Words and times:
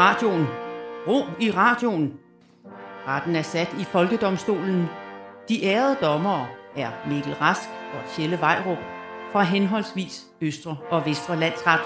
radioen. 0.00 0.46
Ro 1.08 1.24
i 1.40 1.50
radioen. 1.50 2.12
Retten 3.08 3.36
er 3.36 3.42
sat 3.42 3.68
i 3.80 3.84
Folkedomstolen. 3.84 4.86
De 5.48 5.64
ærede 5.64 5.96
dommere 6.02 6.46
er 6.76 6.88
Mikkel 7.08 7.34
Rask 7.34 7.68
og 7.92 8.10
Tjelle 8.16 8.40
Vejrup 8.40 8.78
fra 9.32 9.42
henholdsvis 9.42 10.26
Østre 10.40 10.76
og 10.90 11.06
Vestre 11.06 11.36
Landsret. 11.40 11.80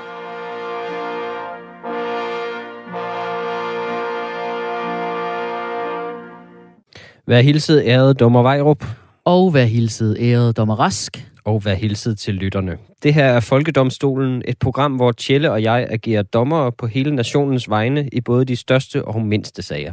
Vær 7.27 7.41
hilset, 7.41 7.83
ærede 7.87 8.15
dommer 8.15 8.43
Vejrup. 8.43 8.85
Og 9.25 9.55
vær 9.55 9.65
hilset, 9.65 10.17
ærede 10.21 10.53
dommer 10.53 10.81
Rask. 10.81 11.34
Og 11.45 11.65
vær 11.65 11.75
hilset 11.75 12.19
til 12.19 12.35
lytterne. 12.35 12.79
Det 13.03 13.15
her 13.15 13.25
er 13.25 13.41
Folkedomstolen, 13.41 14.43
et 14.49 14.59
program, 14.59 14.93
hvor 14.97 15.13
Tjelle 15.13 15.51
og 15.53 15.63
jeg 15.63 15.87
agerer 15.91 16.23
dommere 16.23 16.73
på 16.73 16.87
hele 16.87 17.15
nationens 17.15 17.71
vegne 17.71 18.09
i 18.13 18.21
både 18.21 18.45
de 18.45 18.57
største 18.57 19.05
og 19.05 19.23
mindste 19.23 19.63
sager. 19.63 19.93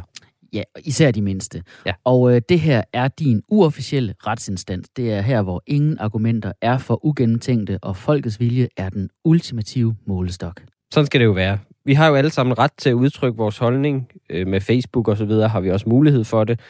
Ja, 0.52 0.62
især 0.84 1.10
de 1.10 1.22
mindste. 1.22 1.62
Ja. 1.86 1.92
Og 2.04 2.34
øh, 2.34 2.40
det 2.48 2.60
her 2.60 2.82
er 2.92 3.08
din 3.08 3.42
uofficielle 3.48 4.14
retsinstans. 4.26 4.88
Det 4.96 5.12
er 5.12 5.20
her, 5.20 5.42
hvor 5.42 5.62
ingen 5.66 5.98
argumenter 5.98 6.52
er 6.62 6.78
for 6.78 7.06
ugennemtænkte, 7.06 7.78
og 7.82 7.96
folkets 7.96 8.40
vilje 8.40 8.68
er 8.76 8.88
den 8.88 9.10
ultimative 9.24 9.96
målestok. 10.06 10.62
Sådan 10.92 11.06
skal 11.06 11.20
det 11.20 11.26
jo 11.26 11.32
være. 11.32 11.58
Vi 11.84 11.94
har 11.94 12.08
jo 12.08 12.14
alle 12.14 12.30
sammen 12.30 12.58
ret 12.58 12.70
til 12.78 12.90
at 12.90 12.94
udtrykke 12.94 13.36
vores 13.36 13.58
holdning. 13.58 14.08
Øh, 14.30 14.46
Med 14.46 14.60
Facebook 14.60 15.08
og 15.08 15.16
så 15.16 15.24
videre 15.24 15.48
har 15.48 15.60
vi 15.60 15.70
også 15.70 15.88
mulighed 15.88 16.24
for 16.24 16.44
det, 16.44 16.60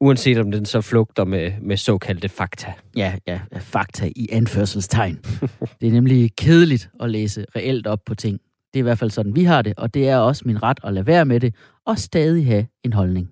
uanset 0.00 0.38
om 0.38 0.50
den 0.50 0.66
så 0.66 0.80
flugter 0.80 1.24
med, 1.24 1.52
med 1.62 1.76
såkaldte 1.76 2.28
fakta. 2.28 2.72
Ja, 2.96 3.14
ja, 3.26 3.40
fakta 3.58 4.08
i 4.16 4.28
anførselstegn. 4.32 5.18
det 5.80 5.88
er 5.88 5.92
nemlig 5.92 6.30
kedeligt 6.36 6.90
at 7.00 7.10
læse 7.10 7.44
reelt 7.56 7.86
op 7.86 8.00
på 8.06 8.14
ting. 8.14 8.40
Det 8.74 8.80
er 8.80 8.82
i 8.82 8.82
hvert 8.82 8.98
fald 8.98 9.10
sådan, 9.10 9.36
vi 9.36 9.44
har 9.44 9.62
det, 9.62 9.74
og 9.76 9.94
det 9.94 10.08
er 10.08 10.16
også 10.16 10.42
min 10.46 10.62
ret 10.62 10.78
at 10.84 10.92
lade 10.92 11.06
være 11.06 11.24
med 11.24 11.40
det, 11.40 11.54
og 11.86 11.98
stadig 11.98 12.46
have 12.46 12.66
en 12.84 12.92
holdning. 12.92 13.30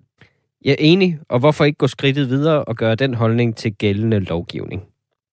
Jeg 0.65 0.73
er 0.73 0.77
enig, 0.79 1.19
og 1.29 1.39
hvorfor 1.39 1.65
ikke 1.65 1.79
gå 1.79 1.87
skridtet 1.87 2.29
videre 2.29 2.65
og 2.65 2.77
gøre 2.77 2.95
den 2.95 3.15
holdning 3.15 3.57
til 3.57 3.75
gældende 3.75 4.19
lovgivning? 4.19 4.83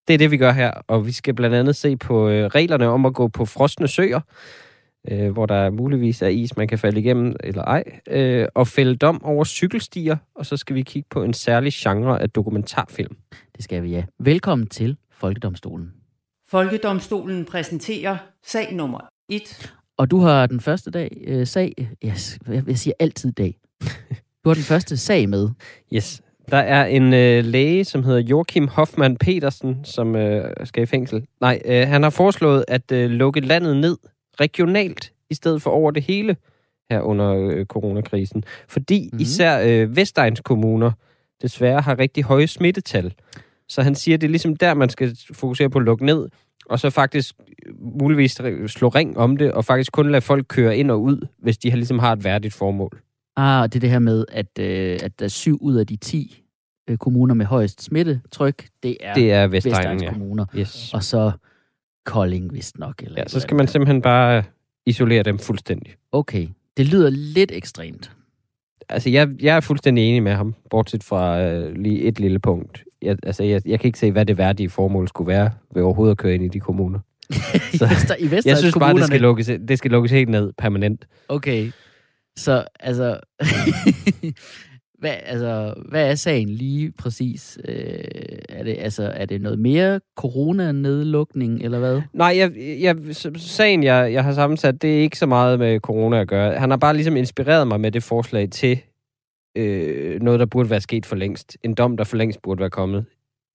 Det 0.08 0.14
er 0.14 0.18
det, 0.18 0.32
vi 0.32 0.38
gør 0.38 0.52
her, 0.52 0.72
og 0.88 1.06
vi 1.06 1.12
skal 1.12 1.34
blandt 1.34 1.56
andet 1.56 1.76
se 1.76 1.98
på 1.98 2.30
øh, 2.30 2.46
reglerne 2.46 2.88
om 2.88 3.06
at 3.06 3.14
gå 3.14 3.28
på 3.28 3.46
frosne 3.46 3.88
søer, 3.88 4.20
øh, 5.08 5.32
hvor 5.32 5.46
der 5.46 5.70
muligvis 5.70 6.22
er 6.22 6.28
is, 6.28 6.58
man 6.58 6.68
kan 6.68 6.80
falde 6.80 7.00
igennem 7.00 7.36
eller 7.44 7.64
ej, 7.64 7.84
øh, 8.08 8.48
og 8.56 8.68
fælde 8.68 8.96
dom 8.96 9.24
over 9.24 9.44
cykelstier, 9.44 10.18
og 10.36 10.46
så 10.46 10.58
skal 10.58 10.76
vi 10.76 10.82
kigge 10.82 11.08
på 11.10 11.24
en 11.24 11.34
særlig 11.34 11.74
genre 11.76 12.22
af 12.22 12.30
dokumentarfilm. 12.30 13.16
Det 13.56 13.64
skal 13.64 13.84
vi, 13.84 13.90
ja. 13.90 14.04
Velkommen 14.20 14.68
til 14.68 14.98
Folkedomstolen. 15.12 15.94
Folkedomstolen 16.50 17.46
præsenterer 17.46 18.18
sag 18.46 18.74
nummer 18.74 19.00
1. 19.30 19.74
Og 19.98 20.12
du 20.12 20.20
har 20.20 20.46
den 20.46 20.60
første 20.60 20.92
dag, 20.92 21.24
øh, 21.28 21.48
sag, 21.48 21.90
yes, 22.06 22.40
jeg, 22.48 22.64
jeg 22.68 22.78
siger 22.78 22.94
altid 23.00 23.32
dag. 23.32 23.58
Du 24.44 24.50
har 24.50 24.54
den 24.54 24.64
første 24.64 24.98
sag 24.98 25.30
med. 25.30 25.50
Yes. 25.94 26.22
Der 26.52 26.58
er 26.58 26.86
en 26.86 27.14
øh, 27.14 27.46
læge, 27.46 27.86
som 27.86 28.04
hedder 28.04 28.20
Joachim 28.20 28.68
Hoffmann 28.68 29.18
Petersen, 29.18 29.86
som 29.86 30.16
øh, 30.16 30.54
skal 30.64 30.84
i 30.84 30.86
fængsel. 30.86 31.26
Nej, 31.42 31.62
øh, 31.66 31.88
han 31.88 32.04
har 32.04 32.10
foreslået 32.10 32.66
at 32.68 32.92
øh, 32.92 33.10
lukke 33.10 33.40
landet 33.40 33.78
ned 33.78 33.98
regionalt, 34.40 35.14
i 35.30 35.34
stedet 35.34 35.62
for 35.62 35.70
over 35.70 35.92
det 35.92 36.04
hele 36.04 36.36
her 36.90 37.02
under 37.02 37.36
øh, 37.36 37.66
coronakrisen. 37.66 38.44
Fordi 38.68 39.04
mm-hmm. 39.04 39.20
især 39.20 39.62
øh, 39.66 39.96
Vestegns 39.96 40.42
kommuner 40.42 40.92
desværre 41.42 41.82
har 41.82 42.00
rigtig 42.00 42.24
høje 42.24 42.48
smittetal. 42.48 43.14
Så 43.70 43.82
han 43.82 43.96
siger, 43.96 44.18
det 44.18 44.28
er 44.28 44.32
ligesom 44.32 44.56
der, 44.56 44.74
man 44.74 44.90
skal 44.90 45.18
fokusere 45.34 45.70
på 45.70 45.80
at 45.80 45.86
lukke 45.86 46.06
ned, 46.06 46.28
og 46.66 46.80
så 46.80 46.90
faktisk 46.90 47.36
øh, 47.66 47.74
muligvis 48.02 48.32
slå 48.68 48.88
ring 48.88 49.18
om 49.18 49.38
det, 49.38 49.52
og 49.52 49.66
faktisk 49.66 49.92
kun 49.92 50.12
lade 50.12 50.22
folk 50.22 50.46
køre 50.48 50.78
ind 50.78 50.92
og 50.92 51.02
ud, 51.02 51.28
hvis 51.40 51.58
de 51.58 51.70
har, 51.70 51.78
ligesom 51.78 52.00
har 52.00 52.14
et 52.14 52.24
værdigt 52.24 52.54
formål. 52.54 53.02
Ah, 53.36 53.64
det 53.64 53.76
er 53.76 53.80
det 53.80 53.90
her 53.90 54.00
med, 54.00 54.26
at, 54.32 54.60
øh, 54.60 55.00
at 55.04 55.20
der 55.20 55.26
er 55.26 55.30
syv 55.30 55.58
ud 55.62 55.76
af 55.76 55.88
de 55.88 55.96
10 55.96 56.44
øh, 56.90 56.98
kommuner 56.98 57.34
med 57.34 57.46
højst 57.46 57.82
smittetryk, 57.84 58.68
det 58.84 58.98
er, 59.00 59.14
Det 59.14 59.32
er 59.32 59.48
Vestegnen, 59.48 59.78
Vestegns 59.78 60.04
ja. 60.04 60.12
kommuner. 60.12 60.46
Yes. 60.58 60.94
Og 60.94 61.04
så 61.04 61.32
Kolding, 62.06 62.54
vist 62.54 62.80
nok. 62.80 63.04
Eller 63.04 63.16
Ja, 63.22 63.28
så 63.28 63.40
skal 63.40 63.58
man 63.58 63.68
simpelthen 63.68 64.02
bare 64.02 64.38
øh, 64.38 64.44
isolere 64.86 65.24
dem 65.24 65.40
fuldstændig. 65.40 65.94
Okay, 66.12 66.48
det 66.78 66.88
lyder 66.88 67.10
lidt 67.10 67.52
ekstremt. 67.54 68.12
Altså, 68.90 69.10
jeg, 69.10 69.30
jeg 69.42 69.56
er 69.56 69.60
fuldstændig 69.60 70.10
enig 70.10 70.24
med 70.24 70.32
ham, 70.32 70.56
bortset 70.70 71.04
fra 71.04 71.42
øh, 71.42 71.76
lige 71.76 72.02
et 72.02 72.20
lille 72.20 72.40
punkt. 72.40 72.84
Jeg, 73.02 73.18
altså, 73.24 73.44
jeg, 73.44 73.62
jeg 73.66 73.80
kan 73.80 73.88
ikke 73.88 74.00
se, 74.00 74.12
hvad 74.12 74.26
det 74.26 74.38
værdige 74.38 74.70
formål 74.70 75.08
skulle 75.08 75.28
være 75.28 75.52
ved 75.74 75.84
overhovedet 75.84 76.12
at 76.12 76.18
køre 76.18 76.36
ind 76.36 76.44
i 76.44 76.48
de 76.48 76.60
kommuner. 76.60 77.00
I, 77.30 77.34
Vester, 77.74 78.16
I 78.20 78.24
Vestegns 78.24 78.46
Jeg 78.46 78.58
synes 78.58 78.76
bare, 78.80 78.94
det 78.94 79.06
skal, 79.06 79.22
lukkes, 79.22 79.46
det 79.68 79.78
skal 79.78 79.92
lukkes 79.92 80.12
helt 80.12 80.30
ned 80.30 80.54
permanent. 80.58 81.08
Okay, 81.30 81.72
så 82.38 82.66
altså... 82.80 83.20
hvad, 85.02 85.14
altså, 85.26 85.74
hvad 85.90 86.12
er 86.12 86.16
sagen 86.16 86.50
lige 86.50 86.92
præcis? 86.92 87.60
Øh, 87.68 87.76
er, 88.50 88.64
det, 88.64 88.76
altså, 88.80 89.12
er 89.16 89.26
det 89.26 89.42
noget 89.42 89.60
mere 89.60 90.00
coronanedlukning, 90.16 91.62
eller 91.62 91.80
hvad? 91.80 92.02
Nej, 92.14 92.34
jeg, 92.38 92.52
jeg, 92.82 92.96
sagen, 93.36 93.84
jeg, 93.84 94.14
jeg 94.14 94.24
har 94.24 94.34
sammensat, 94.34 94.82
det 94.82 94.98
er 94.98 95.02
ikke 95.02 95.18
så 95.18 95.26
meget 95.26 95.60
med 95.60 95.80
corona 95.80 96.22
at 96.22 96.28
gøre. 96.28 96.60
Han 96.60 96.70
har 96.70 96.78
bare 96.78 96.94
ligesom 96.94 97.18
inspireret 97.18 97.68
mig 97.68 97.82
med 97.82 97.92
det 97.92 98.04
forslag 98.04 98.50
til 98.50 98.82
øh, 99.58 100.22
noget, 100.22 100.40
der 100.40 100.46
burde 100.46 100.70
være 100.70 100.82
sket 100.82 101.06
for 101.06 101.16
længst. 101.16 101.58
En 101.64 101.74
dom, 101.74 101.98
der 101.98 102.04
for 102.04 102.18
længst 102.18 102.42
burde 102.42 102.60
være 102.60 102.70
kommet. 102.70 103.06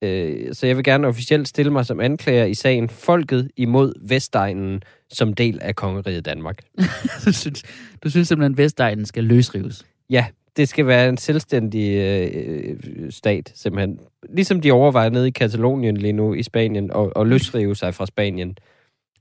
Øh, 0.05 0.55
så 0.55 0.67
jeg 0.67 0.77
vil 0.77 0.85
gerne 0.85 1.07
officielt 1.07 1.49
stille 1.49 1.73
mig 1.73 1.87
som 1.87 2.01
anklager 2.01 2.45
i 2.45 2.55
sagen 2.55 2.89
Folket 2.89 3.51
imod 3.57 4.09
Vestegnen 4.09 4.83
som 5.11 5.35
del 5.35 5.59
af 5.63 5.77
kongeriget 5.77 6.25
Danmark. 6.25 6.59
du, 7.25 7.33
synes, 7.33 7.63
du 8.05 8.11
synes 8.11 8.29
simpelthen, 8.29 8.53
at 8.53 8.59
Vestegnen 8.59 9.07
skal 9.07 9.25
løsrives? 9.25 9.87
Ja, 10.11 10.27
det 10.57 10.69
skal 10.69 10.87
være 10.87 11.09
en 11.09 11.17
selvstændig 11.17 11.97
øh, 11.97 12.77
stat, 13.11 13.53
simpelthen. 13.55 13.99
Ligesom 14.29 14.61
de 14.61 14.73
overvejer 14.73 15.11
nede 15.11 15.29
i 15.29 15.31
Katalonien 15.31 15.97
lige 15.97 16.13
nu 16.13 16.35
i 16.35 16.43
Spanien, 16.43 16.93
og, 16.93 17.13
og 17.17 17.27
løsrive 17.27 17.77
sig 17.77 17.95
fra 17.95 18.07
Spanien. 18.07 18.57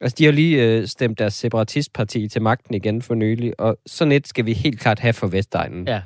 Altså, 0.01 0.15
de 0.19 0.25
har 0.25 0.31
lige 0.31 0.63
øh, 0.63 0.87
stemt 0.87 1.19
deres 1.19 1.33
separatistparti 1.33 2.27
til 2.27 2.41
magten 2.41 2.75
igen 2.75 3.01
for 3.01 3.15
nylig, 3.15 3.59
og 3.59 3.77
sådan 3.85 4.11
et 4.11 4.27
skal 4.27 4.45
vi 4.45 4.53
helt 4.53 4.79
klart 4.79 4.99
have 4.99 5.13
for 5.13 5.27
Vestegnen. 5.27 5.87
Ja. 5.87 6.01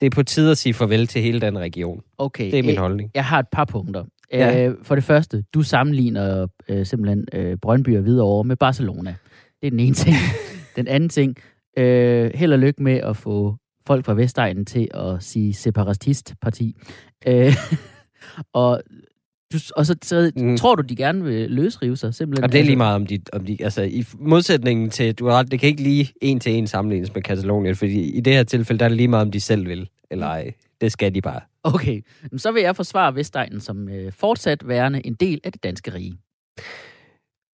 Det 0.00 0.06
er 0.06 0.10
på 0.10 0.22
tide 0.22 0.50
at 0.50 0.58
sige 0.58 0.74
farvel 0.74 1.06
til 1.06 1.22
hele 1.22 1.40
den 1.40 1.58
region. 1.58 2.02
Okay. 2.18 2.50
Det 2.50 2.58
er 2.58 2.62
min 2.62 2.70
jeg, 2.70 2.80
holdning. 2.80 3.10
jeg 3.14 3.24
har 3.24 3.38
et 3.38 3.48
par 3.52 3.64
punkter. 3.64 4.04
Ja. 4.32 4.66
Øh, 4.66 4.74
for 4.82 4.94
det 4.94 5.04
første, 5.04 5.44
du 5.54 5.62
sammenligner 5.62 6.46
øh, 6.68 6.86
simpelthen 6.86 7.26
øh, 7.32 7.56
Brøndby 7.62 7.96
og 7.96 8.02
Hvidovre 8.02 8.44
med 8.44 8.56
Barcelona. 8.56 9.14
Det 9.60 9.66
er 9.66 9.70
den 9.70 9.80
ene 9.80 9.94
ting. 9.94 10.16
den 10.76 10.88
anden 10.88 11.08
ting, 11.08 11.36
øh, 11.78 12.30
held 12.34 12.52
og 12.52 12.58
lykke 12.58 12.82
med 12.82 12.96
at 12.96 13.16
få 13.16 13.56
folk 13.86 14.04
fra 14.04 14.14
Vestegnen 14.14 14.64
til 14.66 14.88
at 14.94 15.22
sige 15.22 15.54
separatistparti. 15.54 16.76
Øh, 17.26 17.52
og 18.52 18.80
du, 19.52 19.58
og 19.76 19.86
så, 19.86 19.96
så 20.02 20.32
Mm. 20.36 20.56
tror 20.56 20.74
du, 20.74 20.82
de 20.82 20.96
gerne 20.96 21.24
vil 21.24 21.50
løsrive 21.50 21.96
sig? 21.96 22.14
Simpelthen, 22.14 22.44
Og 22.44 22.52
det 22.52 22.58
er 22.58 22.62
lige 22.62 22.70
altså- 22.72 22.76
meget 22.78 22.94
om 22.94 23.06
de, 23.06 23.18
om 23.32 23.44
de 23.44 23.56
altså 23.64 23.82
i 23.82 24.04
modsætningen 24.18 24.90
til, 24.90 25.14
du 25.14 25.26
har 25.28 25.42
det 25.42 25.60
kan 25.60 25.68
ikke 25.68 25.82
lige 25.82 26.12
en 26.22 26.40
til 26.40 26.52
en 26.52 26.66
sammenlignes 26.66 27.14
med 27.14 27.22
Katalonien, 27.22 27.76
fordi 27.76 28.00
i 28.10 28.20
det 28.20 28.32
her 28.32 28.42
tilfælde, 28.44 28.78
der 28.78 28.84
er 28.84 28.88
det 28.88 28.96
lige 28.96 29.08
meget 29.08 29.22
om 29.26 29.30
de 29.30 29.40
selv 29.40 29.68
vil, 29.68 29.88
eller 30.10 30.26
ej. 30.26 30.52
Det 30.80 30.92
skal 30.92 31.14
de 31.14 31.20
bare. 31.22 31.40
Okay, 31.62 32.02
så 32.36 32.52
vil 32.52 32.62
jeg 32.62 32.76
forsvare 32.76 33.14
Vestegnen 33.14 33.60
som 33.60 33.88
øh, 33.88 34.12
fortsat 34.12 34.68
værende 34.68 35.06
en 35.06 35.14
del 35.14 35.40
af 35.44 35.52
det 35.52 35.62
danske 35.62 35.94
rige. 35.94 36.16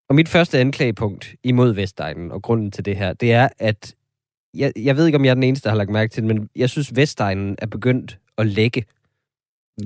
Og 0.09 0.15
mit 0.15 0.29
første 0.29 0.59
anklagepunkt 0.59 1.35
imod 1.43 1.73
Vestegnen, 1.73 2.31
og 2.31 2.41
grunden 2.41 2.71
til 2.71 2.85
det 2.85 2.97
her, 2.97 3.13
det 3.13 3.33
er, 3.33 3.49
at 3.59 3.95
jeg, 4.53 4.71
jeg 4.75 4.97
ved 4.97 5.05
ikke, 5.05 5.17
om 5.17 5.25
jeg 5.25 5.29
er 5.29 5.35
den 5.35 5.43
eneste, 5.43 5.63
der 5.63 5.69
har 5.69 5.77
lagt 5.77 5.89
mærke 5.89 6.11
til 6.11 6.23
det, 6.23 6.35
men 6.35 6.49
jeg 6.55 6.69
synes, 6.69 6.95
Vestegnen 6.95 7.55
er 7.57 7.65
begyndt 7.65 8.17
at 8.37 8.47
lægge. 8.47 8.83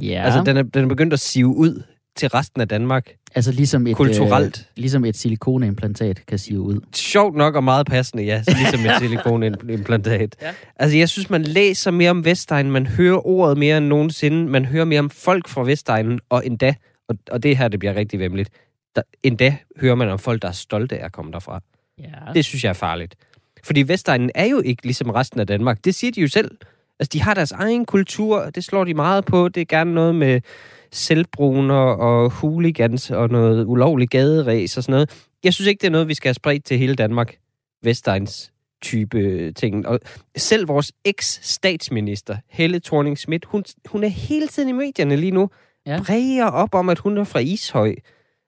Ja, 0.01 0.22
Altså, 0.25 0.44
den 0.44 0.57
er, 0.57 0.63
den 0.63 0.83
er 0.83 0.88
begyndt 0.88 1.13
at 1.13 1.19
sive 1.19 1.47
ud 1.47 1.83
til 2.15 2.30
resten 2.30 2.62
af 2.62 2.68
Danmark. 2.68 3.15
altså 3.36 3.51
ligesom 3.51 3.88
et, 3.88 3.95
kulturelt. 3.95 4.59
Øh, 4.59 4.65
ligesom 4.75 5.06
et 5.06 5.18
silikonimplantat 5.18 6.25
kan 6.25 6.39
sige 6.39 6.59
ud. 6.59 6.81
Sjovt 6.95 7.36
nok 7.36 7.56
og 7.56 7.63
meget 7.63 7.88
passende, 7.88 8.24
ja. 8.24 8.44
Ligesom 8.57 8.86
et 8.86 8.91
silikonimplantat. 9.00 10.36
Ja. 10.41 10.53
Altså, 10.75 10.97
jeg 10.97 11.09
synes, 11.09 11.30
man 11.30 11.44
læser 11.44 11.91
mere 11.91 12.09
om 12.09 12.25
Vestegnen, 12.25 12.71
man 12.71 12.88
hører 12.88 13.27
ordet 13.27 13.57
mere 13.57 13.77
end 13.77 13.86
nogensinde, 13.88 14.50
man 14.50 14.65
hører 14.65 14.86
mere 14.86 15.00
om 15.00 15.09
folk 15.09 15.47
fra 15.47 15.63
Vestegnen, 15.63 16.19
og 16.30 16.45
endda, 16.45 16.75
og, 17.07 17.18
og 17.31 17.44
det 17.44 17.57
her, 17.57 17.68
det 17.68 17.80
bliver 17.80 17.95
rigtig 17.95 18.19
vemmeligt, 18.19 18.50
der, 18.95 19.01
endda 19.24 19.57
hører 19.81 19.95
man 19.95 20.09
om 20.09 20.19
folk, 20.19 20.41
der 20.41 20.47
er 20.47 20.51
stolte 20.51 21.00
af 21.00 21.06
at 21.06 21.12
komme 21.12 21.31
derfra. 21.31 21.62
Ja. 22.00 22.33
Det 22.33 22.45
synes 22.45 22.63
jeg 22.63 22.69
er 22.69 22.74
farligt. 22.74 23.15
Fordi 23.67 23.81
Vestegnen 23.81 24.31
er 24.35 24.45
jo 24.45 24.61
ikke 24.65 24.83
ligesom 24.83 25.09
resten 25.09 25.39
af 25.39 25.47
Danmark. 25.47 25.85
Det 25.85 25.95
siger 25.95 26.11
de 26.11 26.21
jo 26.21 26.27
selv. 26.27 26.51
Altså, 26.99 27.09
de 27.13 27.21
har 27.21 27.33
deres 27.33 27.51
egen 27.51 27.85
kultur, 27.85 28.39
og 28.39 28.55
det 28.55 28.63
slår 28.63 28.83
de 28.83 28.93
meget 28.93 29.25
på. 29.25 29.49
Det 29.49 29.61
er 29.61 29.65
gerne 29.65 29.93
noget 29.93 30.15
med 30.15 30.41
selvbruner 30.91 31.75
og 31.75 32.31
hooligans 32.31 33.11
og 33.11 33.29
noget 33.29 33.65
ulovlig 33.65 34.09
gaderæs 34.09 34.77
og 34.77 34.83
sådan 34.83 34.93
noget. 34.93 35.25
Jeg 35.43 35.53
synes 35.53 35.67
ikke, 35.67 35.81
det 35.81 35.87
er 35.87 35.91
noget, 35.91 36.07
vi 36.07 36.13
skal 36.13 36.29
have 36.29 36.33
spredt 36.33 36.63
til 36.63 36.77
hele 36.77 36.95
Danmark. 36.95 37.37
Vestegns 37.83 38.51
type 38.81 39.51
ting. 39.51 39.87
Og 39.87 39.99
selv 40.37 40.67
vores 40.67 40.91
eks-statsminister, 41.05 42.37
Helle 42.49 42.79
thorning 42.79 43.17
Schmidt, 43.17 43.45
hun, 43.45 43.63
hun 43.85 44.03
er 44.03 44.07
hele 44.07 44.47
tiden 44.47 44.69
i 44.69 44.71
medierne 44.71 45.15
lige 45.15 45.31
nu. 45.31 45.49
Ja. 45.85 46.01
Bræger 46.05 46.45
op 46.45 46.75
om, 46.75 46.89
at 46.89 46.99
hun 46.99 47.17
er 47.17 47.23
fra 47.23 47.39
Ishøj. 47.39 47.95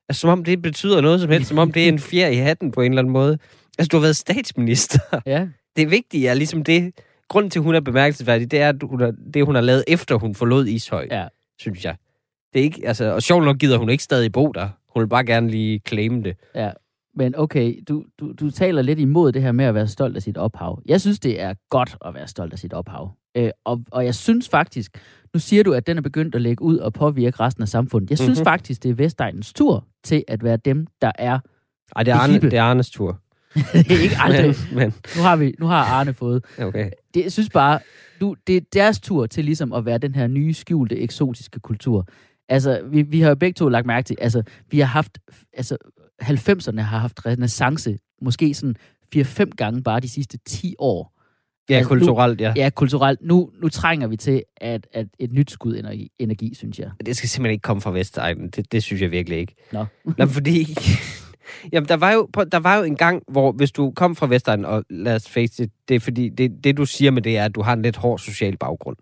Altså, 0.10 0.21
som 0.21 0.30
om 0.30 0.44
det 0.44 0.62
betyder 0.62 1.01
noget 1.01 1.21
som 1.21 1.30
helst. 1.30 1.50
Som 1.50 1.57
om 1.57 1.71
det 1.71 1.83
er 1.83 1.88
en 1.88 2.00
fjer 2.00 2.27
i 2.27 2.36
hatten 2.36 2.71
på 2.71 2.81
en 2.81 2.92
eller 2.92 3.01
anden 3.01 3.13
måde. 3.13 3.38
Altså, 3.80 3.90
du 3.92 3.98
har 3.98 4.02
været 4.02 4.16
statsminister. 4.16 5.00
Ja. 5.26 5.48
det 5.76 5.92
vigtige 5.92 6.28
er 6.28 6.34
ligesom 6.34 6.64
det, 6.64 6.94
grunden 7.28 7.50
til, 7.50 7.60
at 7.60 7.64
hun 7.64 7.76
er 7.76 7.80
bemærkelsesværdig, 7.80 8.52
det 8.52 8.62
er 8.62 8.70
at 8.70 8.76
hun 8.84 9.02
har, 9.02 9.14
det, 9.34 9.46
hun 9.46 9.56
har 9.56 9.62
lavet 9.62 9.84
efter 9.88 10.16
hun 10.16 10.36
forlod 10.36 10.66
Ishøj, 10.68 11.08
Ja. 11.12 11.28
synes 11.60 11.86
jeg. 11.86 11.96
Det 12.54 12.60
er 12.60 12.64
ikke, 12.64 12.88
altså, 12.88 13.06
og 13.14 13.22
sjovt 13.24 13.46
nok 13.46 13.58
gider 13.58 13.78
hun 13.78 13.90
ikke 13.90 14.04
stadig 14.04 14.31
bo 14.31 14.52
der. 14.52 14.70
Hun 14.94 15.02
vil 15.02 15.08
bare 15.08 15.26
gerne 15.26 15.50
lige 15.50 15.81
claim 15.88 16.24
det. 16.24 16.36
Men 17.16 17.36
okay, 17.38 17.80
du, 17.88 18.06
du, 18.20 18.31
du 18.40 18.52
taler 18.52 18.81
lidt 18.81 19.00
imod 19.00 19.31
det 19.31 19.42
her 19.42 19.52
med 19.52 19.66
at 19.66 19.76
være 19.76 19.88
stolt 19.88 20.16
af 20.16 20.22
sit 20.22 20.38
ophav. 20.38 20.81
Jeg 20.86 21.02
synes, 21.02 21.20
det 21.20 21.42
er 21.42 21.54
godt 21.70 21.98
at 22.06 22.14
være 22.14 22.28
stolt 22.28 22.54
af 22.54 22.60
sit 22.60 22.74
ophav. 22.74 23.12
Øh, 23.38 23.50
og, 23.66 23.81
og 23.92 24.06
jeg 24.06 24.16
synes 24.16 24.50
faktisk, 24.50 24.92
nu 25.34 25.40
siger 25.40 25.64
du, 25.64 25.74
at 25.74 25.88
den 25.88 25.98
er 25.98 26.02
begyndt 26.02 26.36
at 26.36 26.42
lægge 26.42 26.62
ud 26.64 26.78
og 26.78 26.94
påvirke 26.94 27.40
resten 27.40 27.62
af 27.62 27.68
samfundet. 27.70 28.10
Jeg 28.10 28.18
synes 28.18 28.40
Mhm. 28.40 28.44
faktisk, 28.46 28.84
det 28.84 28.92
er 28.92 28.96
Vestegnens 28.96 29.54
tur 29.54 29.86
til 30.04 30.24
at 30.28 30.44
være 30.44 30.58
dem, 30.58 30.88
der 31.02 31.12
er... 31.16 31.40
Ej, 31.96 32.04
det 32.04 32.12
er, 32.12 32.16
Arne, 32.16 32.40
det 32.40 32.54
er 32.54 32.64
Arnes 32.64 32.90
tur. 32.90 33.20
ikke 34.04 34.16
aldrig. 34.19 34.56
Men, 34.72 34.75
men, 34.78 34.94
Nu 35.16 35.22
har, 35.22 35.36
vi, 35.36 35.54
nu 35.60 35.66
har 35.66 35.84
Arne 35.84 36.13
fået. 36.13 36.46
okay. 36.60 36.90
Det, 37.13 37.24
jeg 37.24 37.31
synes 37.31 37.50
bare, 37.50 37.80
du, 38.22 38.36
det 38.48 38.57
er 38.57 38.62
deres 38.74 39.00
tur 39.00 39.25
til 39.25 39.46
ligesom 39.46 39.74
at 39.74 39.86
være 39.86 39.98
den 39.98 40.16
her 40.16 40.28
nye, 40.28 40.54
skjulte, 40.54 40.98
eksotiske 41.00 41.60
kultur. 41.60 42.07
Altså, 42.50 42.81
vi, 42.92 43.01
vi 43.01 43.22
har 43.22 43.30
jo 43.30 43.36
begge 43.36 43.54
to 43.54 43.69
lagt 43.69 43.86
mærke 43.88 44.06
til, 44.06 44.16
altså, 44.22 44.44
vi 44.72 44.80
har 44.80 44.86
haft, 44.88 45.18
altså, 45.54 45.78
90'erne 46.24 46.81
har 46.81 46.98
haft 46.98 47.25
renaissance, 47.25 47.98
måske 48.22 48.54
sådan 48.54 48.75
4-5 49.16 49.44
gange 49.57 49.84
bare 49.84 50.00
de 50.00 50.10
sidste 50.10 50.38
10 50.45 50.75
år. 50.80 51.13
Ja, 51.69 51.75
Altså, 51.75 51.94
nu- 51.94 52.00
kulturelt, 52.00 52.42
ja. 52.42 52.54
Ja, 52.56 52.69
kulturelt. 52.69 53.19
Nu, 53.22 53.50
nu 53.62 53.69
trænger 53.69 54.07
vi 54.07 54.18
til 54.18 54.44
at, 54.57 54.88
at 54.94 55.07
et 55.19 55.31
nyt 55.34 55.52
skud 55.52 55.75
energi, 55.78 56.12
energi, 56.19 56.54
synes 56.56 56.80
jeg. 56.80 56.90
Det 57.06 57.18
skal 57.18 57.30
simpelthen 57.30 57.52
ikke 57.54 57.62
komme 57.62 57.81
fra 57.81 57.92
Vestegnen. 57.92 58.50
Det, 58.50 58.72
det 58.72 58.84
synes 58.84 59.02
jeg 59.02 59.12
virkelig 59.12 59.38
ikke. 59.40 59.56
Nå. 59.72 59.86
Nå, 60.18 60.25
fordi... 60.25 60.68
Jamen, 61.74 61.88
der 61.90 61.98
var, 61.98 62.12
jo, 62.12 62.28
der 62.51 62.60
var 62.60 62.78
jo 62.78 62.84
en 62.84 62.96
gang, 62.96 63.24
hvor 63.28 63.51
hvis 63.51 63.72
du 63.72 63.92
kom 63.96 64.16
fra 64.16 64.28
Vestegnen, 64.28 64.66
og 64.66 64.84
lad 64.90 65.16
os 65.16 65.30
face 65.30 65.63
it, 65.63 65.69
det 65.90 65.96
er 65.96 66.00
fordi, 66.00 66.30
det, 66.30 66.63
det 66.63 66.78
du 66.78 66.86
siger 66.86 67.12
med 67.12 67.22
det 67.22 67.38
er, 67.38 67.46
at 67.46 67.56
du 67.56 67.62
har 67.62 67.74
en 67.74 67.81
lidt 67.81 67.96
hård 67.98 68.19
social 68.19 68.57
baggrund. 68.57 68.98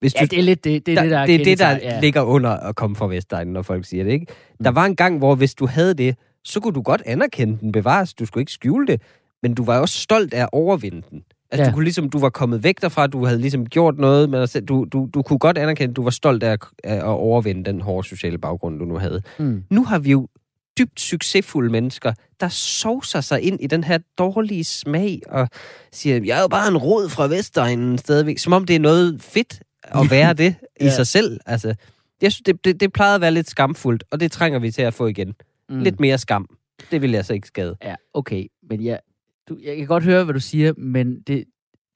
Hvis 0.00 0.14
Ja, 0.14 0.20
du, 0.20 0.26
det 0.30 0.38
er 0.38 0.42
lidt 0.42 0.64
det, 0.64 0.86
det, 0.86 0.98
er 0.98 1.02
der, 1.02 1.02
det, 1.02 1.10
der 1.10 1.26
det 1.26 1.34
er 1.40 1.44
det, 1.44 1.58
der 1.58 1.70
ja. 1.94 2.00
ligger 2.00 2.22
under 2.22 2.50
at 2.50 2.76
komme 2.76 2.96
fra 2.96 3.06
Vestegnen, 3.06 3.52
når 3.52 3.62
folk 3.62 3.84
siger 3.86 4.04
det, 4.04 4.12
ikke? 4.12 4.26
Der 4.64 4.70
Mm. 4.70 4.76
var 4.76 4.84
en 4.84 4.96
gang, 4.96 5.18
hvor 5.18 5.34
hvis 5.34 5.54
du 5.54 5.66
havde 5.66 5.94
det, 5.94 6.16
så 6.44 6.60
kunne 6.60 6.74
du 6.74 6.82
godt 6.82 7.02
anerkende 7.06 7.58
den 7.60 7.72
bevares. 7.72 8.14
Du 8.14 8.26
skulle 8.26 8.42
ikke 8.42 8.52
skjule 8.52 8.86
det, 8.86 9.00
men 9.42 9.54
du 9.54 9.64
var 9.64 9.78
også 9.78 9.98
stolt 9.98 10.34
af 10.34 10.42
at 10.42 10.48
overvinde 10.52 11.02
den. 11.10 11.22
Altså, 11.50 11.64
Ja. 11.64 11.70
du 11.70 11.74
kunne 11.74 11.84
ligesom, 11.84 12.10
du 12.10 12.18
var 12.18 12.28
kommet 12.30 12.64
væk 12.64 12.82
derfra, 12.82 13.06
du 13.06 13.24
havde 13.26 13.40
ligesom 13.40 13.66
gjort 13.66 13.98
noget 13.98 14.28
dig 14.32 14.48
selv. 14.48 14.64
Du, 14.64 14.84
du, 14.92 15.08
du 15.14 15.22
kunne 15.22 15.38
godt 15.38 15.58
anerkende, 15.58 15.90
at 15.90 15.96
du 15.96 16.02
var 16.02 16.10
stolt 16.10 16.42
af 16.42 16.52
at, 16.52 16.60
af 16.84 16.94
at 16.96 17.02
overvinde 17.04 17.64
den 17.64 17.80
hårde 17.80 18.08
sociale 18.08 18.38
baggrund, 18.38 18.78
du 18.78 18.84
nu 18.84 18.96
havde. 18.98 19.22
Mm. 19.38 19.64
Nu 19.70 19.84
har 19.84 19.98
vi 19.98 20.10
jo 20.10 20.28
dybt 20.78 21.00
succesfulde 21.00 21.70
mennesker, 21.72 22.12
der 22.40 22.48
sovser 22.48 23.20
sig 23.20 23.40
ind 23.42 23.60
i 23.60 23.66
den 23.66 23.84
her 23.84 23.98
dårlige 24.18 24.64
smag 24.64 25.20
og 25.28 25.48
siger, 25.92 26.20
jeg 26.24 26.38
er 26.38 26.42
jo 26.42 26.48
bare 26.48 26.68
en 26.68 26.76
rod 26.76 27.08
fra 27.08 27.26
Vestegnen 27.26 27.98
stadigvæk, 27.98 28.38
som 28.38 28.52
om 28.52 28.64
det 28.64 28.76
er 28.76 28.80
noget 28.80 29.22
fedt 29.22 29.62
at 29.82 30.10
være 30.10 30.32
det 30.42 30.54
i 30.80 30.84
Ja. 30.84 30.90
sig 30.90 31.06
selv. 31.06 31.40
Altså, 31.46 31.74
jeg 32.22 32.32
synes, 32.32 32.42
det, 32.46 32.64
det, 32.64 32.80
det 32.80 32.92
plejede 32.92 33.14
at 33.14 33.20
være 33.20 33.30
lidt 33.32 33.50
skamfuldt, 33.50 34.04
og 34.10 34.20
det 34.20 34.32
trænger 34.32 34.58
vi 34.58 34.70
til 34.70 34.82
at 34.82 34.94
få 34.94 35.06
igen. 35.06 35.34
Mm. 35.68 35.78
Lidt 35.80 36.00
mere 36.00 36.18
skam. 36.18 36.46
Det 36.90 37.02
vil 37.02 37.10
jeg 37.10 37.24
så 37.24 37.32
ikke 37.34 37.46
skade. 37.48 37.76
Ja, 37.84 37.94
okay. 38.14 38.46
Men 38.70 38.84
jeg, 38.84 38.98
du, 39.48 39.56
jeg 39.64 39.76
kan 39.76 39.86
godt 39.86 40.04
høre, 40.04 40.24
hvad 40.24 40.34
du 40.34 40.40
siger, 40.40 40.72
men 40.76 41.20
det, 41.20 41.44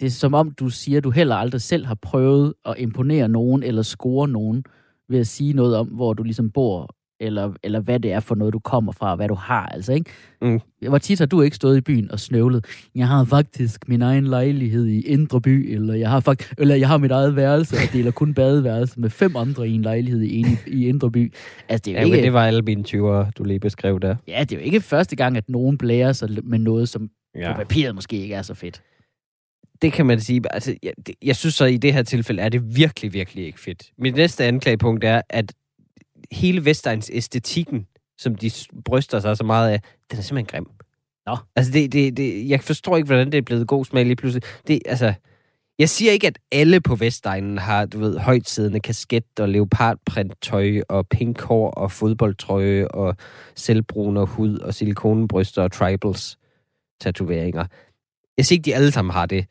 det 0.00 0.06
er 0.06 0.10
som 0.10 0.34
om, 0.34 0.50
du 0.50 0.68
siger, 0.68 0.98
at 0.98 1.04
du 1.04 1.10
heller 1.10 1.36
aldrig 1.36 1.62
selv 1.62 1.86
har 1.86 1.94
prøvet 1.94 2.54
at 2.64 2.74
imponere 2.78 3.28
nogen 3.28 3.62
eller 3.62 3.82
score 3.82 4.28
nogen 4.28 4.64
ved 5.08 5.18
at 5.20 5.26
sige 5.26 5.52
noget 5.52 5.76
om, 5.76 5.86
hvor 5.86 6.12
du 6.14 6.22
ligesom 6.22 6.50
bor, 6.50 6.95
eller, 7.20 7.52
eller 7.62 7.80
hvad 7.80 8.00
det 8.00 8.12
er 8.12 8.20
for 8.20 8.34
noget, 8.34 8.54
du 8.54 8.58
kommer 8.58 8.92
fra, 8.92 9.10
og 9.10 9.16
hvad 9.16 9.28
du 9.28 9.34
har, 9.34 9.66
altså, 9.66 9.92
ikke? 9.92 10.10
Mm. 10.42 10.60
Hvor 10.88 10.98
tit 10.98 11.18
har 11.18 11.26
du 11.26 11.40
ikke 11.42 11.56
stået 11.56 11.76
i 11.76 11.80
byen 11.80 12.10
og 12.10 12.20
snøvlet? 12.20 12.64
Jeg 12.94 13.08
har 13.08 13.24
faktisk 13.24 13.88
min 13.88 14.02
egen 14.02 14.26
lejlighed 14.26 14.86
i 14.86 15.00
Indre 15.00 15.40
By, 15.40 15.74
eller 15.74 15.94
jeg 15.94 16.10
har, 16.10 16.20
fakt- 16.20 16.54
eller 16.58 16.74
jeg 16.74 16.88
har 16.88 16.98
mit 16.98 17.10
eget 17.10 17.36
værelse, 17.36 17.76
og 17.76 17.92
deler 17.92 18.10
kun 18.10 18.34
badeværelse 18.34 19.00
med 19.00 19.10
fem 19.10 19.36
andre 19.36 19.68
i 19.68 19.72
en 19.72 19.82
lejlighed 19.82 20.22
i, 20.22 20.36
en, 20.40 20.58
i 20.66 20.88
Indre 20.88 21.10
By. 21.10 21.32
Altså, 21.68 21.82
det 21.84 21.90
er 21.90 21.94
jo 21.94 21.98
Ja, 21.98 22.04
ikke... 22.04 22.16
men 22.16 22.24
det 22.24 22.32
var 22.32 22.46
alle 22.46 22.62
mine 22.62 22.84
20'ere, 22.88 23.30
du 23.38 23.44
lige 23.44 23.60
beskrev 23.60 24.00
der. 24.00 24.16
Ja, 24.28 24.40
det 24.40 24.52
er 24.52 24.56
jo 24.60 24.62
ikke 24.64 24.80
første 24.80 25.16
gang, 25.16 25.36
at 25.36 25.48
nogen 25.48 25.78
blærer 25.78 26.12
sig 26.12 26.28
med 26.44 26.58
noget, 26.58 26.88
som 26.88 27.10
ja. 27.34 27.52
På 27.52 27.58
papiret 27.58 27.94
måske 27.94 28.16
ikke 28.16 28.34
er 28.34 28.42
så 28.42 28.54
fedt. 28.54 28.82
Det 29.82 29.92
kan 29.92 30.06
man 30.06 30.20
sige. 30.20 30.42
Altså, 30.50 30.74
jeg, 30.82 30.92
jeg 31.24 31.36
synes 31.36 31.54
så, 31.54 31.64
i 31.64 31.76
det 31.76 31.92
her 31.92 32.02
tilfælde 32.02 32.42
er 32.42 32.48
det 32.48 32.76
virkelig, 32.76 33.12
virkelig 33.12 33.46
ikke 33.46 33.60
fedt. 33.60 33.90
Mit 33.98 34.14
næste 34.14 34.44
anklagepunkt 34.44 35.04
er, 35.04 35.20
at 35.30 35.52
hele 36.32 36.64
Vestegns 36.64 37.10
æstetikken, 37.12 37.86
som 38.18 38.34
de 38.34 38.50
bryster 38.84 39.20
sig 39.20 39.36
så 39.36 39.44
meget 39.44 39.70
af, 39.70 39.80
den 40.10 40.18
er 40.18 40.22
simpelthen 40.22 40.46
grim. 40.46 40.70
Nå. 41.26 41.36
Altså, 41.56 41.72
det, 41.72 41.92
det, 41.92 42.16
det, 42.16 42.48
jeg 42.48 42.60
forstår 42.60 42.96
ikke, 42.96 43.06
hvordan 43.06 43.32
det 43.32 43.38
er 43.38 43.42
blevet 43.42 43.68
god 43.68 43.84
smag 43.84 44.04
lige 44.04 44.16
pludselig. 44.16 44.42
Det, 44.66 44.82
altså, 44.86 45.14
jeg 45.78 45.88
siger 45.88 46.12
ikke, 46.12 46.26
at 46.26 46.38
alle 46.52 46.80
på 46.80 46.94
Vestegnen 46.94 47.58
har, 47.58 47.86
du 47.86 47.98
ved, 47.98 48.18
højtsiddende 48.18 48.80
kasket 48.80 49.24
og 49.40 49.48
leopardprinttøj 49.48 50.80
og 50.88 51.08
pink 51.08 51.40
hår 51.42 51.70
og 51.70 51.92
fodboldtrøje 51.92 52.88
og 52.88 53.16
selvbrun 53.54 54.16
og 54.16 54.26
hud 54.26 54.58
og 54.58 54.74
silikonebryster 54.74 55.62
og 55.62 55.72
tribals 55.72 56.38
tatoveringer. 57.00 57.66
Jeg 58.36 58.46
siger 58.46 58.58
ikke, 58.58 58.64
de 58.64 58.74
alle 58.74 58.92
sammen 58.92 59.12
har 59.12 59.26
det, 59.26 59.46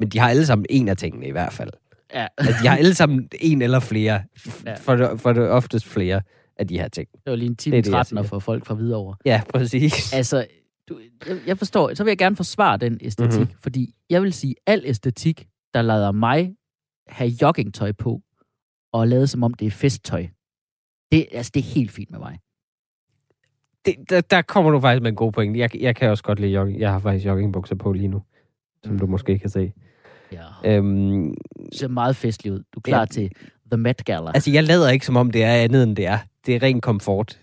men 0.00 0.08
de 0.08 0.18
har 0.18 0.30
alle 0.30 0.46
sammen 0.46 0.66
en 0.70 0.88
af 0.88 0.96
tingene 0.96 1.26
i 1.26 1.30
hvert 1.30 1.52
fald. 1.52 1.70
Ja, 2.14 2.26
Altså, 2.38 2.54
de 2.62 2.68
har 2.68 2.76
alle 2.76 2.94
sammen 2.94 3.28
en 3.40 3.62
eller 3.62 3.80
flere. 3.80 4.22
Ja. 4.66 4.74
For, 4.74 4.96
det, 4.96 5.20
for 5.20 5.32
det 5.32 5.48
oftest 5.48 5.86
flere 5.86 6.22
af 6.56 6.68
de 6.68 6.78
her 6.78 6.88
ting. 6.88 7.08
det 7.12 7.30
var 7.30 7.36
lige 7.36 7.46
en 7.48 7.54
Det 7.54 7.60
er 7.60 7.62
time 7.62 7.76
det, 7.76 7.86
jeg 7.86 7.92
13 7.92 8.16
siger. 8.16 8.22
for 8.22 8.38
folk 8.38 8.66
fra 8.66 8.74
Hvidovre. 8.74 9.16
Ja, 9.24 9.42
præcis. 9.54 10.12
Altså, 10.12 10.46
du, 10.88 11.00
jeg, 11.46 11.58
forstår, 11.58 11.94
så 11.94 12.04
vil 12.04 12.10
jeg 12.10 12.18
gerne 12.18 12.36
forsvare 12.36 12.76
den 12.76 12.98
æstetik, 13.00 13.30
Mhm. 13.32 13.40
mm-hmm. 13.40 13.56
fordi 13.62 13.94
jeg 14.10 14.22
vil 14.22 14.32
sige, 14.32 14.54
al 14.66 14.82
æstetik, 14.84 15.46
der 15.74 15.82
lader 15.82 16.12
mig 16.12 16.54
have 17.08 17.30
joggingtøj 17.42 17.92
på, 17.92 18.20
og 18.92 19.08
lade 19.08 19.26
som 19.26 19.42
om 19.42 19.54
det 19.54 19.66
er 19.66 19.70
festtøj, 19.70 20.26
det, 21.12 21.26
altså, 21.32 21.50
det 21.54 21.60
er 21.60 21.64
helt 21.74 21.90
fint 21.90 22.10
med 22.10 22.18
mig. 22.18 22.38
Det, 23.84 23.94
der, 24.10 24.20
der 24.20 24.42
kommer 24.42 24.70
du 24.70 24.80
faktisk 24.80 25.02
med 25.02 25.10
en 25.10 25.16
god 25.16 25.32
point. 25.32 25.56
Jeg, 25.56 25.82
jeg 25.82 25.96
kan 25.96 26.10
også 26.10 26.22
godt 26.24 26.40
lide 26.40 26.52
jogging. 26.52 26.80
Jeg 26.80 26.90
har 26.92 26.98
faktisk 26.98 27.26
joggingbukser 27.26 27.74
på 27.76 27.92
lige 27.92 28.08
nu, 28.08 28.22
som 28.84 28.98
du 28.98 29.06
måske 29.06 29.38
kan 29.38 29.50
se. 29.50 29.72
Ja. 30.32 30.76
Øhm, 30.76 31.34
Det 31.70 31.78
ser 31.78 31.88
meget 31.88 32.16
festligt 32.16 32.54
ud. 32.54 32.58
Du 32.74 32.78
er 32.78 32.82
klar 32.82 32.98
Ja. 33.00 33.04
til 33.06 33.30
The 33.72 33.76
Met 33.76 34.04
Gala. 34.04 34.30
altså, 34.34 34.50
jeg 34.50 34.64
lader 34.64 34.90
ikke, 34.90 35.06
som 35.06 35.16
om 35.16 35.30
det 35.30 35.44
er 35.44 35.52
andet, 35.54 35.82
end 35.82 35.96
det 35.96 36.06
er. 36.06 36.18
Det 36.46 36.54
er 36.56 36.62
ren 36.62 36.80
komfort. 36.80 37.38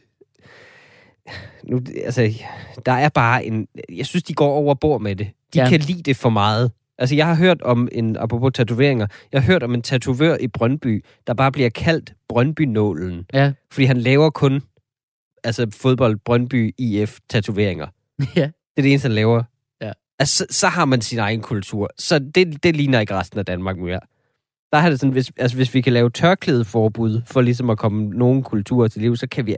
Nu, 1.64 1.82
altså, 2.06 2.34
der 2.86 2.92
er 2.92 3.10
bare 3.10 3.46
en... 3.46 3.68
Jeg 3.96 4.06
synes, 4.06 4.24
de 4.24 4.34
går 4.34 4.50
over 4.54 4.74
bord 4.74 5.02
med 5.02 5.16
det. 5.16 5.28
De 5.54 5.60
Ja. 5.60 5.64
ja. 5.64 5.70
kan 5.70 5.80
lide 5.80 6.04
det 6.04 6.18
for 6.18 6.30
meget. 6.30 6.72
Altså, 6.98 7.16
jeg 7.16 7.28
har 7.28 7.36
hørt 7.36 7.62
om 7.62 7.88
en, 7.92 8.18
apropos 8.18 8.52
tatoveringer, 8.54 9.08
jeg 9.32 9.42
har 9.42 9.52
hørt 9.52 9.64
om 9.64 9.74
en 9.74 9.82
tatovør 9.82 10.38
i 10.40 10.48
Brøndby, 10.48 11.06
der 11.28 11.34
bare 11.34 11.52
bliver 11.52 11.70
kaldt 11.70 12.14
Brøndby-nålen. 12.30 13.26
Ja. 13.34 13.54
Fordi 13.72 13.86
han 13.86 13.98
laver 13.98 14.30
kun 14.30 14.62
altså 15.44 15.68
fodbold 15.74 16.18
Brøndby 16.26 16.76
IF 16.78 17.20
tatoveringer. 17.30 17.88
ja. 18.36 18.42
Det 18.42 18.78
er 18.78 18.82
det 18.82 18.92
eneste, 18.92 19.06
han 19.08 19.16
laver. 19.16 19.44
Altså, 20.20 20.46
så, 20.50 20.68
har 20.68 20.86
man 20.86 21.02
sin 21.02 21.20
egen 21.20 21.42
kultur. 21.42 21.90
Så 21.98 22.20
det, 22.20 22.64
det 22.64 22.76
ligner 22.76 23.00
ikke 23.00 23.16
resten 23.16 23.40
af 23.40 23.46
Danmark 23.46 23.78
mere. 23.78 24.00
Der 24.72 24.78
er 24.78 24.90
det 24.90 25.00
sådan, 25.00 25.12
hvis, 25.14 25.32
altså, 25.38 25.58
hvis 25.58 25.74
vi 25.74 25.82
kan 25.82 25.94
lave 25.94 26.10
tørklædeforbud 26.10 27.22
for 27.26 27.42
ligesom 27.42 27.70
at 27.70 27.78
komme 27.78 28.10
nogen 28.10 28.44
kulturer 28.44 28.88
til 28.88 29.02
liv, 29.02 29.16
så 29.16 29.28
kan 29.28 29.46
vi, 29.48 29.56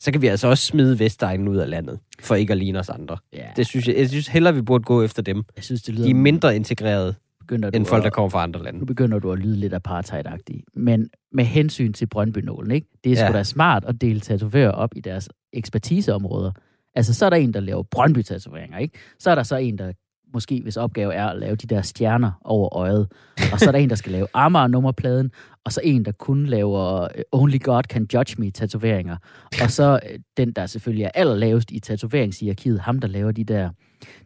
så 0.00 0.12
kan 0.12 0.22
vi 0.22 0.26
altså 0.26 0.48
også 0.48 0.66
smide 0.66 0.98
Vestegnen 0.98 1.48
ud 1.48 1.56
af 1.56 1.70
landet, 1.70 1.98
for 2.20 2.34
ikke 2.34 2.52
at 2.52 2.58
ligne 2.58 2.78
os 2.78 2.88
andre. 2.88 3.16
ja. 3.32 3.46
Det 3.56 3.66
synes 3.66 3.88
jeg, 3.88 3.96
jeg 3.96 4.08
synes 4.08 4.28
hellere, 4.28 4.54
vi 4.54 4.62
burde 4.62 4.84
gå 4.84 5.02
efter 5.02 5.22
dem. 5.22 5.42
jeg 5.56 5.64
synes, 5.64 5.82
det 5.82 5.94
lyder... 5.94 6.04
De 6.04 6.10
er 6.10 6.14
mindre 6.14 6.56
integrerede 6.56 7.14
begynder 7.40 7.70
du 7.70 7.76
end 7.76 7.86
folk, 7.86 8.00
at- 8.00 8.04
der 8.04 8.10
kommer 8.10 8.28
fra 8.28 8.42
andre 8.42 8.60
Nu 8.60 8.64
lande. 8.64 8.86
begynder 8.86 9.18
du 9.18 9.32
at 9.32 9.38
lyde 9.38 9.56
lidt 9.56 9.74
apartheid-agtig. 9.74 10.62
Men 10.74 11.08
med 11.32 11.44
hensyn 11.44 11.92
til 11.92 12.06
Brøndby-nålen, 12.06 12.70
ikke? 12.70 12.86
Det 13.04 13.12
er 13.12 13.16
sgu 13.16 13.24
Ja. 13.24 13.32
da 13.32 13.42
smart 13.42 13.84
at 13.84 14.00
dele 14.00 14.20
tatovører 14.20 14.70
op 14.70 14.90
i 14.96 15.00
deres 15.00 15.28
ekspertiseområder. 15.52 16.52
Altså, 16.94 17.14
så 17.14 17.26
er 17.26 17.30
der 17.30 17.36
en, 17.36 17.54
der 17.54 17.60
laver 17.60 17.82
Brøndby-tatoveringer, 17.82 18.78
ikke? 18.78 18.98
Så 19.18 19.30
er 19.30 19.34
der 19.34 19.42
så 19.42 19.56
en, 19.56 19.78
der 19.78 19.92
måske, 20.34 20.60
hvis 20.62 20.76
opgave 20.76 21.14
er 21.14 21.26
at 21.26 21.38
lave 21.38 21.56
de 21.56 21.66
der 21.66 21.82
stjerner 21.82 22.32
over 22.44 22.76
øjet. 22.76 23.08
Og 23.52 23.60
så 23.60 23.68
er 23.68 23.72
der 23.72 23.78
en, 23.78 23.90
der 23.90 23.96
skal 23.96 24.12
lave 24.12 24.26
Amager-nummerpladen. 24.34 25.30
Og 25.64 25.72
så 25.72 25.80
en, 25.84 26.04
der 26.04 26.12
kun 26.12 26.46
laver 26.46 27.02
øh, 27.02 27.08
Only 27.32 27.58
God 27.62 27.82
Can 27.82 28.06
Judge 28.14 28.34
Me-tatoveringer. 28.38 29.16
Og 29.62 29.70
så 29.70 30.00
øh, 30.10 30.18
den, 30.36 30.52
der 30.52 30.66
selvfølgelig 30.66 31.04
er 31.04 31.10
allerlavest 31.14 31.70
i 31.70 31.78
tatoveringshierarkiet, 31.80 32.80
ham, 32.80 32.98
der 32.98 33.08
laver 33.08 33.32
de 33.32 33.44
der, 33.44 33.70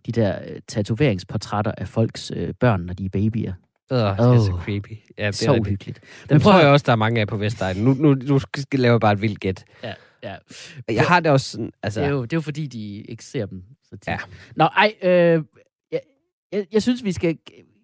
de 0.07 0.13
der 0.13 0.39
øh, 0.49 0.61
tatoveringsportrætter 0.69 1.73
af 1.79 1.89
folks 1.89 2.33
øh, 2.37 2.55
børn, 2.61 2.81
når 2.81 2.95
de 2.95 3.05
er 3.05 3.09
babyer. 3.09 3.53
Oh, 3.91 3.99
det 3.99 4.05
er 4.07 4.17
så 4.45 4.53
Åh. 4.53 4.61
creepy. 4.65 4.91
Ja, 5.19 5.23
det 5.27 5.29
er 5.29 5.31
Så 5.33 5.53
uhyggeligt. 5.61 6.01
Den 6.29 6.35
Men 6.35 6.41
prøv 6.41 6.53
tror 6.53 6.59
at- 6.59 6.65
jeg 6.65 6.73
også, 6.73 6.85
der 6.87 6.93
er 6.93 6.97
mange 6.97 7.21
af 7.21 7.29
på 7.29 7.37
Vestegnen. 7.37 7.85
Nu, 7.85 7.95
nu, 7.95 8.15
nu 8.15 8.39
skal 8.39 8.81
lave 8.81 9.01
bare 9.01 9.13
et 9.13 9.23
vildt 9.23 9.41
gæt. 9.41 9.65
Ja, 9.83 9.93
ja. 10.23 10.37
Jeg 10.89 11.05
har 11.05 11.21
det 11.21 11.33
også 11.33 11.51
sådan, 11.51 11.73
altså... 11.83 12.01
Det 12.01 12.07
er, 12.07 12.11
jo, 12.11 12.23
det 12.23 12.33
er 12.33 12.37
jo 12.37 12.41
fordi, 12.41 12.67
de 12.67 13.03
ikke 13.03 13.25
ser 13.25 13.47
dem 13.47 13.63
så 13.83 13.97
tit. 13.97 14.09
Ja. 14.09 14.19
Nå, 14.57 14.65
ej, 14.65 14.95
øh, 15.03 15.43
jeg, 15.93 16.01
jeg, 16.53 16.67
jeg 16.73 16.83
synes, 16.83 17.05
vi 17.05 17.13
skal 17.13 17.39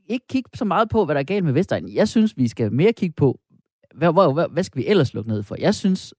ikke 0.09 0.27
kigge 0.29 0.51
så 0.55 0.65
meget 0.65 0.89
på, 0.89 1.05
hvad 1.05 1.15
der 1.15 1.21
er 1.21 1.25
galt 1.25 1.45
med 1.45 1.53
Vestegnen. 1.53 1.95
Jeg 1.95 2.09
synes, 2.09 2.37
vi 2.37 2.49
skal 2.49 2.73
mere 2.73 2.93
kigge 2.93 3.15
på, 3.15 3.41
hvad, 3.95 4.13
hvad, 4.13 4.33
hvad, 4.33 4.47
hvad 4.51 4.63
skal 4.63 4.83
vi 4.83 4.87
ellers 4.87 5.15
lukke 5.15 5.31
ned 5.31 5.43
for? 5.43 5.57
Jeg 5.59 5.75
synes, 5.75 6.15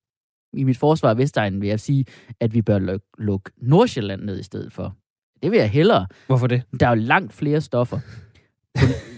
i 0.53 0.63
mit 0.63 0.77
forsvar 0.77 1.09
af 1.09 1.17
Vestegnen 1.17 1.61
vil 1.61 1.69
jeg 1.69 1.79
sige, 1.79 2.05
at 2.39 2.53
vi 2.53 2.61
bør 2.61 2.79
lukke, 2.79 3.07
lukke 3.17 3.51
Nordsjælland 3.57 4.21
ned 4.21 4.39
i 4.39 4.43
stedet 4.43 4.73
for. 4.73 4.95
Det 5.43 5.51
vil 5.51 5.59
jeg 5.59 5.69
hellere. 5.69 6.07
Hvorfor 6.27 6.47
det? 6.47 6.63
Der 6.79 6.85
er 6.85 6.89
jo 6.89 6.95
langt 6.95 7.33
flere 7.33 7.61
stoffer 7.61 7.99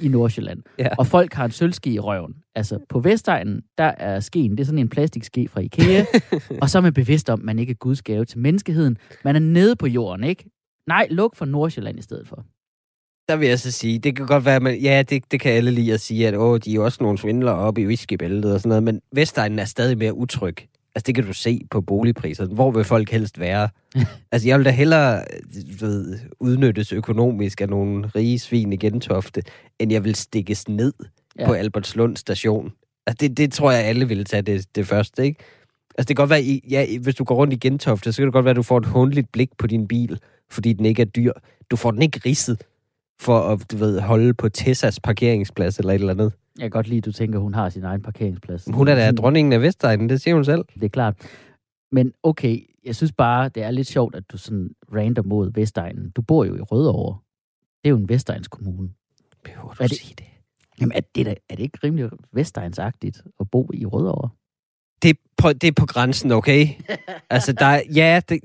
i 0.02 0.08
Nordsjælland. 0.08 0.64
Ja. 0.80 0.88
Og 0.98 1.08
folk 1.08 1.34
har 1.34 1.46
en 1.46 1.52
sølvske 1.52 1.90
i 1.90 2.00
røven. 2.00 2.34
Altså, 2.56 2.80
på 2.90 3.00
Vestegnen, 3.00 3.62
der 3.78 3.84
er 3.98 4.20
skeen, 4.20 4.52
det 4.52 4.60
er 4.60 4.66
sådan 4.66 4.80
en 4.80 4.90
plastikske 4.90 5.48
fra 5.48 5.62
Ikea. 5.62 6.06
og 6.62 6.70
så 6.70 6.78
er 6.78 6.82
man 6.82 6.94
bevidst 6.94 7.30
om, 7.30 7.40
at 7.40 7.46
man 7.46 7.60
ikke 7.60 7.72
er 7.72 7.76
Guds 7.76 8.02
gave 8.02 8.26
til 8.26 8.40
menneskeheden. 8.40 8.98
Man 9.24 9.36
er 9.36 9.40
nede 9.40 9.76
på 9.76 9.88
jorden, 9.88 10.24
ikke? 10.24 10.46
Nej, 10.88 11.08
luk 11.10 11.36
for 11.36 11.46
Nordsjælland 11.46 12.00
i 12.00 12.02
stedet 12.02 12.28
for. 12.28 12.46
Der 13.30 13.36
vil 13.36 13.48
jeg 13.48 13.60
så 13.60 13.72
sige, 13.72 14.00
det 14.00 14.16
kan 14.16 14.26
godt 14.26 14.46
være, 14.46 14.70
at 14.70 14.84
ja, 14.84 15.04
det, 15.10 15.32
det 15.32 15.40
kan 15.40 15.52
alle 15.52 15.72
lige 15.72 15.94
at 15.94 16.02
sige, 16.02 16.28
at 16.28 16.36
åh, 16.36 16.60
de 16.66 16.72
er 16.72 16.76
jo 16.76 16.84
også 16.84 16.98
nogle 17.02 17.18
svindlere 17.18 17.56
oppe 17.56 17.82
i 17.82 17.88
whiskybæltet 17.88 18.54
og 18.54 18.60
sådan 18.60 18.70
noget, 18.70 18.84
men 18.84 19.02
Vestegnen 19.16 19.60
er 19.60 19.66
stadig 19.66 19.98
mere 19.98 20.14
utryg. 20.14 20.56
Altså, 20.98 21.04
det 21.08 21.16
kan 21.16 21.24
du 21.26 21.34
se 21.34 21.62
på 21.72 21.82
boligpriserne. 21.82 22.54
Hvor 22.54 22.72
vil 22.72 22.84
folk 22.84 23.10
helst 23.12 23.40
være? 23.40 23.70
altså, 24.32 24.48
jeg 24.48 24.58
vil 24.58 24.66
da 24.66 24.72
hellere 24.72 25.24
du 25.80 25.86
ved, 25.86 26.20
udnyttes 26.40 26.94
økonomisk 26.94 27.62
af 27.62 27.70
nogle 27.70 28.08
rige 28.16 28.40
svin 28.40 28.74
i 28.74 28.78
Gentofte, 28.78 29.42
end 29.80 29.92
jeg 29.92 30.04
vil 30.04 30.16
stikkes 30.16 30.68
ned 30.70 30.94
ja. 31.40 31.46
På 31.46 31.54
Albertslund 31.54 32.18
station. 32.18 32.72
Altså, 33.08 33.18
det, 33.28 33.38
det 33.38 33.54
tror 33.54 33.72
jeg, 33.72 33.84
alle 33.86 34.08
vil 34.08 34.26
tage 34.26 34.42
det, 34.42 34.76
det 34.76 34.88
første, 34.88 35.26
ikke? 35.26 35.40
Altså, 35.98 36.08
det 36.08 36.08
kan 36.08 36.16
godt 36.16 36.30
være, 36.30 36.44
i- 36.44 36.64
ja, 36.70 36.86
hvis 37.02 37.16
du 37.16 37.24
går 37.24 37.36
rundt 37.36 37.54
i 37.54 37.58
Gentofte, 37.58 38.14
så 38.14 38.18
kan 38.18 38.26
det 38.26 38.34
godt 38.34 38.46
være, 38.46 38.52
at 38.52 38.56
du 38.58 38.64
får 38.64 38.78
et 38.78 38.86
håndligt 38.86 39.32
blik 39.32 39.50
på 39.58 39.68
din 39.68 39.88
bil, 39.88 40.20
fordi 40.52 40.74
den 40.74 40.86
ikke 40.86 41.02
er 41.02 41.06
dyr. 41.06 41.32
Du 41.72 41.76
får 41.76 41.92
den 41.92 42.02
ikke 42.02 42.22
ridset 42.26 42.62
for 43.20 43.40
at, 43.40 43.72
du 43.72 43.78
ved, 43.78 44.00
holde 44.00 44.34
på 44.34 44.50
Tessas 44.50 45.00
parkeringsplads 45.00 45.78
eller 45.80 45.94
et 45.94 46.00
eller 46.00 46.14
andet. 46.14 46.32
Jeg 46.58 46.64
kan 46.64 46.70
godt 46.72 46.88
lide, 46.88 46.98
at 46.98 47.06
du 47.06 47.12
tænker, 47.12 47.40
at 47.40 47.44
hun 47.44 47.54
har 47.54 47.70
sin 47.70 47.84
egen 47.84 48.02
parkeringsplads. 48.02 48.66
Hun 48.74 48.88
er 48.88 48.96
da 48.96 49.12
dronningen 49.12 49.54
af 49.54 49.62
Vestegnen, 49.62 50.10
det 50.10 50.22
siger 50.22 50.36
hun 50.36 50.46
selv. 50.46 50.66
Det 50.74 50.84
er 50.84 50.90
klart. 50.90 51.16
Men 51.92 52.12
okay, 52.24 52.60
jeg 52.86 52.96
synes 52.96 53.12
bare, 53.12 53.50
det 53.50 53.64
er 53.64 53.72
lidt 53.72 53.88
sjovt, 53.88 54.16
at 54.16 54.24
du 54.32 54.38
sådan 54.38 54.70
rander 54.96 55.22
mod 55.24 55.52
Vestegnen. 55.54 56.10
Du 56.10 56.22
bor 56.22 56.44
jo 56.46 56.56
i 56.56 56.62
Rødovre. 56.62 57.20
Det 57.84 57.86
er 57.86 57.90
jo 57.90 57.98
en 57.98 58.10
Vestegns 58.10 58.48
kommune. 58.48 58.90
Behøver 59.44 59.74
du 59.74 59.88
sige 59.88 60.16
det? 60.18 60.26
Jamen, 60.82 60.92
er 60.96 61.02
det, 61.16 61.26
da, 61.26 61.36
er 61.50 61.56
det 61.56 61.64
ikke 61.64 61.80
rimelig 61.84 62.10
Vestegnsagtigt 62.34 63.22
at 63.40 63.50
bo 63.52 63.70
i 63.74 63.86
Rødovre? 63.86 64.30
Det, 65.02 65.10
er 65.10 65.14
på, 65.38 65.54
det 65.54 65.68
er 65.68 65.72
på 65.72 65.86
grænsen, 65.86 66.32
okay? 66.32 66.68
altså, 67.30 67.54
der 67.54 67.66
er, 67.66 67.82
ja, 67.96 68.22
det, 68.30 68.40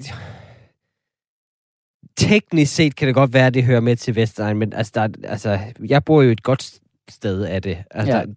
teknisk 2.16 2.74
set 2.74 2.96
kan 2.96 3.06
det 3.06 3.14
godt 3.14 3.32
være, 3.32 3.46
at 3.46 3.54
det 3.54 3.64
hører 3.64 3.80
med 3.80 3.96
til 3.96 4.16
Vestegn, 4.16 4.58
men 4.58 4.72
altså, 4.72 4.92
der, 4.94 5.00
er- 5.00 5.28
altså, 5.28 5.58
jeg 5.88 6.04
bor 6.04 6.22
jo 6.22 6.30
et 6.30 6.42
godt 6.42 6.80
sted 7.10 7.44
af 7.44 7.62
det. 7.62 7.84
Altså, 7.90 8.12
Ja. 8.12 8.18
ja. 8.18 8.24
der, 8.24 8.32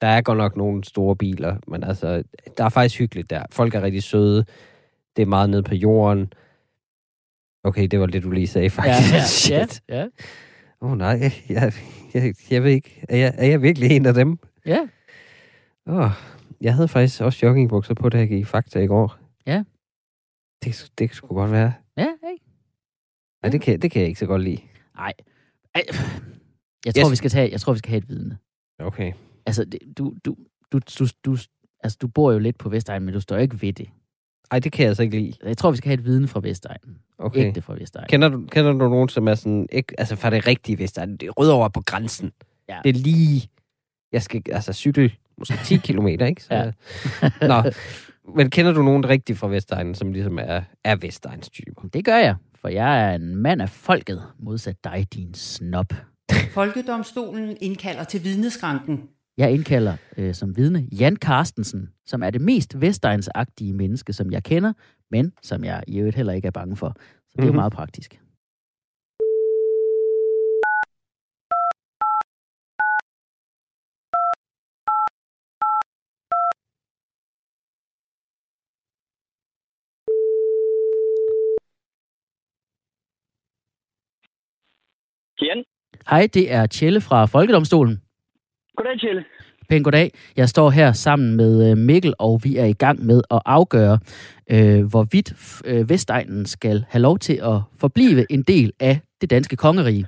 der 0.00 0.06
er 0.06 0.20
godt 0.22 0.38
nok 0.38 0.56
nogle 0.56 0.84
store 0.84 1.16
biler, 1.16 1.56
men 1.66 1.84
altså, 1.84 2.22
der 2.58 2.64
er 2.64 2.68
faktisk 2.68 2.98
hyggeligt 2.98 3.30
der. 3.30 3.42
Folk 3.50 3.74
er 3.74 3.82
rigtig 3.82 4.02
søde. 4.02 4.44
Det 5.16 5.22
er 5.22 5.26
meget 5.26 5.50
nede 5.50 5.62
på 5.62 5.74
jorden. 5.74 6.32
Okay, 7.64 7.86
det 7.86 8.00
var 8.00 8.06
det, 8.06 8.22
du 8.22 8.30
lige 8.30 8.46
sagde, 8.46 8.70
faktisk. 8.70 9.12
ja, 9.12 9.24
Shit. 9.66 9.82
ja. 9.88 10.06
Åh 10.82 10.90
oh, 10.92 10.98
nej, 10.98 11.32
jeg, 11.48 11.72
jeg, 12.14 12.34
jeg 12.50 12.62
ved 12.64 12.70
ikke. 12.70 13.04
Er 13.08 13.16
jeg, 13.16 13.34
er 13.38 13.46
jeg 13.46 13.62
virkelig 13.62 13.90
en 13.90 14.06
af 14.06 14.14
dem? 14.14 14.38
ja. 14.66 14.78
Åh, 15.86 16.10
jeg 16.60 16.74
havde 16.74 16.88
faktisk 16.88 17.20
også 17.20 17.46
joggingbukser 17.46 17.94
på, 17.94 18.08
da 18.08 18.18
jeg 18.18 18.28
gik 18.28 18.40
i 18.40 18.44
Fakta 18.44 18.78
i 18.80 18.86
går. 18.86 19.16
Ja. 19.46 19.64
Det, 20.64 20.90
det 20.98 21.14
skulle 21.14 21.34
godt 21.40 21.52
være. 21.52 21.72
Ja, 21.96 22.02
hey. 22.22 22.36
Nej, 23.42 23.50
det 23.52 23.60
kan, 23.60 23.80
det 23.80 23.90
kan 23.90 24.00
jeg 24.00 24.08
ikke 24.08 24.20
så 24.20 24.26
godt 24.26 24.42
lide. 24.42 24.58
Nej. 24.96 25.12
Ej, 25.74 25.82
Jeg 26.86 26.94
tror, 26.94 27.04
Yes. 27.04 27.10
vi 27.10 27.16
skal 27.16 27.30
tage, 27.30 27.50
jeg 27.52 27.60
tror, 27.60 27.72
vi 27.72 27.78
skal 27.78 27.88
have 27.90 27.98
et 27.98 28.08
vidne. 28.08 28.38
Okay. 28.78 29.12
Altså, 29.46 29.64
det, 29.64 29.78
du, 29.98 30.14
du, 30.24 30.36
du, 30.72 30.80
du, 30.98 31.06
du, 31.24 31.36
altså, 31.84 31.98
du 32.02 32.08
bor 32.08 32.32
jo 32.32 32.38
lidt 32.38 32.58
på 32.58 32.68
Vestegnen, 32.68 33.04
men 33.06 33.14
du 33.14 33.20
står 33.20 33.36
ikke 33.36 33.62
ved 33.62 33.72
det. 33.72 33.86
Ej, 34.50 34.58
det 34.58 34.72
kan 34.72 34.82
jeg 34.82 34.88
altså 34.88 35.02
ikke 35.02 35.18
lide. 35.20 35.32
Jeg 35.44 35.56
tror, 35.58 35.70
vi 35.70 35.76
skal 35.76 35.88
have 35.88 35.98
et 35.98 36.04
vidne 36.04 36.28
fra 36.28 36.40
Vestegnen. 36.42 36.96
Okay. 37.18 37.46
Ægte 37.46 37.62
fra 37.62 37.74
Vestegnen. 37.74 38.08
Kender 38.08 38.28
du, 38.28 38.46
kender 38.52 38.72
du 38.72 38.78
nogen, 38.88 39.08
som 39.08 39.28
er 39.28 39.34
sådan, 39.34 39.66
ikke, 39.72 39.94
altså 40.00 40.16
fra 40.16 40.30
det 40.30 40.46
rigtige 40.46 40.78
Vestegn, 40.78 41.16
det 41.16 41.26
er 41.26 41.30
Rødovre 41.30 41.70
på 41.70 41.80
grænsen. 41.86 42.32
Ja. 42.68 42.78
Det 42.84 42.96
er 42.96 43.00
lige, 43.00 43.48
jeg 44.12 44.22
skal 44.22 44.42
altså 44.52 44.72
cykle 44.72 45.10
måske 45.38 45.54
10 45.64 45.76
kilometer, 45.88 46.26
ikke? 46.26 46.42
Så, 46.42 46.54
Ja. 46.54 46.70
Nå, 47.48 47.70
men 48.36 48.50
kender 48.50 48.72
du 48.72 48.82
nogen 48.82 49.08
rigtigt 49.08 49.38
fra 49.38 49.48
Vestegnen, 49.48 49.94
som 49.94 50.12
ligesom 50.12 50.38
er, 50.38 50.62
er 50.84 50.96
Vestegns 50.96 51.50
typer? 51.50 51.82
Det 51.92 52.04
gør 52.04 52.16
jeg, 52.16 52.36
for 52.54 52.68
jeg 52.68 53.10
er 53.10 53.14
en 53.14 53.36
mand 53.36 53.62
af 53.62 53.70
folket, 53.70 54.22
modsat 54.38 54.84
dig, 54.84 55.06
din 55.14 55.34
snop. 55.34 55.92
Folkedomstolen 56.54 57.56
indkalder 57.60 58.04
til 58.04 58.24
vidneskranken. 58.24 59.08
Jeg 59.38 59.52
indkalder 59.52 59.96
øh, 60.16 60.34
som 60.34 60.56
vidne 60.56 60.88
Jan 60.92 61.16
Carstensen, 61.16 61.88
som 62.06 62.22
er 62.22 62.30
det 62.30 62.40
mest 62.40 62.80
vestegnsagtige 62.80 63.72
menneske, 63.72 64.12
som 64.12 64.30
jeg 64.30 64.42
kender, 64.44 64.72
men 65.10 65.32
som 65.42 65.64
jeg 65.64 65.82
i 65.88 65.98
øvrigt 65.98 66.16
heller 66.16 66.32
ikke 66.32 66.46
er 66.46 66.50
bange 66.52 66.76
for. 66.76 66.96
Så 66.98 67.32
det 67.36 67.42
er 67.42 67.46
jo 67.46 67.52
Mhm. 67.52 67.56
meget 67.56 67.72
praktisk. 67.72 68.20
Jan. 85.42 85.64
Hej, 86.08 86.28
det 86.34 86.52
er 86.52 86.66
Tjelle 86.66 87.00
fra 87.00 87.24
Folkedomstolen. 87.26 88.00
Goddag, 88.76 89.00
Tjelle. 89.00 89.24
Pæn 89.68 89.82
goddag. 89.82 90.10
Jeg 90.36 90.48
står 90.48 90.70
her 90.70 90.92
sammen 90.92 91.36
med 91.36 91.70
øh, 91.70 91.76
Mikkel, 91.78 92.14
og 92.18 92.40
vi 92.44 92.56
er 92.56 92.64
i 92.64 92.72
gang 92.72 93.06
med 93.06 93.22
at 93.30 93.40
afgøre, 93.46 93.98
øh, 94.50 94.84
hvorvidt 94.90 95.32
øh, 95.66 95.88
Vestegnen 95.90 96.46
skal 96.46 96.84
have 96.88 97.02
lov 97.02 97.18
til 97.18 97.32
at 97.42 97.60
forblive 97.80 98.32
en 98.32 98.42
del 98.42 98.72
af 98.80 99.00
det 99.20 99.30
danske 99.30 99.56
kongerige. 99.56 100.06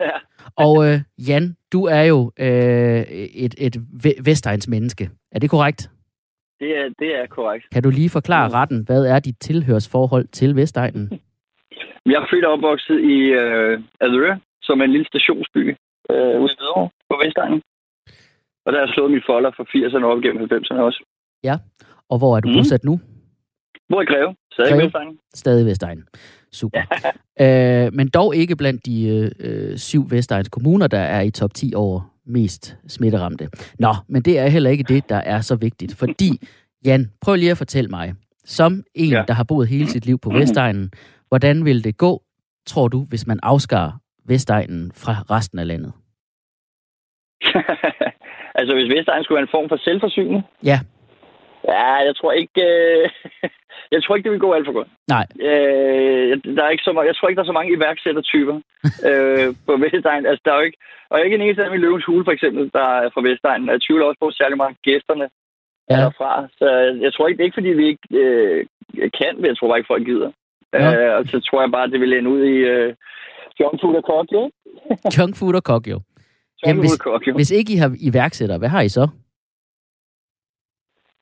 Ja. 0.00 0.10
Og 0.66 0.86
øh, 0.88 1.00
Jan, 1.28 1.56
du 1.72 1.84
er 1.84 2.02
jo 2.02 2.32
øh, 2.38 3.00
et, 3.44 3.54
et 3.58 3.76
ve- 3.76 4.20
Vestegns 4.24 4.68
menneske. 4.68 5.10
Er 5.32 5.38
det 5.38 5.50
korrekt? 5.50 5.90
Det 6.60 6.68
er, 6.78 6.88
det 6.98 7.08
er 7.16 7.26
korrekt. 7.26 7.64
Kan 7.72 7.82
du 7.82 7.90
lige 7.90 8.10
forklare 8.10 8.48
retten, 8.48 8.82
hvad 8.86 9.06
er 9.06 9.18
dit 9.18 9.36
tilhørsforhold 9.40 10.26
til 10.32 10.56
Vestegnen? 10.56 11.10
Jeg 12.06 12.14
er 12.14 12.26
født 12.30 12.44
og 12.44 12.52
opvokset 12.52 13.00
i 13.00 13.18
øh, 13.32 13.80
Aderø, 14.00 14.34
som 14.66 14.80
er 14.80 14.84
en 14.84 14.94
lille 14.96 15.06
stationsby 15.12 15.62
øh, 16.12 16.36
ude 16.42 16.52
i 16.52 16.56
Hvidovre 16.58 16.88
på 17.10 17.14
Vestegnen. 17.22 17.60
Og 18.64 18.68
der 18.72 18.78
har 18.78 18.86
jeg 18.86 18.94
slået 18.94 19.10
mine 19.14 19.26
folder 19.30 19.50
fra 19.56 19.64
80'erne 19.72 20.04
op 20.12 20.18
gennem 20.24 20.40
90'erne 20.52 20.80
også. 20.88 21.00
Og 22.12 22.18
hvor 22.18 22.36
er 22.36 22.40
du 22.40 22.48
Mhm. 22.48 22.56
bosat 22.58 22.84
nu? 22.84 23.00
Hvor 23.88 24.02
i 24.02 24.04
Greve? 24.04 24.34
Stadig 24.52 24.70
Greve. 24.72 24.82
Vestegnen. 24.84 25.18
Stadig 25.34 25.66
Vestegnen. 25.66 26.04
Super. 26.52 26.80
øh, 27.44 27.92
men 27.94 28.08
dog 28.08 28.36
ikke 28.36 28.56
blandt 28.56 28.86
de 28.86 29.08
øh, 29.08 29.30
øh, 29.40 29.76
syv 29.76 30.10
Vestegns 30.10 30.48
kommuner, 30.48 30.86
der 30.86 30.98
er 30.98 31.20
i 31.20 31.30
top 31.30 31.54
10 31.54 31.72
over 31.76 32.12
mest 32.26 32.76
smitteramte. 32.88 33.48
Nå, 33.78 33.94
men 34.08 34.22
det 34.22 34.38
er 34.38 34.48
heller 34.48 34.70
ikke 34.70 34.84
det, 34.88 35.08
der 35.08 35.16
er 35.16 35.40
så 35.40 35.56
vigtigt. 35.56 35.94
Fordi, 35.96 36.30
Jan, 36.84 37.10
prøv 37.20 37.34
lige 37.36 37.50
at 37.50 37.58
fortælle 37.58 37.90
mig, 37.90 38.14
som 38.44 38.82
en, 38.94 39.10
Ja. 39.12 39.24
der 39.28 39.34
har 39.34 39.44
boet 39.44 39.68
hele 39.68 39.86
sit 39.88 40.06
liv 40.06 40.18
på 40.18 40.30
Vestegnen, 40.30 40.90
hvordan 41.28 41.64
vil 41.64 41.84
det 41.84 41.96
gå, 41.98 42.22
tror 42.66 42.88
du, 42.88 43.04
hvis 43.08 43.26
man 43.26 43.38
afskar 43.42 43.98
Vestegnen 44.28 44.92
fra 44.94 45.12
resten 45.34 45.58
af 45.58 45.66
landet? 45.66 45.92
altså, 48.58 48.74
hvis 48.74 48.90
Vestegnen 48.94 49.24
skulle 49.24 49.36
være 49.36 49.48
en 49.48 49.56
form 49.56 49.68
for 49.68 49.76
selvforsyning? 49.76 50.42
Ja. 50.64 50.78
Ja, 51.68 51.92
jeg 52.08 52.16
tror 52.16 52.32
ikke... 52.32 52.60
Øh, 52.72 53.10
jeg 53.94 54.02
tror 54.02 54.16
ikke, 54.16 54.24
det 54.24 54.32
vil 54.32 54.40
gå 54.46 54.52
alt 54.52 54.66
for 54.66 54.72
godt. 54.72 54.88
Nej. 55.08 55.26
Øh, 55.48 56.32
der 56.56 56.62
er 56.64 56.70
ikke 56.70 56.84
så 56.88 56.92
meget, 56.92 57.06
jeg 57.06 57.16
tror 57.16 57.28
ikke, 57.28 57.36
der 57.38 57.42
er 57.42 57.52
så 57.52 57.58
mange 57.58 57.72
iværksættertyper 57.76 58.56
øh, 59.08 59.48
på 59.66 59.72
Vestegnen. 59.76 60.26
Altså, 60.26 60.42
der 60.44 60.52
er 60.52 60.56
jo 60.60 60.64
ikke, 60.68 60.78
og 61.10 61.24
ikke 61.24 61.34
en 61.36 61.42
eneste 61.42 61.64
af 61.64 61.74
i 61.74 61.78
Løvens 61.78 62.04
Hule, 62.04 62.24
for 62.24 62.32
eksempel, 62.32 62.70
der 62.74 62.86
er 63.02 63.10
fra 63.14 63.20
Vestegnen. 63.28 63.68
Jeg 63.68 63.80
tvivler 63.82 64.06
også 64.06 64.18
på, 64.20 64.26
at 64.26 64.34
særlig 64.34 64.58
mange 64.58 64.76
gæsterne 64.82 65.28
Ja. 65.90 65.94
er 65.94 66.00
derfra. 66.00 66.48
Så 66.58 66.66
jeg 67.04 67.12
tror 67.12 67.26
ikke, 67.28 67.36
det 67.38 67.42
er 67.42 67.50
ikke, 67.50 67.60
fordi 67.60 67.68
vi 67.68 67.86
ikke 67.86 68.08
øh, 68.22 68.66
kan, 69.20 69.32
men 69.36 69.46
jeg 69.46 69.56
tror 69.56 69.68
bare 69.68 69.78
ikke, 69.78 69.92
folk 69.94 70.04
gider. 70.06 70.30
Ja. 70.72 70.86
Øh, 70.94 71.16
og 71.18 71.24
så 71.26 71.40
tror 71.40 71.60
jeg 71.60 71.70
bare, 71.70 71.90
det 71.90 72.00
vil 72.00 72.12
ende 72.12 72.30
ud 72.30 72.44
i 72.44 72.56
øh, 72.74 72.94
John 73.60 73.78
Food 73.80 73.94
og 73.96 74.04
Kok, 74.04 74.26
jo. 74.32 74.50
Junk 75.18 75.36
food 75.36 75.54
og 75.54 75.64
kok, 75.64 75.86
jo. 75.88 76.00
Jamen, 76.66 76.80
hvis- 76.80 76.96
Kok, 76.96 77.26
jo. 77.28 77.34
Hvis 77.34 77.50
ikke 77.50 77.72
I 77.72 77.76
har 77.76 77.96
iværksættere, 78.00 78.58
hvad 78.58 78.68
har 78.68 78.80
I 78.80 78.88
så? 78.88 79.08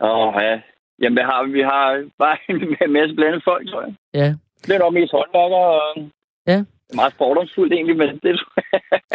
Åh, 0.00 0.34
ja. 0.42 0.60
Jamen, 1.02 1.16
hvad 1.16 1.24
har 1.24 1.44
vi? 1.46 1.52
Vi 1.52 1.60
har 1.60 2.04
bare 2.18 2.36
en 2.84 2.92
masse 2.92 3.14
blandet 3.14 3.42
folk, 3.44 3.68
tror 3.70 3.82
jeg. 3.82 3.94
Ja. 4.14 4.34
Det 4.66 4.74
er 4.74 4.78
nok 4.78 4.94
mest 4.94 5.12
håndværkere. 5.12 5.80
Og... 5.82 6.10
Ja. 6.46 6.58
Det 6.58 6.94
meget 6.94 7.12
fordomsfuldt 7.18 7.72
egentlig, 7.72 7.96
men 7.96 8.08
det 8.08 8.38
tror 8.38 8.62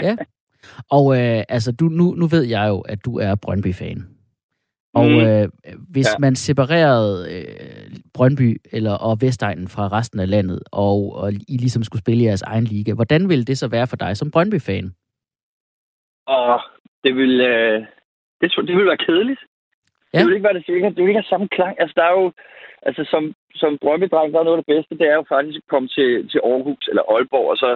jeg. 0.02 0.18
Og 0.92 1.06
øh, 1.20 1.44
altså, 1.50 1.72
du, 1.72 1.86
nu, 1.86 2.04
nu 2.14 2.28
ved 2.28 2.44
jeg 2.44 2.66
jo, 2.70 2.80
at 2.80 3.06
du 3.06 3.18
er 3.20 3.36
Brøndby-fan. 3.36 4.08
Og 5.00 5.06
Mm. 5.10 5.20
øh, 5.20 5.48
hvis 5.94 6.08
Ja. 6.08 6.18
man 6.20 6.36
separerede 6.36 7.15
øh, 7.34 7.96
Brøndby 8.13 8.50
eller, 8.72 8.94
og 9.08 9.18
Vestegnen 9.22 9.68
fra 9.68 9.88
resten 9.98 10.20
af 10.20 10.29
landet, 10.29 10.60
og, 10.72 11.15
og 11.15 11.27
I 11.53 11.56
ligesom 11.65 11.84
skulle 11.84 12.01
spille 12.01 12.24
i 12.24 12.27
jeres 12.27 12.41
egen 12.41 12.63
liga, 12.63 12.94
hvordan 12.94 13.29
ville 13.29 13.46
det 13.46 13.58
så 13.58 13.68
være 13.68 13.88
for 13.88 13.96
dig 13.96 14.18
som 14.18 14.32
Brøndby-fan? 14.32 14.88
Og 16.27 16.62
det 17.03 17.15
vil, 17.15 17.41
øh, 17.41 17.79
det, 18.41 18.48
det 18.68 18.75
vil 18.77 18.86
være 18.91 19.06
kedeligt. 19.08 19.39
Det 20.13 20.25
vil 20.25 20.34
ikke 20.36 20.48
være 20.50 20.58
det 20.60 20.65
sikkert. 20.65 20.96
Det 20.96 21.01
vil 21.03 21.10
ikke 21.12 21.22
have 21.24 21.34
samme 21.34 21.48
klang. 21.48 21.74
Altså, 21.82 21.94
der 21.98 22.03
er 22.03 22.12
jo... 22.22 22.32
Altså, 22.88 23.01
som, 23.13 23.24
som 23.62 23.77
drømmedreng, 23.84 24.34
der 24.34 24.39
er 24.39 24.44
noget 24.48 24.58
af 24.58 24.63
det 24.63 24.74
bedste, 24.75 24.98
det 25.00 25.08
er 25.12 25.15
jo 25.22 25.25
faktisk 25.36 25.58
at 25.63 25.70
komme 25.74 25.88
til, 25.98 26.10
til 26.32 26.39
Aarhus 26.50 26.84
eller 26.91 27.03
Aalborg, 27.13 27.48
og 27.53 27.58
så 27.63 27.70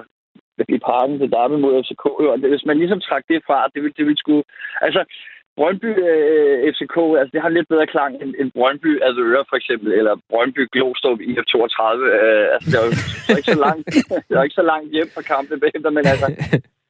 i 0.77 0.80
parken 0.92 1.20
til 1.20 1.32
Derby 1.36 1.58
mod 1.63 1.74
FCK. 1.84 2.06
Og 2.32 2.38
det, 2.42 2.50
hvis 2.50 2.65
man 2.70 2.77
ligesom 2.77 3.00
trak 3.08 3.24
det 3.32 3.39
fra, 3.48 3.58
det 3.74 3.80
vil, 3.84 3.94
det 3.98 4.06
vil 4.08 4.18
sgu... 4.18 4.44
Altså, 4.86 5.01
Brøndby 5.58 5.92
øh, 6.10 6.56
FCK, 6.74 6.98
altså 7.20 7.32
det 7.34 7.42
har 7.42 7.50
lidt 7.50 7.68
bedre 7.74 7.88
klang 7.96 8.14
end, 8.22 8.32
end 8.40 8.50
Brøndby 8.58 8.92
Avedøre 9.08 9.46
for 9.50 9.58
eksempel, 9.62 9.90
eller 10.00 10.14
Brøndby 10.30 10.64
Glostrup 10.74 11.20
i 11.30 11.32
F32. 11.44 11.82
Øh, 12.20 12.46
altså 12.54 12.68
det 12.70 12.78
er 12.80 12.86
jo 12.86 12.92
ikke 13.40 13.54
så 13.56 13.62
langt, 13.68 13.86
det 14.28 14.34
er 14.36 14.48
ikke 14.48 14.62
så 14.62 14.68
langt 14.72 14.90
hjem 14.96 15.10
fra 15.16 15.24
kampen 15.34 15.60
bagefter, 15.64 15.90
men 15.98 16.06
altså, 16.12 16.28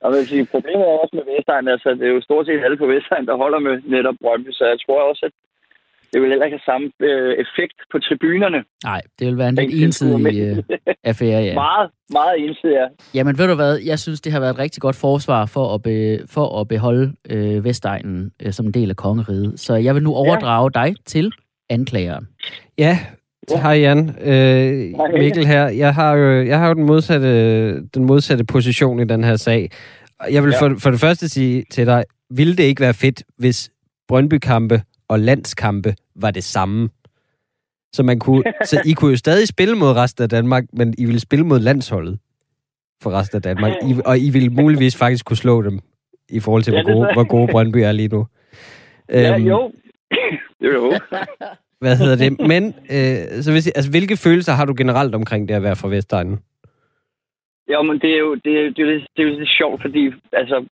og 0.03 0.07
vil 0.13 0.27
sige, 0.27 0.51
problemet 0.55 0.85
er 0.85 1.01
også 1.03 1.15
med 1.17 1.25
Vestegn, 1.29 1.67
altså 1.75 1.89
det 1.99 2.05
er 2.07 2.13
jo 2.15 2.21
stort 2.27 2.45
set 2.45 2.65
alle 2.65 2.77
på 2.81 2.87
Vestegn, 2.93 3.29
der 3.29 3.41
holder 3.43 3.59
med 3.67 3.75
netop 3.95 4.17
Brøndby, 4.21 4.51
så 4.51 4.63
jeg 4.71 4.79
tror 4.85 5.01
også, 5.09 5.23
at 5.29 5.35
det 6.13 6.21
vil 6.21 6.29
heller 6.29 6.45
ikke 6.45 6.57
have 6.57 6.71
samme 6.73 6.87
øh, 6.99 7.31
effekt 7.43 7.77
på 7.91 7.99
tribunerne. 7.99 8.63
Nej, 8.83 9.01
det 9.19 9.27
vil 9.27 9.37
være 9.37 9.49
en 9.49 9.55
lidt 9.55 9.83
ensidig 9.83 10.41
øh, 10.41 10.57
affære, 11.03 11.41
ja. 11.43 11.53
Meget, 11.67 11.89
meget 12.13 12.35
ensidigt, 12.39 12.77
ja. 12.81 12.87
Jamen 13.13 13.37
ved 13.37 13.47
du 13.47 13.55
hvad, 13.55 13.77
jeg 13.85 13.99
synes, 13.99 14.21
det 14.21 14.31
har 14.31 14.39
været 14.39 14.53
et 14.53 14.59
rigtig 14.59 14.81
godt 14.81 14.95
forsvar 14.95 15.45
for 15.45 15.73
at, 15.75 15.81
be, 15.81 16.19
for 16.29 16.59
at 16.61 16.67
beholde 16.67 17.13
øh, 17.29 17.63
Vestegnen 17.63 18.31
øh, 18.43 18.51
som 18.53 18.65
en 18.65 18.71
del 18.71 18.89
af 18.89 18.95
kongeriget. 18.95 19.59
Så 19.59 19.75
jeg 19.75 19.95
vil 19.95 20.03
nu 20.03 20.13
overdrage 20.13 20.71
ja. 20.75 20.85
dig 20.85 20.95
til 21.05 21.31
anklageren. 21.69 22.27
Ja, 22.77 22.99
hej 23.55 23.71
Jan. 23.73 24.15
Øh, 24.21 25.19
Mikkel 25.19 25.45
her. 25.45 25.67
Jeg 25.67 25.95
har 25.95 26.15
jo, 26.15 26.41
jeg 26.43 26.59
har 26.59 26.67
jo 26.67 26.73
den, 26.73 26.85
modsatte, 26.85 27.81
den 27.81 28.05
modsatte 28.05 28.43
position 28.45 28.99
i 28.99 29.05
den 29.05 29.23
her 29.23 29.35
sag. 29.35 29.69
Jeg 30.31 30.43
vil 30.43 30.51
Ja. 30.51 30.61
for, 30.67 30.75
for 30.79 30.91
det 30.91 30.99
første 30.99 31.29
sige 31.29 31.63
til 31.71 31.85
dig, 31.85 32.03
ville 32.29 32.55
det 32.55 32.63
ikke 32.63 32.81
være 32.81 32.93
fedt, 32.93 33.23
hvis 33.37 33.69
Brøndby-kampe 34.07 34.81
og 35.07 35.19
landskampe 35.19 35.95
var 36.15 36.31
det 36.31 36.43
samme? 36.43 36.89
Så, 37.93 38.03
man 38.03 38.19
kunne, 38.19 38.43
så 38.65 38.81
I 38.85 38.93
kunne 38.93 39.11
jo 39.11 39.17
stadig 39.17 39.47
spille 39.47 39.75
mod 39.75 39.91
resten 39.95 40.23
af 40.23 40.29
Danmark, 40.29 40.63
men 40.73 40.93
I 40.97 41.05
ville 41.05 41.19
spille 41.19 41.45
mod 41.45 41.59
landsholdet 41.59 42.19
for 43.03 43.11
resten 43.11 43.35
af 43.35 43.41
Danmark. 43.41 43.71
I, 43.83 43.95
og 44.05 44.19
I 44.19 44.29
ville 44.29 44.49
muligvis 44.49 44.97
faktisk 44.97 45.25
kunne 45.25 45.37
slå 45.37 45.61
dem 45.61 45.79
i 46.29 46.39
forhold 46.39 46.63
til, 46.63 46.73
Ja, 46.73 46.81
hvor 46.81 46.89
det 46.89 46.95
gode, 46.97 47.09
er- 47.09 47.13
hvor 47.13 47.27
gode 47.27 47.47
Brøndby 47.51 47.77
er 47.77 47.91
lige 47.91 48.07
nu. 48.07 48.27
Ja, 49.09 49.35
Øhm, 49.35 49.43
jo. 49.47 49.71
det 50.61 50.79
håbe. 50.79 50.99
Hvad 51.79 51.97
hedder 51.97 52.15
det? 52.15 52.47
Men, 52.47 52.63
øh, 52.67 53.41
så 53.43 53.51
hvis, 53.51 53.67
altså, 53.67 53.91
hvilke 53.91 54.17
følelser 54.17 54.53
har 54.53 54.65
du 54.65 54.73
generelt 54.77 55.15
omkring 55.15 55.47
det 55.47 55.53
at 55.55 55.63
være 55.63 55.75
fra 55.75 55.87
Vestegnen? 55.87 56.39
Jo, 57.73 57.81
men 57.81 57.99
det 57.99 58.09
er 58.15 58.19
jo, 58.19 58.35
det 58.35 58.53
er, 58.59 58.63
det 58.75 58.79
er, 58.79 58.83
jo 58.85 58.91
lidt- 58.93 59.07
det 59.17 59.23
er 59.25 59.29
jo 59.29 59.39
lidt 59.39 59.49
sjovt, 59.59 59.81
fordi 59.81 60.03
altså, 60.33 60.65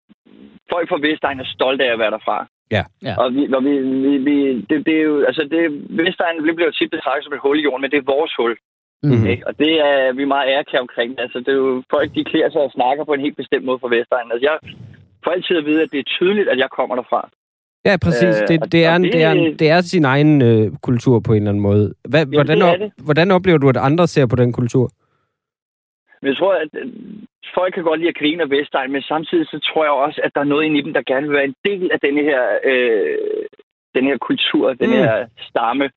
folk 0.74 0.90
fra 0.90 1.00
Vestegn 1.08 1.40
er 1.40 1.46
stolte 1.56 1.84
af 1.84 1.94
at 1.94 2.00
være 2.00 2.12
derfra. 2.12 2.48
Ja. 2.75 2.84
Ja. 3.08 3.13
Og 3.22 3.28
vi, 3.36 3.42
og 3.58 3.63
vi, 3.68 3.74
vi, 4.06 4.12
vi 4.28 4.36
det, 4.70 4.78
det, 4.88 4.96
er 5.00 5.04
jo, 5.10 5.16
altså 5.30 5.42
det, 5.54 5.62
Vestegn 6.00 6.36
det 6.48 6.56
bliver 6.56 6.70
jo 6.72 6.78
tit 6.80 6.92
betragtet 6.92 7.24
som 7.25 7.34
et 7.34 7.40
hul 7.46 7.60
i 7.60 7.63
jorden, 7.68 7.82
men 7.82 7.92
det 7.92 7.98
er 8.00 8.12
vores 8.16 8.34
hul. 8.40 8.54
Mhm. 9.04 9.25
Ikke? 9.34 9.48
Og 9.48 9.54
det 9.60 9.72
er 9.90 10.13
vi 10.18 10.22
er 10.24 10.34
meget 10.36 10.50
ærkære 10.58 10.82
omkring. 10.82 11.20
Altså, 11.20 11.38
det 11.40 11.48
er 11.48 11.60
jo 11.66 11.84
folk, 11.94 12.08
de 12.16 12.24
klæder 12.24 12.50
sig 12.51 12.62
og 12.62 12.72
snakker 12.72 13.04
på 13.06 13.13
en 13.13 13.22
helt 13.25 13.38
bestemt 13.38 13.66
måde 13.66 13.80
fra 13.82 13.88
Vestegn. 13.96 14.32
Altså, 14.32 14.46
jeg 14.50 14.58
får 15.24 15.32
altid 15.32 15.56
at 15.58 15.66
vide, 15.66 15.82
at 15.84 15.92
det 15.92 16.00
er 16.00 16.04
tydeligt, 16.18 16.50
at 16.50 16.58
jeg 16.58 16.70
kommer 16.78 16.96
derfra. 16.96 17.30
Ja, 17.86 17.98
præcis. 18.06 18.36
Øh, 18.42 18.48
Det, 18.48 18.72
det, 18.72 18.86
er, 18.86 18.96
en, 18.96 19.04
det- 19.04 19.13
det, 19.13 19.24
er, 19.24 19.32
en, 19.32 19.60
det 19.60 19.70
er 19.70 19.82
sin 19.82 20.06
egen 20.06 20.42
øh, 20.42 20.72
kultur 20.82 21.20
på 21.20 21.32
en 21.34 21.38
eller 21.38 21.50
anden 21.50 21.62
måde. 21.63 21.94
Hvad, 22.10 22.25
hvordan, 22.25 22.58
det 22.58 22.68
er 22.68 22.72
op, 22.72 22.80
det. 22.80 22.92
hvordan 23.04 23.32
oplever 23.32 23.58
du, 23.58 23.70
at 23.70 23.78
andre 23.78 24.08
ser 24.08 24.25
på 24.25 24.36
den 24.36 24.54
kultur? 24.54 24.90
Men 26.22 26.28
jeg 26.30 26.38
tror, 26.38 26.54
at 26.54 26.70
folk 27.58 27.74
kan 27.74 27.84
godt 27.84 28.00
lide 28.00 28.10
at 28.10 28.16
grine 28.22 28.44
af 28.44 28.50
Vestegn, 28.50 28.92
men 28.92 29.02
samtidig 29.02 29.46
så 29.48 29.60
tror 29.60 29.84
jeg 29.84 29.92
også, 29.92 30.22
at 30.24 30.32
der 30.36 30.42
er 30.42 30.52
noget 30.52 30.66
inde 30.66 30.80
i 30.80 30.82
dem, 30.82 30.94
der 30.94 31.02
gerne 31.12 31.28
vil 31.28 31.36
være 31.36 31.46
en 31.52 31.56
del 31.66 31.90
af 31.94 32.00
denne 32.00 32.22
her, 32.30 32.44
øh, 32.64 33.46
den 33.96 34.04
her 34.10 34.18
kultur, 34.18 34.74
den 34.74 34.90
Mm. 34.90 34.96
her 34.96 35.26
stamme. 35.50 35.90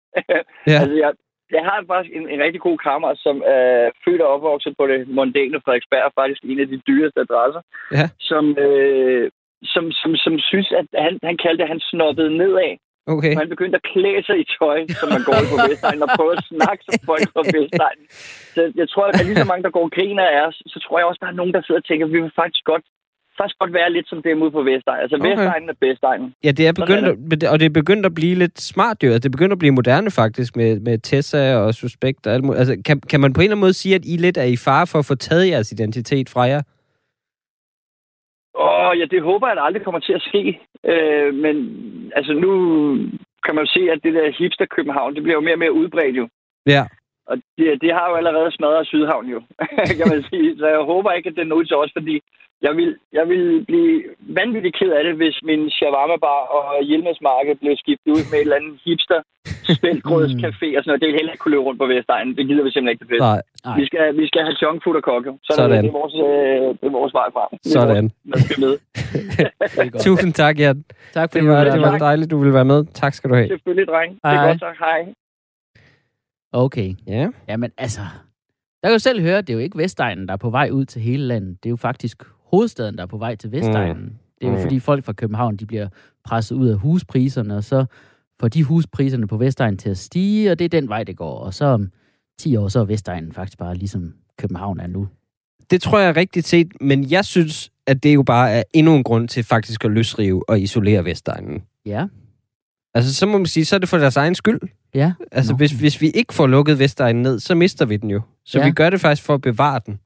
Ja. 0.67 0.79
altså, 0.81 0.97
jeg, 1.05 1.13
jeg 1.57 1.65
har 1.65 1.85
faktisk 1.87 2.17
en, 2.17 2.29
en 2.29 2.41
rigtig 2.47 2.61
god 2.61 2.79
kammerat, 2.79 3.19
som 3.19 3.43
er 3.47 3.91
født 4.05 4.21
og 4.21 4.29
opvokset 4.29 4.75
på 4.79 4.87
det 4.87 5.09
mondæne 5.09 5.61
Frederiksberg, 5.65 6.13
faktisk 6.21 6.41
en 6.45 6.61
af 6.61 6.69
de 6.69 6.81
dyreste 6.89 7.21
adresser, 7.21 7.63
Ja. 7.93 8.07
som, 8.21 8.59
øh, 8.59 9.31
som, 9.65 9.93
som, 9.93 10.17
som 10.17 10.39
synes, 10.39 10.73
at 10.81 10.87
han, 11.05 11.19
han 11.23 11.37
kaldte 11.37 11.59
det, 11.59 11.63
at 11.69 11.69
han 11.75 11.81
snobbede 11.81 12.37
nedad. 12.37 12.77
Okay. 13.07 13.33
Og 13.35 13.41
han 13.43 13.49
begyndte 13.55 13.77
at 13.81 13.85
klæde 13.93 14.23
sig 14.29 14.37
i 14.43 14.47
tøj, 14.59 14.79
som 15.01 15.09
man 15.17 15.23
går 15.29 15.41
på 15.53 15.57
Vestegn, 15.69 16.03
og 16.07 16.11
prøve 16.19 16.33
at 16.39 16.45
snakke 16.53 16.83
som 16.89 16.95
folk 17.11 17.27
fra 17.35 17.43
Vestegn. 17.57 18.01
Så 18.55 18.61
jeg 18.81 18.89
tror, 18.93 19.05
at 19.07 19.27
lige 19.27 19.41
så 19.43 19.49
mange, 19.51 19.63
der 19.67 19.73
går 19.77 19.85
og 19.89 19.93
griner 19.97 20.27
af 20.35 20.41
os, 20.49 20.57
så 20.73 20.79
tror 20.85 20.99
jeg 20.99 21.07
også, 21.11 21.21
der 21.25 21.31
er 21.33 21.39
nogen, 21.41 21.55
der 21.57 21.63
sidder 21.63 21.81
og 21.83 21.87
tænker, 21.89 22.07
at 22.07 22.13
vi 22.13 22.21
vil 22.25 22.33
faktisk 22.43 22.65
godt, 22.73 22.85
faktisk 23.39 23.59
godt 23.63 23.73
være 23.79 23.91
lidt 23.97 24.09
som 24.09 24.23
dem 24.27 24.43
ude 24.43 24.53
på 24.59 24.63
Vestegn. 24.71 25.01
Altså, 25.05 25.17
Okay. 25.17 25.29
Vestegnen 25.31 25.69
er 25.73 25.77
Vestegnen. 25.87 26.29
Ja, 26.47 26.51
det 26.59 26.65
er 26.69 26.73
begyndt, 26.81 27.07
er 27.09 27.15
at, 27.33 27.45
og 27.53 27.57
det 27.61 27.67
er 27.67 27.75
begyndt 27.81 28.05
at 28.07 28.15
blive 28.21 28.35
lidt 28.43 28.57
smart, 28.73 28.97
jo. 29.03 29.09
Altså, 29.09 29.23
det 29.23 29.29
er 29.33 29.37
begyndt 29.39 29.53
at 29.53 29.63
blive 29.63 29.75
moderne, 29.81 30.11
faktisk, 30.23 30.57
med, 30.61 30.71
med 30.87 30.99
Tessa 31.09 31.43
og 31.63 31.75
Suspekt 31.75 32.27
og 32.27 32.33
alt 32.35 32.45
muligt. 32.45 32.61
Altså, 32.63 32.75
kan, 32.89 32.97
kan 33.11 33.21
man 33.21 33.33
på 33.33 33.41
en 33.41 33.45
eller 33.45 33.55
anden 33.55 33.67
måde 33.67 33.77
sige, 33.83 33.95
at 33.95 34.05
I 34.13 34.17
lidt 34.17 34.37
er 34.37 34.49
i 34.57 34.57
fare 34.57 34.87
for 34.87 34.99
at 34.99 35.07
få 35.07 35.15
taget 35.15 35.49
jeres 35.49 35.73
identitet 35.73 36.29
fra 36.35 36.43
jer? 36.43 36.63
Åh, 38.59 38.99
ja, 38.99 39.05
det 39.05 39.23
håber 39.23 39.47
jeg, 39.47 39.57
at 39.57 39.65
aldrig 39.65 39.85
kommer 39.85 40.01
til 40.01 40.13
at 40.13 40.23
ske. 40.23 40.61
Øh, 40.85 41.35
men 41.35 41.57
altså, 42.17 42.33
nu 42.33 42.51
kan 43.45 43.55
man 43.55 43.65
jo 43.65 43.71
se, 43.77 43.81
at 43.93 44.01
det 44.05 44.15
der 44.15 44.37
hipster 44.39 44.67
København, 44.67 45.15
det 45.15 45.23
bliver 45.23 45.37
jo 45.37 45.41
mere 45.41 45.55
og 45.55 45.59
mere 45.59 45.73
udbredt 45.73 46.17
jo. 46.17 46.29
Ja. 46.67 46.85
Og 47.31 47.37
det, 47.59 47.67
det 47.83 47.91
har 47.97 48.07
jo 48.11 48.15
allerede 48.21 48.51
smadret 48.57 48.87
Sydhavn 48.87 49.27
jo, 49.35 49.41
kan 49.99 50.09
man 50.15 50.23
sige. 50.31 50.49
Så 50.59 50.67
jeg 50.75 50.83
håber 50.93 51.11
ikke, 51.13 51.29
at 51.29 51.37
det 51.37 51.47
noget 51.47 51.69
til 51.69 51.77
os, 51.77 51.93
fordi 51.99 52.15
jeg 52.67 52.73
vil, 52.79 52.91
jeg 53.13 53.29
vil 53.29 53.65
blive 53.71 54.03
vanvittigt 54.41 54.77
ked 54.79 54.91
af 54.99 55.05
det, 55.05 55.15
hvis 55.21 55.37
min 55.51 55.71
shawarma 55.71 56.17
bar 56.27 56.43
og 56.57 56.83
Hjelmesmarked 56.89 57.55
blev 57.63 57.75
skiftet 57.83 58.11
ud 58.17 58.23
med 58.31 58.39
et 58.39 58.47
eller 58.47 58.57
andet 58.57 58.81
hipster 58.85 59.21
spældgrødscafé 59.79 60.69
og 60.77 60.81
sådan 60.81 60.91
noget. 60.91 61.01
Det 61.01 61.09
vil 61.09 61.19
heller 61.19 61.33
ikke 61.33 61.43
kunne 61.43 61.55
løbe 61.55 61.67
rundt 61.69 61.81
på 61.83 61.87
Vestegnen. 61.93 62.33
Det 62.39 62.45
gider 62.49 62.65
vi 62.65 62.71
simpelthen 62.71 62.95
ikke 62.95 63.05
det 63.05 63.11
fedt. 63.13 63.23
Nej, 63.31 63.41
Nej. 63.65 63.77
Vi 63.79 63.85
skal, 63.89 64.05
vi 64.21 64.25
skal 64.31 64.41
have 64.49 64.57
junkfood 64.63 64.97
og 65.01 65.05
kokke. 65.13 65.31
Sådan, 65.31 65.57
Sådan. 65.59 65.71
Er 65.71 65.75
det, 65.75 65.85
det, 65.85 65.93
er 65.95 65.99
vores, 66.01 66.15
øh, 66.29 66.67
det 66.81 66.87
er 66.91 66.95
vores 67.01 67.15
vej 67.21 67.29
frem. 67.37 67.51
Det 67.65 67.69
er 67.71 67.75
sådan. 67.79 68.07
Vores, 68.11 68.31
man 68.33 68.39
skal 68.47 68.59
med. 68.65 68.75
Det. 69.93 70.03
Tusind 70.07 70.33
tak, 70.43 70.55
Jan. 70.63 70.79
Tak 71.19 71.27
for 71.31 71.39
Det 71.39 71.49
var, 71.49 71.65
det 71.65 71.81
var 71.81 71.99
dejligt, 72.09 72.31
du 72.31 72.39
ville 72.43 72.55
være 72.61 72.69
med. 72.73 72.81
Tak 73.03 73.13
skal 73.15 73.31
du 73.31 73.35
have. 73.35 73.49
Selvfølgelig, 73.49 73.87
dreng. 73.93 74.11
Det 74.13 74.21
Hej. 74.25 74.35
er 74.35 74.49
godt, 74.49 74.61
tak. 74.69 74.77
Hej. 74.87 75.01
Okay. 76.55 76.95
Ja. 77.07 77.29
Jamen 77.49 77.71
altså, 77.79 78.01
der 78.83 78.89
kan 78.89 78.93
jo 78.93 78.99
selv 78.99 79.21
høre, 79.23 79.39
at 79.39 79.47
det 79.47 79.53
er 79.53 79.55
jo 79.55 79.61
ikke 79.61 79.79
Vestegnen, 79.79 80.27
der 80.29 80.33
er 80.33 80.37
på 80.39 80.51
vej 80.51 80.71
ud 80.73 80.85
til 80.85 81.03
hele 81.03 81.27
landet. 81.27 81.63
Det 81.63 81.69
er 81.69 81.71
jo 81.71 81.77
faktisk 81.77 82.23
hovedstaden, 82.51 82.97
der 82.97 83.03
er 83.03 83.07
på 83.07 83.19
vej 83.19 83.35
til 83.37 83.53
Vestegnen. 83.53 84.03
Mm. 84.03 84.13
Det 84.41 84.47
er 84.47 84.51
jo 84.51 84.57
Mm. 84.57 84.63
fordi 84.63 84.79
folk 84.81 85.05
fra 85.05 85.13
København, 85.13 85.57
de 85.57 85.67
bliver 85.67 85.89
presset 86.25 86.57
ud 86.57 86.69
af 86.69 86.77
huspriserne, 86.77 87.57
og 87.57 87.65
så 87.65 87.85
får 88.41 88.49
de 88.49 88.65
huspriserne 88.65 89.27
på 89.27 89.37
Vestegnen 89.37 89.79
til 89.79 89.91
at 89.91 89.99
stige, 89.99 90.51
og 90.51 90.59
det 90.59 90.65
er 90.65 90.69
den 90.69 90.89
vej, 90.89 91.05
det 91.05 91.17
går. 91.17 91.39
Og 91.39 91.55
så 91.55 91.65
om 91.65 91.91
10 92.39 92.57
år, 92.57 92.69
så 92.69 92.81
er 92.81 92.85
Vestegnen 92.85 93.33
faktisk 93.33 93.59
bare 93.59 93.75
ligesom 93.75 94.15
København 94.39 94.81
er 94.81 94.87
nu. 94.87 95.09
Det 95.71 95.83
tror 95.83 95.99
jeg 95.99 96.09
er 96.09 96.17
rigtigt 96.17 96.47
set, 96.47 96.73
men 96.81 97.11
jeg 97.11 97.25
synes, 97.25 97.71
at 97.87 98.03
det 98.03 98.15
jo 98.15 98.23
bare 98.23 98.51
er 98.51 98.63
endnu 98.75 98.95
en 98.97 99.05
grund 99.05 99.29
til 99.29 99.45
faktisk 99.45 99.85
at 99.85 99.91
løsrive 99.91 100.49
og 100.49 100.61
isolere 100.61 101.05
Vestegnen. 101.05 101.63
Ja, 101.87 102.07
Altså, 102.95 103.15
så 103.15 103.27
må 103.27 103.39
man 103.39 103.47
sige, 103.47 103.65
så 103.65 103.75
er 103.75 103.79
det 103.79 103.89
for 103.89 103.99
deres 103.99 104.17
egen 104.17 104.35
skyld. 104.35 104.61
ja. 104.95 105.13
Altså, 105.33 105.53
Nå. 105.53 105.57
hvis, 105.57 105.71
hvis 105.73 106.01
vi 106.01 106.11
ikke 106.11 106.35
får 106.35 106.47
lukket 106.47 106.79
Vestegnen 106.79 107.23
ned, 107.23 107.41
så 107.41 107.55
mister 107.55 107.85
vi 107.85 107.97
den 107.97 108.11
jo. 108.11 108.21
Så 108.45 108.59
Ja. 108.59 108.65
vi 108.65 108.71
gør 108.73 108.91
det 108.91 109.01
faktisk 109.01 109.27
for 109.27 109.35
at 109.35 109.41
bevare 109.41 109.81
den. 109.87 110.01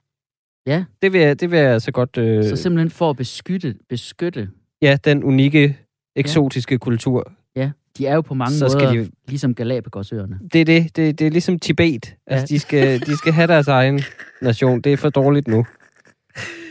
Ja. 0.67 0.85
Det 1.03 1.13
vil 1.13 1.21
jeg, 1.21 1.41
det 1.41 1.51
vil 1.51 1.59
jeg 1.59 1.73
altså 1.73 1.93
godt... 1.93 2.17
Øh, 2.19 2.45
Så 2.45 2.57
simpelthen 2.57 2.91
for 2.91 3.11
at 3.11 3.17
beskytte, 3.17 3.75
beskytte, 3.89 4.49
ja, 4.83 4.97
den 5.05 5.25
unikke, 5.25 5.79
eksotiske 6.17 6.75
ja. 6.75 6.79
kultur. 6.79 7.33
ja. 7.57 7.71
De 7.99 8.07
er 8.07 8.15
jo 8.15 8.21
på 8.21 8.35
mange 8.35 8.55
Så 8.57 8.65
måder 8.65 8.79
skal 8.79 9.05
de, 9.05 9.11
ligesom 9.29 9.55
Galapagosøerne. 9.55 10.39
det, 10.53 10.61
er 10.61 10.65
det, 10.65 10.97
det, 10.97 11.19
det 11.19 11.27
er 11.27 11.31
ligesom 11.31 11.59
Tibet. 11.59 12.15
Altså, 12.27 12.47
Ja. 12.51 12.55
de, 12.55 12.59
skal, 12.61 13.01
de 13.07 13.17
skal 13.17 13.33
have 13.33 13.47
deres 13.47 13.69
egen 13.69 14.01
nation. 14.43 14.81
Det 14.81 14.93
er 14.93 14.97
for 14.97 15.09
dårligt 15.11 15.49
nu. 15.49 15.67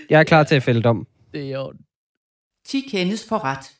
Jeg 0.09 0.19
er 0.19 0.23
klar 0.23 0.43
til 0.43 0.55
at 0.55 0.63
fælde 0.63 0.81
dom. 0.81 1.07
Det 1.33 1.43
er 1.47 1.51
jo... 1.59 1.73
10 2.67 2.81
kendes 2.91 3.25
for 3.29 3.43
ret. 3.43 3.71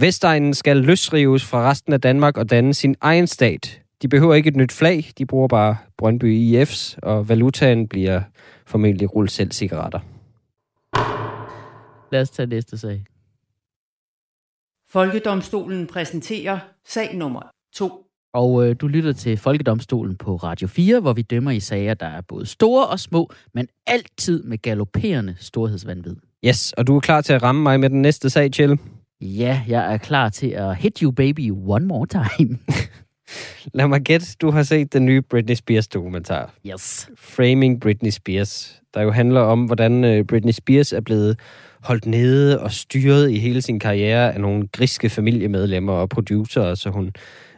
Vestegnen 0.00 0.54
skal 0.54 0.76
løsrives 0.76 1.44
fra 1.44 1.70
resten 1.70 1.92
af 1.92 2.00
Danmark 2.00 2.36
og 2.36 2.50
danne 2.50 2.74
sin 2.74 2.96
egen 3.00 3.26
stat. 3.26 3.80
De 4.02 4.08
behøver 4.08 4.34
ikke 4.34 4.48
et 4.48 4.56
nyt 4.56 4.72
flag, 4.72 5.10
de 5.18 5.26
bruger 5.26 5.48
bare 5.48 5.76
Brøndby 5.98 6.54
IF's, 6.54 6.96
og 7.02 7.28
valutaen 7.28 7.88
bliver 7.88 8.22
formentlig 8.66 9.14
rulle 9.14 9.30
selv 9.30 9.52
cigaretter. 9.52 10.00
Lad 12.12 12.20
os 12.20 12.30
tage 12.30 12.46
næste 12.46 12.78
sag. 12.78 13.04
Folkedomstolen 14.90 15.86
præsenterer 15.86 16.58
sag 16.86 17.16
nummer 17.16 17.42
2. 17.74 18.06
Og 18.34 18.68
øh, 18.68 18.76
du 18.80 18.86
lytter 18.88 19.12
til 19.12 19.36
Folkedomstolen 19.36 20.16
på 20.16 20.36
Radio 20.36 20.68
4, 20.68 21.00
hvor 21.00 21.12
vi 21.12 21.22
dømmer 21.22 21.50
i 21.50 21.60
sager, 21.60 21.94
der 21.94 22.06
er 22.06 22.20
både 22.20 22.46
store 22.46 22.86
og 22.86 23.00
små, 23.00 23.30
men 23.54 23.68
altid 23.86 24.42
med 24.42 24.58
galopperende 24.58 25.36
storhedsvandvid. 25.38 26.16
Yes, 26.44 26.72
og 26.72 26.86
du 26.86 26.96
er 26.96 27.00
klar 27.00 27.20
til 27.20 27.32
at 27.32 27.42
ramme 27.42 27.62
mig 27.62 27.80
med 27.80 27.90
den 27.90 28.02
næste 28.02 28.30
sag, 28.30 28.50
Chill. 28.54 28.78
Ja, 29.20 29.62
jeg 29.68 29.92
er 29.92 29.96
klar 29.96 30.28
til 30.28 30.46
at 30.46 30.76
hit 30.76 30.98
you 30.98 31.10
baby 31.10 31.50
one 31.50 31.86
more 31.86 32.06
time. 32.06 32.58
lad 33.74 33.88
mig 33.88 34.00
gætte, 34.00 34.26
du 34.40 34.50
har 34.50 34.62
set 34.62 34.92
den 34.92 35.06
nye 35.06 35.22
Britney 35.22 35.54
Spears 35.54 35.88
dokumentar. 35.88 36.54
Yes. 36.66 37.10
Framing 37.18 37.80
Britney 37.80 38.10
Spears, 38.10 38.82
der 38.94 39.02
jo 39.02 39.10
handler 39.10 39.40
om, 39.40 39.64
hvordan 39.64 40.04
øh, 40.04 40.24
Britney 40.24 40.52
Spears 40.52 40.92
er 40.92 41.00
blevet 41.00 41.38
holdt 41.82 42.06
nede 42.06 42.60
og 42.60 42.72
styret 42.72 43.30
i 43.30 43.38
hele 43.38 43.62
sin 43.62 43.78
karriere 43.78 44.34
af 44.34 44.40
nogle 44.40 44.68
griske 44.72 45.10
familiemedlemmer 45.10 45.92
og 45.92 46.08
producer, 46.08 46.74
så 46.74 46.90
hun 46.90 47.12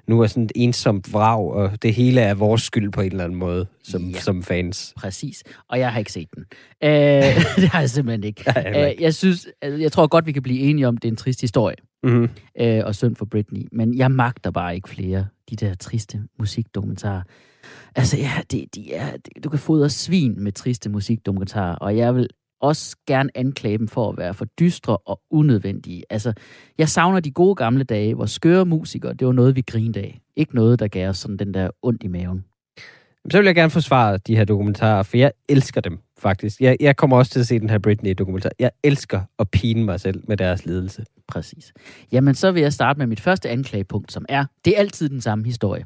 nu 0.08 0.20
er 0.20 0.26
sådan 0.26 0.44
et 0.44 0.52
ensomt 0.54 1.12
vrag, 1.12 1.52
og 1.52 1.82
det 1.82 1.94
hele 1.94 2.20
er 2.20 2.34
vores 2.34 2.62
skyld 2.62 2.92
på 2.92 3.00
en 3.00 3.10
eller 3.10 3.24
anden 3.24 3.38
måde, 3.38 3.66
som, 3.82 4.02
Ja. 4.02 4.20
som 4.20 4.42
fans. 4.42 4.92
Præcis. 4.96 5.42
Og 5.68 5.78
jeg 5.78 5.92
har 5.92 5.98
ikke 5.98 6.12
set 6.12 6.28
den. 6.34 6.44
Øh, 6.84 6.90
det 7.62 7.68
har 7.68 7.80
jeg 7.80 7.90
simpelthen 7.90 8.24
ikke. 8.24 8.42
Nej, 8.46 8.62
heller 8.62 8.88
Øh, 8.88 8.94
jeg 9.02 9.14
synes, 9.14 9.48
altså, 9.62 9.78
jeg 9.82 9.92
tror 9.92 10.06
godt, 10.06 10.26
vi 10.26 10.32
kan 10.32 10.42
blive 10.42 10.58
enige 10.60 10.88
om, 10.88 10.96
det 10.96 11.08
er 11.08 11.12
en 11.12 11.16
trist 11.16 11.40
historie. 11.40 11.76
Mm-hmm. 12.02 12.28
øh, 12.60 12.82
og 12.84 12.94
synd 12.94 13.16
for 13.16 13.24
Britney. 13.24 13.62
Men 13.72 13.98
jeg 13.98 14.10
magter 14.10 14.50
bare 14.50 14.74
ikke 14.74 14.88
flere 14.88 15.26
de 15.50 15.56
der 15.56 15.74
triste 15.74 16.20
musikdokumentarer. 16.38 17.22
Altså, 17.96 18.16
ja, 18.18 18.32
det, 18.50 18.74
de 18.74 18.94
er, 18.94 19.10
det, 19.12 19.44
du 19.44 19.48
kan 19.48 19.58
fodre 19.58 19.90
svin 19.90 20.34
med 20.44 20.52
triste 20.52 20.90
musikdokumentarer, 20.90 21.74
og 21.74 21.96
jeg 21.96 22.14
vil 22.14 22.28
også 22.60 22.96
gerne 23.06 23.30
anklage 23.34 23.78
dem 23.78 23.88
for 23.88 24.08
at 24.08 24.18
være 24.18 24.34
for 24.34 24.44
dystre 24.44 24.96
og 24.96 25.20
unødvendige. 25.30 26.02
Altså, 26.10 26.32
jeg 26.78 26.88
savner 26.88 27.20
de 27.20 27.30
gode 27.30 27.54
gamle 27.54 27.84
dage, 27.84 28.14
hvor 28.14 28.26
skøre 28.26 28.66
musikere, 28.66 29.14
det 29.14 29.26
var 29.26 29.32
noget, 29.32 29.56
vi 29.56 29.60
grinede 29.60 30.00
af. 30.00 30.20
Ikke 30.36 30.54
noget, 30.54 30.78
der 30.78 30.88
gav 30.88 31.08
os 31.08 31.18
sådan 31.18 31.36
den 31.36 31.54
der 31.54 31.70
ondt 31.82 32.02
i 32.02 32.08
maven. 32.08 32.44
Så 33.30 33.38
vil 33.38 33.46
jeg 33.46 33.54
gerne 33.54 33.70
forsvare 33.70 34.18
de 34.18 34.36
her 34.36 34.44
dokumentarer, 34.44 35.02
for 35.02 35.16
jeg 35.16 35.32
elsker 35.48 35.80
dem 35.80 35.98
faktisk. 36.18 36.60
Jeg, 36.60 36.76
jeg 36.80 36.96
kommer 36.96 37.16
også 37.16 37.32
til 37.32 37.40
at 37.40 37.46
se 37.46 37.58
den 37.58 37.70
her 37.70 37.78
Britney-dokumentar. 37.78 38.50
Jeg 38.58 38.70
elsker 38.82 39.20
at 39.38 39.50
pine 39.50 39.84
mig 39.84 40.00
selv 40.00 40.22
med 40.28 40.36
deres 40.36 40.66
lidelse. 40.66 41.04
Præcis. 41.28 41.72
Jamen, 42.12 42.34
så 42.34 42.52
vil 42.52 42.62
jeg 42.62 42.72
starte 42.72 42.98
med 42.98 43.06
mit 43.06 43.20
første 43.20 43.48
anklagepunkt, 43.48 44.12
som 44.12 44.24
er, 44.28 44.44
det 44.64 44.74
er 44.76 44.80
altid 44.80 45.08
den 45.08 45.20
samme 45.20 45.44
historie. 45.44 45.84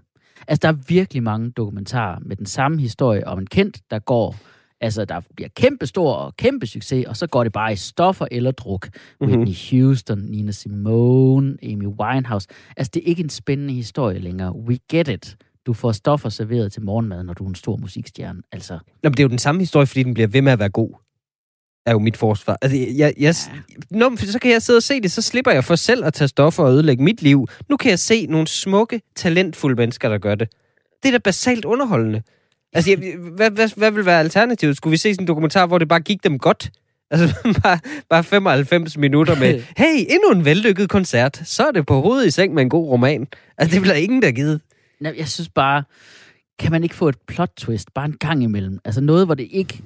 Altså, 0.49 0.61
der 0.63 0.69
er 0.69 0.79
virkelig 0.89 1.23
mange 1.23 1.51
dokumentarer 1.51 2.19
med 2.23 2.37
den 2.37 2.47
samme 2.47 2.81
historie 2.81 3.27
om 3.27 3.39
en 3.39 3.47
kendt, 3.47 3.81
der 3.91 3.99
går, 3.99 4.37
altså, 4.83 5.05
der 5.05 5.21
bliver 5.37 5.49
kæmpe 5.57 5.87
stor 5.87 6.13
og 6.13 6.37
kæmpe 6.37 6.67
succes, 6.67 7.07
og 7.07 7.17
så 7.17 7.27
går 7.27 7.43
det 7.45 7.53
bare 7.53 7.73
i 7.73 7.77
stoffer 7.77 8.27
eller 8.31 8.51
druk. 8.51 8.89
Mhm. 9.21 9.31
Whitney 9.31 9.55
Houston, 9.71 10.19
Nina 10.19 10.53
Simone, 10.53 11.57
Amy 11.63 11.87
Winehouse. 11.87 12.49
Altså, 12.77 12.91
det 12.95 13.03
er 13.03 13.07
ikke 13.07 13.23
en 13.23 13.31
spændende 13.31 13.75
historie 13.75 14.19
længere. 14.19 14.57
We 14.57 14.79
get 14.91 15.09
it. 15.09 15.37
Du 15.67 15.73
får 15.73 15.93
stoffer 15.93 16.29
serveret 16.29 16.73
til 16.73 16.83
morgenmad, 16.83 17.23
når 17.23 17.35
du 17.35 17.45
er 17.45 17.49
en 17.49 17.55
stor 17.55 17.77
musikstjerne. 17.77 18.43
Altså, 18.53 18.73
Nå, 18.73 19.09
men 19.09 19.13
det 19.13 19.21
er 19.21 19.25
jo 19.25 19.29
den 19.29 19.39
samme 19.39 19.61
historie, 19.61 19.87
fordi 19.87 20.03
den 20.03 20.15
bliver 20.15 20.27
ved 20.27 20.43
med 20.43 20.53
at 20.53 20.59
være 20.59 20.69
god. 20.69 20.91
Er 21.87 21.93
jo 21.93 21.99
mit 21.99 22.17
forsvar. 22.17 22.59
Altså, 22.63 22.79
jeg, 22.79 22.97
jeg, 22.97 23.15
jeg, 23.19 23.35
Nå, 23.91 24.17
så 24.17 24.39
kan 24.39 24.51
jeg 24.53 24.63
sidde 24.63 24.77
og 24.77 24.83
se 24.83 25.01
det, 25.01 25.13
så 25.13 25.23
slipper 25.23 25.51
jeg 25.51 25.65
for 25.65 25.75
selv 25.75 26.05
at 26.05 26.15
tage 26.15 26.29
stoffer 26.29 26.63
og 26.65 26.73
ødelægge 26.73 27.05
mit 27.05 27.23
liv. 27.23 27.49
Nu 27.69 27.77
kan 27.77 27.91
jeg 27.91 27.99
se 27.99 28.27
nogle 28.27 28.47
smukke, 28.47 29.03
talentfulde 29.17 29.77
mennesker, 29.77 30.09
der 30.09 30.19
gør 30.19 30.35
det. 30.35 30.49
Det 31.03 31.09
er 31.09 31.13
da 31.13 31.19
basalt 31.19 31.65
underholdende. 31.65 32.23
Altså, 32.73 32.91
jeg, 32.91 33.17
hvad, 33.17 33.51
hvad, 33.51 33.69
hvad 33.77 33.91
vil 33.91 34.07
være 34.07 34.21
alternativet? 34.21 34.77
Skulle 34.77 34.91
vi 34.91 34.97
se 34.97 35.15
sådan 35.15 35.23
en 35.23 35.29
dokumentar, 35.29 35.67
hvor 35.67 35.79
det 35.79 35.89
bare 35.89 36.01
gik 36.01 36.25
dem 36.25 36.39
godt? 36.39 36.71
Altså, 37.11 37.37
bare, 37.63 37.79
bare 38.11 38.25
95 38.25 38.97
minutter 38.97 39.39
med, 39.39 39.63
hey, 39.77 40.05
endnu 40.09 40.31
en 40.31 40.45
vellykket 40.45 40.89
koncert. 40.89 41.43
Så 41.45 41.67
er 41.67 41.71
det 41.71 41.87
på 41.87 42.01
hovedet 42.01 42.27
i 42.27 42.31
seng 42.31 42.55
med 42.55 42.63
en 42.63 42.69
god 42.69 42.89
roman. 42.89 43.27
Altså, 43.59 43.75
det 43.75 43.83
bliver 43.83 43.95
ingen, 43.95 44.23
der 44.23 44.31
givet. 44.31 44.61
Nej, 45.01 45.15
jeg 45.19 45.29
synes 45.29 45.49
bare, 45.49 45.83
kan 46.59 46.73
man 46.73 46.83
ikke 46.83 46.95
få 46.95 47.09
et 47.09 47.19
plot 47.27 47.51
twist 47.57 47.95
bare 47.95 48.05
en 48.05 48.17
gang 48.21 48.43
imellem? 48.43 48.79
Altså 48.85 49.01
noget, 49.01 49.27
hvor 49.27 49.35
det 49.35 49.49
ikke... 49.51 49.83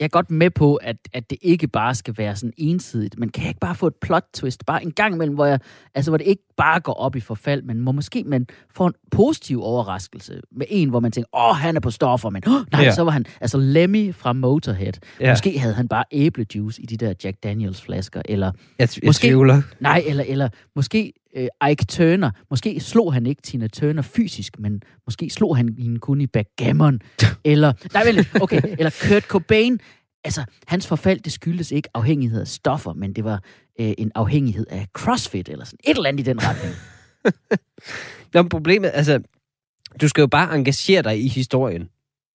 Jeg 0.00 0.04
er 0.06 0.08
godt 0.10 0.30
med 0.30 0.50
på, 0.50 0.74
at, 0.74 0.96
at 1.12 1.30
det 1.30 1.38
ikke 1.42 1.68
bare 1.68 1.94
skal 1.94 2.14
være 2.18 2.36
sådan 2.36 2.52
ensidigt, 2.56 3.18
men 3.18 3.28
kan 3.28 3.42
jeg 3.42 3.48
ikke 3.50 3.60
bare 3.60 3.74
få 3.74 3.86
et 3.86 3.94
plot 4.02 4.24
twist 4.34 4.66
bare 4.66 4.82
en 4.82 4.90
gang 4.92 5.14
imellem, 5.14 5.34
hvor, 5.34 5.46
jeg, 5.46 5.58
altså, 5.94 6.10
hvor 6.10 6.18
det 6.18 6.26
ikke 6.26 6.42
bare 6.56 6.80
går 6.80 6.92
op 6.92 7.16
i 7.16 7.20
forfald, 7.20 7.62
men 7.62 7.78
hvor 7.78 7.92
måske 7.92 8.24
man 8.26 8.46
får 8.74 8.86
en 8.86 8.94
positiv 9.10 9.62
overraskelse 9.62 10.40
med 10.52 10.66
en, 10.70 10.88
hvor 10.88 11.00
man 11.00 11.12
tænker, 11.12 11.28
åh, 11.36 11.50
oh, 11.50 11.56
han 11.56 11.76
er 11.76 11.80
på 11.80 11.90
stoffer, 11.90 12.30
men 12.30 12.42
oh, 12.48 12.52
nej, 12.72 12.82
Ja. 12.82 12.92
så 12.92 13.02
var 13.02 13.10
han, 13.10 13.24
altså 13.40 13.58
Lemmy 13.58 14.14
fra 14.14 14.32
Motorhead. 14.32 14.92
Ja. 15.20 15.32
Måske 15.32 15.58
havde 15.58 15.74
han 15.74 15.88
bare 15.88 16.04
æblejuice 16.12 16.82
i 16.82 16.86
de 16.86 16.96
der 16.96 17.14
Jack 17.24 17.36
Daniels 17.42 17.82
flasker, 17.82 18.22
eller 18.24 18.46
Jeg, 18.78 18.88
jeg 19.02 19.08
Måske- 19.08 19.26
tvivler. 19.26 19.62
Nej, 19.80 20.02
eller, 20.06 20.24
eller 20.28 20.48
måske 20.76 21.12
øh, 21.36 21.70
Ike 21.70 21.84
Turner. 21.84 22.30
Måske 22.50 22.80
slog 22.80 23.12
han 23.12 23.26
ikke 23.26 23.42
Tina 23.42 23.68
Turner 23.68 24.02
fysisk, 24.02 24.58
men 24.58 24.82
måske 25.06 25.30
slog 25.30 25.56
han 25.56 25.76
hende 25.78 25.98
kun 25.98 26.20
i 26.20 26.26
backgammon. 26.26 27.00
eller, 27.44 27.72
nej, 27.94 28.04
vel, 28.04 28.28
okay, 28.40 28.60
eller 28.78 29.06
Kurt 29.08 29.22
Cobain. 29.22 29.80
Altså, 30.24 30.44
hans 30.66 30.86
forfald, 30.86 31.20
det 31.20 31.32
skyldes 31.32 31.72
ikke 31.72 31.88
afhængighed 31.94 32.40
af 32.40 32.48
stoffer, 32.48 32.92
men 32.92 33.12
det 33.12 33.24
var 33.24 33.42
øh, 33.80 33.94
en 33.98 34.12
afhængighed 34.14 34.66
af 34.70 34.86
CrossFit, 34.92 35.48
eller 35.48 35.64
sådan 35.64 35.78
et 35.84 35.96
eller 35.96 36.08
andet 36.08 36.20
i 36.20 36.30
den 36.30 36.38
retning. 36.42 36.74
Nå, 38.34 38.42
men 38.42 38.48
problemet, 38.48 38.90
altså, 38.94 39.20
du 40.00 40.08
skal 40.08 40.22
jo 40.22 40.26
bare 40.26 40.54
engagere 40.54 41.02
dig 41.02 41.24
i 41.24 41.28
historien. 41.28 41.88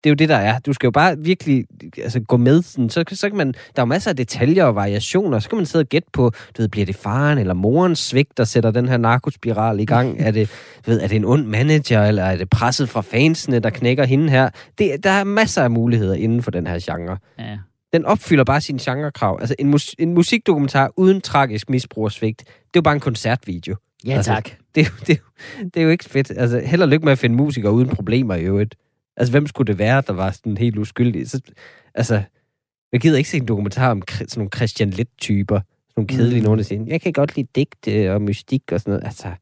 Det 0.04 0.10
er 0.10 0.12
jo 0.12 0.14
det, 0.14 0.28
der 0.28 0.36
er. 0.36 0.58
Du 0.58 0.72
skal 0.72 0.86
jo 0.86 0.90
bare 0.90 1.18
virkelig 1.18 1.64
altså, 2.02 2.20
gå 2.20 2.36
med. 2.36 2.62
Sådan, 2.62 2.90
så, 2.90 3.04
så 3.12 3.28
kan 3.28 3.36
man, 3.36 3.46
der 3.52 3.52
er 3.76 3.82
jo 3.82 3.84
masser 3.84 4.10
af 4.10 4.16
detaljer 4.16 4.64
og 4.64 4.74
variationer. 4.74 5.38
Så 5.38 5.48
kan 5.48 5.56
man 5.56 5.66
sidde 5.66 5.82
og 5.82 5.86
gætte 5.88 6.08
på, 6.12 6.30
du 6.56 6.62
ved, 6.62 6.68
bliver 6.68 6.86
det 6.86 6.96
faren 6.96 7.38
eller 7.38 7.54
morens 7.54 7.98
svigt, 7.98 8.36
der 8.38 8.44
sætter 8.44 8.70
den 8.70 8.88
her 8.88 8.96
narkospiral 8.96 9.80
i 9.80 9.84
gang? 9.84 10.16
er, 10.20 10.30
det, 10.30 10.50
du 10.86 10.90
ved, 10.90 11.00
er 11.00 11.06
det 11.08 11.16
en 11.16 11.24
ond 11.24 11.46
manager, 11.46 12.04
eller 12.04 12.22
er 12.24 12.36
det 12.36 12.50
presset 12.50 12.88
fra 12.88 13.00
fansene, 13.00 13.58
der 13.58 13.70
knækker 13.70 14.04
hende 14.04 14.30
her? 14.30 14.50
Det, 14.78 15.04
der 15.04 15.10
er 15.10 15.24
masser 15.24 15.62
af 15.62 15.70
muligheder 15.70 16.14
inden 16.14 16.42
for 16.42 16.50
den 16.50 16.66
her 16.66 16.78
genre. 16.96 17.18
Ja. 17.38 17.58
Den 17.92 18.04
opfylder 18.04 18.44
bare 18.44 18.60
sine 18.60 18.78
genrekrav. 18.82 19.38
Altså 19.40 19.54
en, 19.58 19.68
mus, 19.70 19.94
en 19.98 20.14
musikdokumentar 20.14 20.90
uden 20.96 21.20
tragisk 21.20 21.70
misbrug 21.70 22.04
og 22.04 22.12
svigt, 22.12 22.38
det 22.38 22.46
er 22.48 22.70
jo 22.76 22.82
bare 22.82 22.94
en 22.94 23.00
koncertvideo. 23.00 23.76
Ja, 24.06 24.12
Altså, 24.16 24.32
tak. 24.32 24.50
Det, 24.74 24.80
er 24.80 24.84
jo- 24.90 25.04
det, 25.06 25.20
det 25.74 25.80
er 25.80 25.84
jo 25.84 25.90
ikke 25.90 26.04
fedt. 26.04 26.32
Altså, 26.36 26.60
held 26.64 26.82
og 26.82 26.88
lykke 26.88 27.04
med 27.04 27.12
at 27.12 27.18
finde 27.18 27.36
musikere 27.36 27.72
uden 27.72 27.88
problemer 27.88 28.34
i 28.34 28.42
øvrigt. 28.42 28.74
Altså, 29.16 29.32
hvem 29.32 29.46
skulle 29.46 29.66
det 29.66 29.78
være, 29.78 30.02
der 30.06 30.12
var 30.12 30.30
sådan 30.30 30.56
helt 30.56 30.78
uskyldig? 30.78 31.30
Så, 31.30 31.40
altså, 31.94 32.22
jeg 32.92 33.00
gider 33.00 33.18
ikke 33.18 33.30
se 33.30 33.36
en 33.36 33.48
dokumentar 33.48 33.90
om 33.90 34.02
sådan 34.08 34.26
nogle 34.36 34.50
Christian 34.56 34.90
Lett-typer. 34.90 35.60
Sådan 35.60 35.92
nogle 35.96 36.08
kedelige 36.08 36.40
Mm. 36.40 36.44
nogen, 36.44 36.58
der 36.58 36.64
siger, 36.64 36.84
jeg 36.86 37.00
kan 37.00 37.12
godt 37.12 37.36
lide 37.36 37.48
digte 37.54 38.12
og 38.14 38.22
mystik 38.22 38.72
og 38.72 38.80
sådan 38.80 38.90
noget. 38.90 39.04
Altså, 39.04 39.32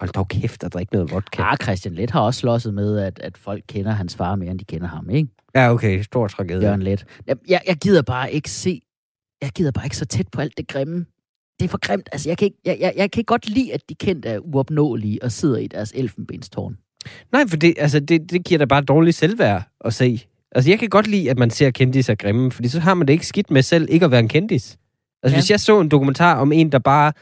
hold 0.00 0.10
dog 0.12 0.28
kæft 0.28 0.64
og 0.64 0.72
drik 0.72 0.92
noget 0.92 1.10
vodka. 1.10 1.42
Ah, 1.42 1.56
Christian 1.62 1.94
Let 1.94 2.10
har 2.10 2.20
også 2.20 2.40
slåsset 2.40 2.74
med, 2.74 2.98
at, 2.98 3.18
at 3.18 3.38
folk 3.38 3.64
kender 3.68 3.90
hans 3.92 4.16
far 4.16 4.36
mere, 4.36 4.50
end 4.50 4.58
de 4.58 4.64
kender 4.64 4.86
ham, 4.88 5.10
ikke? 5.10 5.28
Ja, 5.54 5.72
okay. 5.72 6.02
Stor 6.02 6.28
tragedie. 6.28 6.66
Jørgen 6.66 6.82
Let. 6.82 7.04
Jeg, 7.26 7.36
jeg, 7.48 7.60
jeg 7.66 7.76
gider 7.76 8.02
bare 8.02 8.32
ikke 8.32 8.50
se... 8.50 8.82
Jeg 9.42 9.50
gider 9.50 9.70
bare 9.70 9.86
ikke 9.86 9.96
så 9.96 10.04
tæt 10.04 10.28
på 10.32 10.40
alt 10.40 10.56
det 10.56 10.68
grimme. 10.68 11.06
Det 11.58 11.64
er 11.64 11.68
for 11.68 11.78
grimt. 11.78 12.08
Altså, 12.12 12.28
jeg 12.28 12.38
kan, 12.38 12.44
ikke, 12.46 12.58
jeg, 12.64 12.76
jeg, 12.80 12.92
jeg 12.96 13.10
kan 13.10 13.24
godt 13.24 13.48
lide, 13.48 13.74
at 13.74 13.80
de 13.88 13.94
kendte 13.94 14.28
er 14.28 14.38
uopnåelige 14.38 15.22
og 15.22 15.32
sidder 15.32 15.56
i 15.58 15.66
deres 15.66 15.92
elfenbenstårn. 15.94 16.78
Nej, 17.32 17.42
for 17.48 17.56
det, 17.56 17.74
altså, 17.78 18.00
det, 18.00 18.30
det 18.30 18.44
giver 18.44 18.58
da 18.58 18.64
bare 18.64 18.82
dårligt 18.82 19.16
selvværd 19.16 19.62
at 19.84 19.94
se. 19.94 20.20
Altså, 20.52 20.70
jeg 20.70 20.78
kan 20.78 20.88
godt 20.88 21.06
lide, 21.06 21.30
at 21.30 21.38
man 21.38 21.50
ser 21.50 21.70
kendis 21.70 22.08
af 22.08 22.18
grimme, 22.18 22.52
fordi 22.52 22.68
så 22.68 22.80
har 22.80 22.94
man 22.94 23.06
det 23.06 23.12
ikke 23.12 23.26
skidt 23.26 23.50
med 23.50 23.62
selv 23.62 23.86
ikke 23.90 24.04
at 24.04 24.10
være 24.10 24.20
en 24.20 24.28
kendis. 24.28 24.76
Altså, 25.22 25.36
Ja. 25.36 25.40
hvis 25.40 25.50
jeg 25.50 25.60
så 25.60 25.80
en 25.80 25.88
dokumentar 25.88 26.36
om 26.40 26.52
en, 26.52 26.72
der 26.72 26.78
bare... 26.78 27.12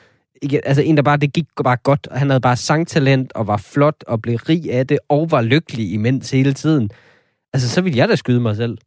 Ikke, 0.42 0.66
altså, 0.68 0.82
en, 0.82 0.96
der 0.96 1.02
bare, 1.02 1.16
det 1.16 1.32
gik 1.32 1.44
bare 1.64 1.76
godt, 1.76 2.06
og 2.06 2.18
han 2.18 2.30
havde 2.30 2.40
bare 2.40 2.56
sangtalent, 2.56 3.32
og 3.32 3.46
var 3.46 3.56
flot, 3.56 4.04
og 4.06 4.22
blev 4.22 4.36
rig 4.36 4.72
af 4.72 4.86
det, 4.86 4.98
og 5.08 5.30
var 5.30 5.42
lykkelig 5.42 5.92
imens 5.92 6.30
hele 6.30 6.52
tiden. 6.52 6.90
Altså, 7.52 7.68
så 7.68 7.80
ville 7.80 7.98
jeg 7.98 8.08
da 8.08 8.16
skyde 8.16 8.40
mig 8.40 8.56
selv. 8.56 8.78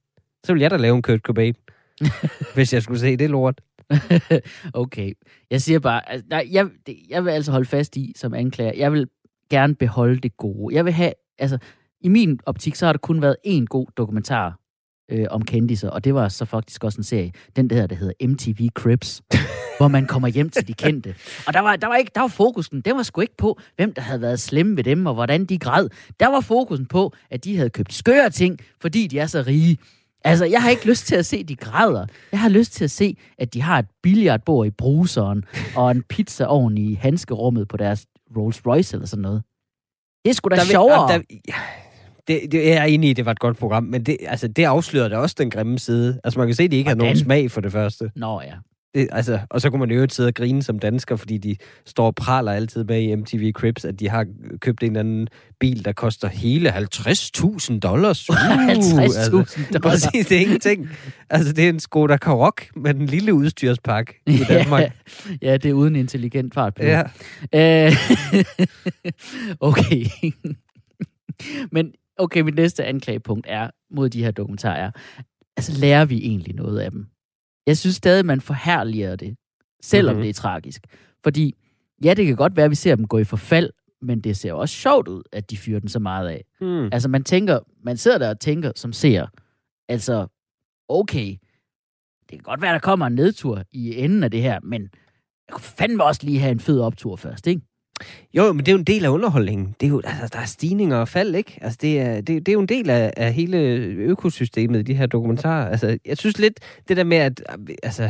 Så 0.45 0.53
ville 0.53 0.63
jeg 0.63 0.71
da 0.71 0.77
lave 0.77 0.95
en 0.95 1.01
Kurt 1.01 1.19
Cobain. 1.19 1.55
hvis 2.55 2.73
jeg 2.73 2.83
skulle 2.83 2.99
se 2.99 3.17
det 3.17 3.29
lort. 3.29 3.61
okay. 4.73 5.13
Jeg 5.51 5.61
siger 5.61 5.79
bare... 5.79 6.09
Altså, 6.11 6.25
nej, 6.29 6.47
jeg, 6.51 6.67
jeg 7.09 7.25
vil 7.25 7.31
altså 7.31 7.51
holde 7.51 7.65
fast 7.65 7.97
i, 7.97 8.13
som 8.15 8.33
anklager, 8.33 8.71
jeg 8.77 8.93
vil 8.93 9.07
gerne 9.49 9.75
beholde 9.75 10.19
det 10.19 10.37
gode. 10.37 10.75
Jeg 10.75 10.85
vil 10.85 10.93
have... 10.93 11.13
Altså, 11.39 11.57
i 12.01 12.07
min 12.07 12.39
optik, 12.45 12.75
så 12.75 12.85
har 12.85 12.93
der 12.93 12.99
kun 12.99 13.21
været 13.21 13.35
én 13.47 13.65
god 13.65 13.87
dokumentar 13.97 14.59
øh, 15.11 15.25
om 15.29 15.41
kendiser, 15.41 15.89
og 15.89 16.03
det 16.03 16.13
var 16.13 16.29
så 16.29 16.45
faktisk 16.45 16.83
også 16.83 16.97
en 16.97 17.03
serie, 17.03 17.31
den 17.55 17.69
der, 17.69 17.87
der 17.87 17.95
hedder 17.95 18.27
MTV 18.27 18.67
Cribs, 18.75 19.21
hvor 19.77 19.87
man 19.87 20.05
kommer 20.05 20.27
hjem 20.27 20.49
til 20.49 20.67
de 20.67 20.73
kendte. 20.73 21.15
Og 21.47 21.53
der 21.53 21.59
var, 21.59 21.75
der 21.75 21.87
var, 21.87 21.95
ikke, 21.95 22.11
der 22.15 22.21
var 22.21 22.27
fokusen, 22.27 22.81
den 22.81 22.95
var 22.95 23.03
sgu 23.03 23.21
ikke 23.21 23.37
på, 23.37 23.59
hvem 23.75 23.93
der 23.93 24.01
havde 24.01 24.21
været 24.21 24.39
slemme 24.39 24.77
ved 24.77 24.83
dem, 24.83 25.05
og 25.05 25.13
hvordan 25.13 25.45
de 25.45 25.57
græd. 25.57 25.89
Der 26.19 26.27
var 26.27 26.41
fokusen 26.41 26.85
på, 26.85 27.13
at 27.29 27.43
de 27.43 27.57
havde 27.57 27.69
købt 27.69 27.93
skøre 27.93 28.29
ting, 28.29 28.59
fordi 28.81 29.07
de 29.07 29.19
er 29.19 29.27
så 29.27 29.43
rige. 29.47 29.77
Altså, 30.29 30.45
jeg 30.45 30.61
har 30.61 30.69
ikke 30.69 30.85
lyst 30.87 31.07
til 31.07 31.15
at 31.15 31.25
se, 31.25 31.37
at 31.37 31.49
de 31.49 31.55
græder. 31.55 32.05
Jeg 32.31 32.39
har 32.39 32.49
lyst 32.49 32.71
til 32.73 32.83
at 32.83 32.91
se, 32.91 33.17
at 33.37 33.53
de 33.53 33.61
har 33.61 33.79
et 33.79 33.85
billiardbord 34.03 34.67
i 34.67 34.69
bruseren, 34.69 35.43
og 35.75 35.91
en 35.91 36.03
pizzaovn 36.03 36.77
i 36.77 36.93
handskerummet 36.93 37.67
på 37.67 37.77
deres 37.77 38.05
Rolls 38.37 38.61
Royce 38.67 38.95
eller 38.95 39.07
sådan 39.07 39.21
noget. 39.21 39.43
Det 40.25 40.29
er 40.29 40.33
sgu 40.33 40.49
da 40.49 40.55
Der 40.55 40.61
vil- 40.61 40.69
sjovere. 40.69 41.07
Der, 41.13 41.19
ja, 41.47 41.53
det, 42.27 42.51
det, 42.51 42.65
jeg 42.65 42.73
er 42.77 42.83
enig 42.83 43.09
i, 43.09 43.13
det 43.13 43.25
var 43.25 43.31
et 43.31 43.39
godt 43.39 43.57
program, 43.57 43.83
men 43.83 44.03
det, 44.03 44.17
altså, 44.21 44.47
det 44.47 44.63
afslører 44.63 45.07
da 45.09 45.17
også 45.17 45.35
den 45.39 45.49
grimme 45.49 45.79
side. 45.79 46.19
Altså, 46.23 46.39
man 46.39 46.47
kan 46.47 46.55
se, 46.55 46.63
at 46.63 46.71
de 46.71 46.75
ikke 46.77 46.87
har 46.89 46.95
nogen 46.95 47.13
Hvordan? 47.13 47.23
smag 47.25 47.51
for 47.51 47.61
det 47.61 47.71
første. 47.71 48.11
Nå 48.15 48.41
ja. 48.41 48.53
Det, 48.95 49.07
altså, 49.11 49.39
og 49.49 49.61
så 49.61 49.69
kunne 49.69 49.79
man 49.79 49.89
jo 49.89 49.95
øvrigt 49.95 50.13
sidde 50.13 50.27
og 50.27 50.33
grine 50.33 50.63
som 50.63 50.79
dansker, 50.79 51.15
fordi 51.15 51.37
de 51.37 51.55
står 51.85 52.05
og 52.05 52.15
praler 52.15 52.51
altid 52.51 52.83
med 52.83 53.01
i 53.01 53.15
MTV 53.15 53.51
Cribs, 53.51 53.85
at 53.85 53.99
de 53.99 54.09
har 54.09 54.25
købt 54.61 54.83
en 54.83 54.89
eller 54.89 54.99
anden 54.99 55.27
bil, 55.59 55.85
der 55.85 55.91
koster 55.91 56.27
hele 56.27 56.73
50.000 56.75 57.79
dollars. 57.79 58.29
Uh, 58.29 58.35
50.000 58.35 59.01
altså, 59.01 59.31
dollars. 59.73 59.81
Præcis, 59.81 60.27
det 60.27 60.37
er 60.37 60.41
ingenting. 60.41 60.89
Altså, 61.29 61.53
det 61.53 61.65
er 61.65 61.69
en 61.69 61.79
Skoda 61.79 62.17
Karoq 62.17 62.61
med 62.75 62.93
den 62.93 63.05
lille 63.05 63.33
udstyrspakke 63.33 64.21
i 64.27 64.37
Danmark. 64.49 64.81
Ja, 64.81 64.91
ja, 65.41 65.57
det 65.57 65.69
er 65.69 65.73
uden 65.73 65.95
intelligent 65.95 66.53
fart. 66.53 66.79
Ja. 66.79 67.03
Øh, 67.55 67.93
okay. 69.69 70.05
Men 71.71 71.93
okay, 72.17 72.41
mit 72.41 72.55
næste 72.55 72.85
anklagepunkt 72.85 73.45
er 73.49 73.69
mod 73.91 74.09
de 74.09 74.23
her 74.23 74.31
dokumentarer 74.31 74.85
er, 74.85 74.91
altså 75.57 75.79
lærer 75.79 76.05
vi 76.05 76.17
egentlig 76.17 76.55
noget 76.55 76.79
af 76.79 76.91
dem? 76.91 77.07
Jeg 77.67 77.77
synes 77.77 77.95
stadig, 77.95 78.25
man 78.25 78.41
forherliger 78.41 79.15
det, 79.15 79.35
selvom 79.81 80.13
Mhm. 80.13 80.17
mm-hmm. 80.17 80.23
det 80.23 80.29
er 80.29 80.33
tragisk. 80.41 80.81
Fordi, 81.23 81.55
ja, 82.03 82.13
det 82.13 82.25
kan 82.25 82.35
godt 82.35 82.55
være, 82.55 82.65
at 82.65 82.69
vi 82.71 82.75
ser 82.75 82.95
dem 82.95 83.07
gå 83.07 83.17
i 83.17 83.23
forfald, 83.23 83.69
men 84.01 84.21
det 84.21 84.37
ser 84.37 84.53
også 84.53 84.75
sjovt 84.75 85.07
ud, 85.07 85.23
at 85.31 85.51
de 85.51 85.57
fyrer 85.57 85.79
den 85.79 85.89
så 85.89 85.99
meget 85.99 86.27
af. 86.29 86.45
Hmm. 86.59 86.89
Altså, 86.91 87.09
man 87.09 87.23
tænker, 87.23 87.59
man 87.83 87.97
sidder 87.97 88.17
der 88.17 88.29
og 88.29 88.39
tænker 88.39 88.71
som 88.75 88.93
ser, 88.93 89.27
altså, 89.89 90.27
okay, 90.89 91.27
det 92.21 92.29
kan 92.29 92.39
godt 92.39 92.61
være, 92.61 92.73
der 92.73 92.79
kommer 92.79 93.07
en 93.07 93.15
nedtur 93.15 93.63
i 93.71 93.95
enden 93.97 94.23
af 94.23 94.31
det 94.31 94.41
her, 94.41 94.59
men 94.63 94.81
jeg 95.47 95.53
kunne 95.53 95.61
fandme 95.63 96.03
også 96.03 96.21
lige 96.23 96.39
have 96.39 96.51
en 96.51 96.59
fed 96.59 96.79
optur 96.79 97.15
først, 97.15 97.47
ikke? 97.47 97.61
Jo, 98.33 98.53
men 98.53 98.59
det 98.59 98.67
er 98.67 98.71
jo 98.71 98.77
en 98.77 98.83
del 98.83 99.05
af 99.05 99.09
underholdningen. 99.09 99.75
Det 99.79 99.85
er 99.85 99.89
jo, 99.89 100.01
altså, 100.03 100.29
der 100.33 100.39
er 100.39 100.45
stigninger 100.45 100.97
og 100.97 101.07
fald, 101.07 101.35
ikke? 101.35 101.59
Altså, 101.61 101.77
det 101.81 101.99
er, 101.99 102.15
det, 102.15 102.27
det 102.27 102.47
er 102.47 102.53
jo 102.53 102.59
en 102.59 102.69
del 102.69 102.89
af, 102.89 103.13
af 103.17 103.33
hele 103.33 103.57
økosystemet 103.97 104.87
de 104.87 104.93
her 104.93 105.05
dokumentarer. 105.05 105.69
Altså, 105.69 105.97
jeg 106.05 106.17
synes 106.17 106.39
lidt, 106.39 106.59
det 106.87 106.97
der 106.97 107.03
med, 107.03 107.17
at, 107.17 107.43
altså, 107.83 108.09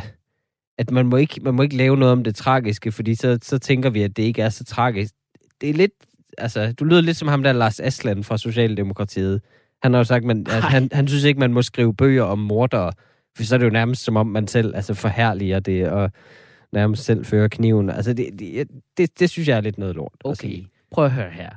at 0.77 0.91
man, 0.91 1.05
må 1.05 1.17
ikke, 1.17 1.41
man 1.43 1.53
må 1.53 1.61
ikke 1.61 1.77
lave 1.77 1.97
noget 1.97 2.11
om 2.11 2.23
det 2.23 2.35
tragiske, 2.35 2.91
fordi 2.91 3.15
så, 3.15 3.39
så 3.41 3.57
tænker 3.57 3.89
vi, 3.89 4.01
at 4.01 4.17
det 4.17 4.23
ikke 4.23 4.41
er 4.41 4.49
så 4.49 4.63
tragisk. 4.63 5.13
Det 5.61 5.69
er 5.69 5.73
lidt, 5.73 5.91
altså, 6.37 6.71
du 6.71 6.85
lyder 6.85 7.01
lidt 7.01 7.17
som 7.17 7.27
ham 7.27 7.43
der 7.43 7.53
Lars 7.53 7.79
Aslan 7.79 8.23
fra 8.23 8.37
Socialdemokratiet. 8.37 9.41
Han 9.83 9.93
har 9.93 9.99
jo 9.99 10.03
sagt, 10.03 10.25
man, 10.25 10.45
at 10.49 10.63
han, 10.63 10.89
han 10.91 11.07
synes 11.07 11.23
ikke, 11.23 11.39
man 11.39 11.53
må 11.53 11.61
skrive 11.61 11.93
bøger 11.93 12.23
om 12.23 12.39
mordere, 12.39 12.91
for 13.37 13.43
så 13.43 13.55
er 13.55 13.57
det 13.57 13.65
jo 13.65 13.71
nærmest 13.71 14.03
som 14.03 14.15
om, 14.15 14.27
man 14.27 14.47
selv 14.47 14.75
altså, 14.75 14.93
forherliger 14.93 15.59
det, 15.59 15.89
og 15.89 16.11
nærmest 16.71 17.03
selv 17.03 17.25
fører 17.25 17.47
kniven. 17.47 17.89
Altså, 17.89 18.13
det, 18.13 18.39
det, 18.39 18.67
det, 18.97 19.19
det 19.19 19.29
synes 19.29 19.47
jeg 19.47 19.57
er 19.57 19.61
lidt 19.61 19.77
noget 19.77 19.95
lort. 19.95 20.15
at 20.25 20.37
sige. 20.37 20.57
Okay, 20.59 20.67
prøv 20.91 21.05
at 21.05 21.11
høre 21.11 21.31
her. 21.31 21.49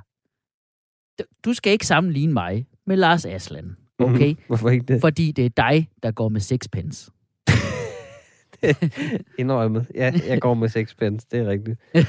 Du- 1.44 1.54
skal 1.54 1.72
ikke 1.72 1.86
sammenligne 1.86 2.32
mig 2.32 2.66
med 2.86 2.96
Lars 2.96 3.24
Aslan, 3.26 3.76
okay? 3.98 4.28
Mhm. 4.28 4.38
Hvorfor 4.46 4.68
ikke 4.70 4.86
det? 4.86 5.00
Fordi 5.00 5.32
det 5.32 5.44
er 5.46 5.50
dig, 5.56 5.88
der 6.02 6.10
går 6.10 6.28
med 6.28 6.40
sixpence. 6.40 7.10
Indrømmet. 9.38 9.86
Ja, 9.94 10.12
jeg 10.28 10.40
går 10.40 10.54
med 10.54 10.68
sixpence, 10.68 11.26
det 11.30 11.40
er 11.40 11.46
rigtigt. 11.46 11.80
Men, 11.94 12.04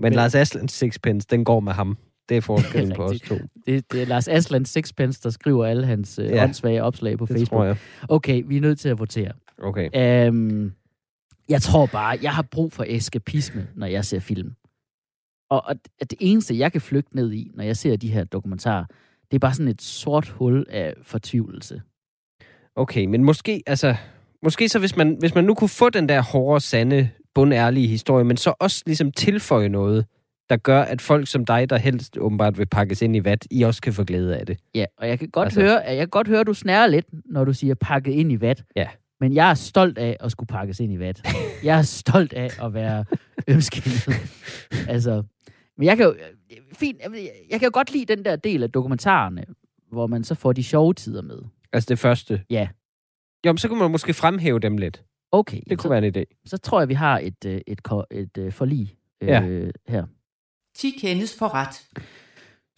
Men- 0.00 0.12
Lars 0.12 0.34
Aslans 0.34 0.72
sixpence, 0.72 1.26
den 1.30 1.44
går 1.44 1.60
med 1.60 1.72
ham. 1.72 1.96
Det 2.28 2.36
er 2.36 2.40
forskellen 2.40 2.92
på 2.96 3.04
os 3.04 3.20
to. 3.20 3.34
Det, 3.66 3.92
det 3.92 4.02
er 4.02 4.06
Lars 4.06 4.28
Aslan 4.28 4.64
Sixpence, 4.64 5.20
der 5.22 5.30
skriver 5.30 5.66
alle 5.66 5.86
hans 5.86 6.18
øh, 6.18 6.26
ja. 6.26 6.44
åndssvage 6.44 6.82
opslag 6.82 7.18
på 7.18 7.26
Det 7.26 7.36
Facebook. 7.36 7.58
tror 7.58 7.64
jeg. 7.64 7.76
Okay, 8.08 8.42
vi 8.46 8.56
er 8.56 8.60
nødt 8.60 8.78
til 8.78 8.88
at 8.88 8.98
votere. 8.98 9.32
Okay. 9.58 10.26
Øhm, 10.26 10.72
jeg 11.50 11.62
tror 11.62 11.86
bare, 11.86 12.18
jeg 12.22 12.32
har 12.32 12.42
brug 12.42 12.72
for 12.72 12.84
eskapisme, 12.88 13.68
når 13.76 13.86
jeg 13.86 14.04
ser 14.04 14.20
film. 14.20 14.52
Og, 15.50 15.62
og 15.66 15.74
at 16.00 16.10
det 16.10 16.18
eneste, 16.20 16.58
jeg 16.58 16.72
kan 16.72 16.80
flygte 16.80 17.16
ned 17.16 17.32
i, 17.32 17.50
når 17.54 17.64
jeg 17.64 17.76
ser 17.76 17.96
de 17.96 18.10
her 18.10 18.24
dokumentarer, 18.24 18.84
det 19.30 19.34
er 19.34 19.38
bare 19.38 19.54
sådan 19.54 19.68
et 19.68 19.82
sort 19.82 20.28
hul 20.28 20.66
af 20.68 20.94
fortvivlelse. 21.02 21.82
Okay, 22.76 23.04
men 23.04 23.24
måske, 23.24 23.62
altså, 23.66 23.94
måske 24.42 24.68
så 24.68 24.78
hvis 24.78 24.96
man, 24.96 25.16
hvis 25.20 25.34
man 25.34 25.44
nu 25.44 25.54
kunne 25.54 25.68
få 25.68 25.90
den 25.90 26.08
der 26.08 26.22
hårde, 26.22 26.60
sande, 26.60 27.10
bundærlige 27.34 27.88
historie, 27.88 28.24
men 28.24 28.36
så 28.36 28.54
også 28.58 28.82
ligesom 28.86 29.12
tilføje 29.12 29.68
noget, 29.68 30.06
der 30.50 30.56
gør, 30.56 30.82
at 30.82 31.00
folk 31.00 31.28
som 31.28 31.44
dig, 31.44 31.70
der 31.70 31.76
helst 31.76 32.18
åbenbart 32.18 32.58
vil 32.58 32.66
pakkes 32.66 33.02
ind 33.02 33.16
i 33.16 33.24
vat, 33.24 33.46
I 33.50 33.62
også 33.62 33.82
kan 33.82 33.92
få 33.92 34.04
glæde 34.04 34.36
af 34.36 34.46
det. 34.46 34.58
Ja, 34.74 34.84
og 34.98 35.08
jeg 35.08 35.18
kan 35.18 35.28
godt, 35.28 35.46
altså... 35.46 35.60
høre, 35.60 35.78
jeg 35.78 35.96
kan 35.96 36.08
godt 36.08 36.28
høre, 36.28 36.40
at 36.40 36.46
du 36.46 36.54
snærer 36.54 36.86
lidt, 36.86 37.06
når 37.24 37.44
du 37.44 37.52
siger 37.52 37.74
pakket 37.74 38.12
ind 38.12 38.32
i 38.32 38.40
vat. 38.40 38.64
Ja. 38.76 38.88
Men 39.20 39.34
jeg 39.34 39.50
er 39.50 39.54
stolt 39.54 39.98
af 39.98 40.16
at 40.20 40.30
skulle 40.32 40.46
pakkes 40.48 40.80
ind 40.80 40.92
i 40.92 40.98
vat. 40.98 41.22
jeg 41.64 41.78
er 41.78 41.82
stolt 41.82 42.32
af 42.32 42.64
at 42.64 42.74
være 42.74 43.04
ømskindet. 43.48 44.08
altså, 44.94 45.22
men 45.76 45.86
jeg 45.86 45.96
kan 45.96 46.06
jo, 46.06 46.16
fint, 46.74 46.98
jeg, 47.50 47.60
kan 47.60 47.66
jo 47.66 47.70
godt 47.74 47.92
lide 47.92 48.16
den 48.16 48.24
der 48.24 48.36
del 48.36 48.62
af 48.62 48.70
dokumentarerne, 48.72 49.44
hvor 49.92 50.06
man 50.06 50.24
så 50.24 50.34
får 50.34 50.52
de 50.52 50.62
sjove 50.64 50.94
tider 50.94 51.22
med. 51.22 51.38
Altså 51.72 51.86
det 51.88 51.98
første. 51.98 52.42
Ja. 52.50 52.68
Jo, 53.46 53.52
men 53.52 53.58
så 53.58 53.68
kunne 53.68 53.78
man 53.78 53.90
måske 53.90 54.14
fremhæve 54.14 54.58
dem 54.58 54.78
lidt. 54.78 55.04
Okay, 55.32 55.60
Det 55.70 55.78
kunne 55.78 55.82
så, 55.82 55.88
være 55.88 56.06
en 56.06 56.16
idé. 56.16 56.42
så 56.46 56.56
tror 56.58 56.80
jeg, 56.80 56.88
vi 56.88 56.94
har 56.94 57.18
et, 57.18 57.44
øh, 57.46 57.60
et, 57.66 57.80
et, 58.10 58.36
et 58.38 58.54
forlig 58.54 58.96
øh, 59.20 59.28
Ja. 59.28 59.40
her. 59.88 60.06
10 60.76 60.90
kendes 60.90 61.36
for 61.38 61.54
ret. 61.54 61.88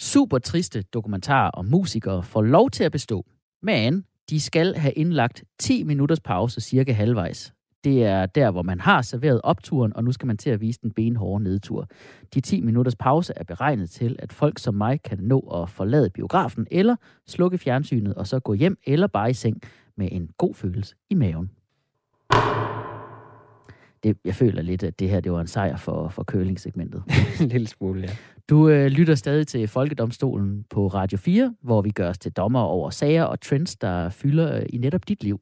super 0.01 0.39
triste 0.39 0.83
dokumentarer 0.83 1.51
om 1.51 1.65
musikere 1.67 2.23
får 2.23 2.43
lov 2.43 2.71
til 2.71 2.85
at 2.85 2.93
bestå, 2.93 3.27
men 3.63 4.05
de 4.33 4.41
skal 4.41 4.75
have 4.75 4.93
indlagt 4.93 5.45
10 5.59 5.83
minutters 5.83 6.21
pause 6.21 6.61
cirka 6.61 6.93
halvvejs. 6.93 7.53
Det 7.85 8.05
er 8.05 8.27
der, 8.27 8.51
hvor 8.51 8.63
man 8.63 8.81
har 8.81 9.03
serveret 9.03 9.41
opturen, 9.45 9.97
og 9.97 10.05
nu 10.05 10.13
skal 10.13 10.27
man 10.27 10.37
til 10.37 10.51
at 10.51 10.61
vise 10.61 10.81
den 10.83 10.91
benhårde 10.91 11.45
nedtur. 11.45 11.89
De 12.35 12.41
10 12.41 12.61
minutters 12.61 12.97
pause 12.97 13.33
er 13.37 13.45
beregnet 13.45 13.91
til, 13.91 14.17
at 14.19 14.33
folk 14.33 14.59
som 14.59 14.75
mig 14.75 15.03
kan 15.03 15.19
nå 15.19 15.39
at 15.41 15.71
forlade 15.71 16.11
biografen, 16.11 16.67
eller 16.71 16.97
slukke 17.27 17.59
fjernsynet 17.59 18.15
og 18.15 18.27
så 18.27 18.41
gå 18.41 18.55
hjem, 18.55 18.79
eller 18.87 19.07
bare 19.07 19.31
i 19.31 19.35
seng 19.35 19.63
med 19.97 20.09
en 20.13 20.29
god 20.39 20.55
følelse 20.55 20.95
i 21.11 21.15
maven. 21.15 21.51
Det, 24.03 24.17
jeg 24.25 24.35
føler 24.35 24.63
lidt, 24.63 24.83
at 24.83 24.99
det 24.99 25.11
her 25.11 25.21
det 25.21 25.33
var 25.33 25.41
en 25.41 25.47
sejr 25.47 25.77
for, 25.77 26.09
for 26.09 26.25
curling-segmentet. 26.25 27.03
en 27.41 27.49
lille 27.49 27.67
smule, 27.67 28.01
ja. 28.01 28.17
Du 28.49 28.69
øh, 28.69 28.87
lytter 28.87 29.15
stadig 29.15 29.47
til 29.47 29.69
Folkedomstolen 29.69 30.65
på 30.71 30.87
Radio 30.87 31.19
4, 31.19 31.55
hvor 31.63 31.83
vi 31.83 31.91
gør 31.91 32.09
os 32.09 32.19
til 32.19 32.33
dommer 32.33 32.61
over 32.61 32.91
sager 32.91 33.25
og 33.25 33.41
trends, 33.41 33.77
der 33.77 34.11
fylder 34.11 34.57
øh, 34.57 34.67
i 34.69 34.79
netop 34.79 35.09
dit 35.09 35.23
liv. 35.23 35.41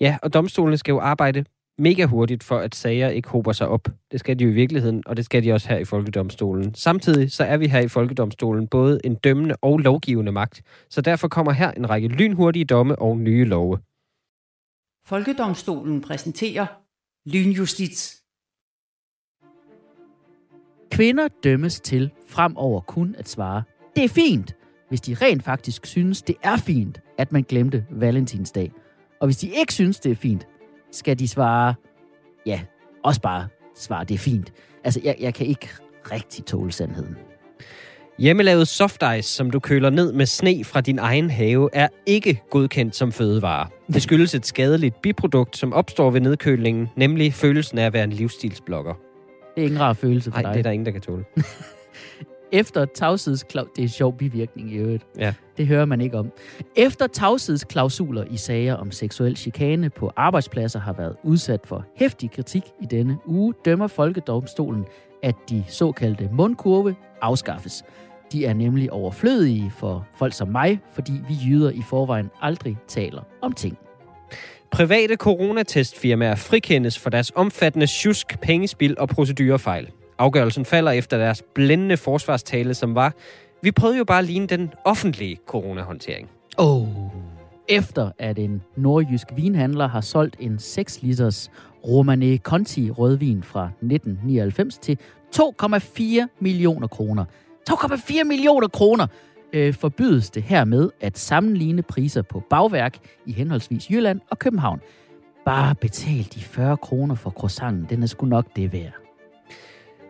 Ja, 0.00 0.18
og 0.22 0.34
domstolene 0.34 0.76
skal 0.76 0.92
jo 0.92 1.00
arbejde 1.00 1.44
mega 1.78 2.04
hurtigt 2.04 2.42
for, 2.42 2.58
at 2.58 2.74
sager 2.74 3.08
ikke 3.08 3.28
hober 3.28 3.52
sig 3.52 3.68
op. 3.68 3.88
Det 4.12 4.20
skal 4.20 4.38
de 4.38 4.44
jo 4.44 4.50
i 4.50 4.52
virkeligheden, 4.52 5.02
og 5.06 5.16
det 5.16 5.24
skal 5.24 5.44
de 5.44 5.52
også 5.52 5.68
her 5.68 5.78
i 5.78 5.84
Folkedomstolen. 5.84 6.74
Samtidig 6.74 7.32
så 7.32 7.44
er 7.44 7.56
vi 7.56 7.66
her 7.66 7.80
i 7.80 7.88
Folkedomstolen 7.88 8.68
både 8.68 9.00
en 9.04 9.14
dømmende 9.14 9.56
og 9.62 9.78
lovgivende 9.78 10.32
magt, 10.32 10.62
så 10.90 11.00
derfor 11.00 11.28
kommer 11.28 11.52
her 11.52 11.70
en 11.70 11.90
række 11.90 12.08
lynhurtige 12.08 12.64
domme 12.64 12.98
og 12.98 13.18
nye 13.18 13.44
love. 13.44 13.78
Folkedomstolen 15.06 16.00
præsenterer 16.00 16.66
Lynjustits. 17.26 18.21
Kvinder 20.92 21.28
dømmes 21.44 21.80
til 21.80 22.10
fremover 22.28 22.80
kun 22.80 23.14
at 23.18 23.28
svare, 23.28 23.62
det 23.96 24.04
er 24.04 24.08
fint, 24.08 24.56
hvis 24.88 25.00
de 25.00 25.14
rent 25.14 25.44
faktisk 25.44 25.86
synes, 25.86 26.22
det 26.22 26.36
er 26.42 26.56
fint, 26.56 27.00
at 27.18 27.32
man 27.32 27.42
glemte 27.42 27.84
valentinsdag. 27.90 28.72
Og 29.20 29.26
hvis 29.26 29.36
de 29.36 29.48
ikke 29.48 29.74
synes, 29.74 30.00
det 30.00 30.12
er 30.12 30.16
fint, 30.16 30.46
skal 30.90 31.18
de 31.18 31.28
svare, 31.28 31.74
ja, 32.46 32.60
også 33.04 33.20
bare 33.20 33.48
svare, 33.76 34.04
det 34.04 34.14
er 34.14 34.18
fint. 34.18 34.52
Altså, 34.84 35.00
jeg, 35.04 35.16
jeg 35.20 35.34
kan 35.34 35.46
ikke 35.46 35.68
rigtig 36.12 36.44
tåle 36.44 36.72
sandheden. 36.72 37.16
Hjemmelavet 38.18 38.68
soft 38.68 39.02
ice, 39.18 39.28
som 39.28 39.50
du 39.50 39.60
køler 39.60 39.90
ned 39.90 40.12
med 40.12 40.26
sne 40.26 40.64
fra 40.64 40.80
din 40.80 40.98
egen 40.98 41.30
have, 41.30 41.68
er 41.72 41.88
ikke 42.06 42.42
godkendt 42.50 42.96
som 42.96 43.12
fødevare. 43.12 43.68
Det 43.92 44.02
skyldes 44.02 44.34
et 44.34 44.46
skadeligt 44.46 45.02
biprodukt, 45.02 45.56
som 45.56 45.72
opstår 45.72 46.10
ved 46.10 46.20
nedkølingen, 46.20 46.88
nemlig 46.96 47.34
følelsen 47.34 47.78
af 47.78 47.86
at 47.86 47.92
være 47.92 48.04
en 48.04 48.12
livsstilsblogger. 48.12 49.11
Det 49.54 49.62
er 49.62 49.66
ingen 49.66 49.80
rar 49.80 49.92
følelse 49.92 50.30
for 50.30 50.40
Nej, 50.40 50.42
dig. 50.42 50.54
det 50.54 50.58
er 50.58 50.62
der 50.62 50.70
ingen, 50.70 50.86
der 50.86 50.92
kan 50.92 51.00
tåle. 51.00 51.24
Efter 52.52 52.84
tavshedsklausuler... 52.84 53.72
Det 53.76 53.78
er 53.78 53.82
en 53.82 53.88
sjov 53.88 54.16
bivirkning 54.16 54.72
i 54.72 54.76
øvrigt. 54.76 55.06
Ja. 55.18 55.34
Det 55.56 55.66
hører 55.66 55.84
man 55.84 56.00
ikke 56.00 56.18
om. 56.18 56.30
Efter 56.76 57.06
tavshedsklausuler 57.06 58.24
i 58.30 58.36
sager 58.36 58.74
om 58.74 58.90
seksuel 58.90 59.36
chikane 59.36 59.90
på 59.90 60.12
arbejdspladser 60.16 60.80
har 60.80 60.92
været 60.92 61.16
udsat 61.22 61.60
for 61.64 61.86
hæftig 61.96 62.30
kritik 62.30 62.62
i 62.82 62.86
denne 62.86 63.18
uge, 63.26 63.54
dømmer 63.64 63.86
Folkedomstolen, 63.86 64.84
at 65.22 65.34
de 65.50 65.64
såkaldte 65.68 66.28
mundkurve 66.32 66.94
afskaffes. 67.20 67.84
De 68.32 68.46
er 68.46 68.54
nemlig 68.54 68.92
overflødige 68.92 69.70
for 69.70 70.06
folk 70.18 70.32
som 70.32 70.48
mig, 70.48 70.80
fordi 70.92 71.12
vi 71.28 71.34
jyder 71.46 71.70
i 71.70 71.82
forvejen 71.88 72.30
aldrig 72.40 72.78
taler 72.88 73.22
om 73.42 73.52
ting. 73.52 73.78
Private 74.72 75.16
coronatestfirmaer 75.16 76.34
frikendes 76.34 76.98
for 76.98 77.10
deres 77.10 77.32
omfattende 77.34 77.86
tjusk, 77.86 78.40
pengespil 78.40 78.98
og 78.98 79.08
procedurefejl. 79.08 79.90
Afgørelsen 80.18 80.64
falder 80.64 80.90
efter 80.90 81.18
deres 81.18 81.42
blændende 81.54 81.96
forsvarstale, 81.96 82.74
som 82.74 82.94
var, 82.94 83.14
vi 83.62 83.70
prøvede 83.70 83.98
jo 83.98 84.04
bare 84.04 84.18
at 84.18 84.24
ligne 84.24 84.46
den 84.46 84.72
offentlige 84.84 85.38
coronahåndtering. 85.46 86.30
Oh. 86.58 86.88
Efter 87.68 88.10
at 88.18 88.38
en 88.38 88.62
nordjysk 88.76 89.26
vinhandler 89.36 89.88
har 89.88 90.00
solgt 90.00 90.36
en 90.40 90.58
6 90.58 91.02
liters 91.02 91.50
Romane 91.88 92.36
Conti 92.36 92.90
rødvin 92.90 93.42
fra 93.42 93.64
1999 93.66 94.78
til 94.78 94.98
2,4 95.36 96.26
millioner 96.40 96.86
kroner. 96.86 97.24
2,4 97.70 98.24
millioner 98.24 98.68
kroner! 98.68 99.06
Øh, 99.52 99.74
forbydes 99.74 100.30
det 100.30 100.42
hermed 100.42 100.90
at 101.00 101.18
sammenligne 101.18 101.82
priser 101.82 102.22
på 102.22 102.42
bagværk 102.50 102.98
i 103.26 103.32
henholdsvis 103.32 103.90
Jylland 103.90 104.20
og 104.30 104.38
København. 104.38 104.80
Bare 105.44 105.74
betal 105.74 106.26
de 106.34 106.40
40 106.40 106.76
kroner 106.76 107.14
for 107.14 107.30
croissanten, 107.30 107.86
den 107.90 108.02
er 108.02 108.06
sgu 108.06 108.26
nok 108.26 108.46
det 108.56 108.72
værd. 108.72 108.92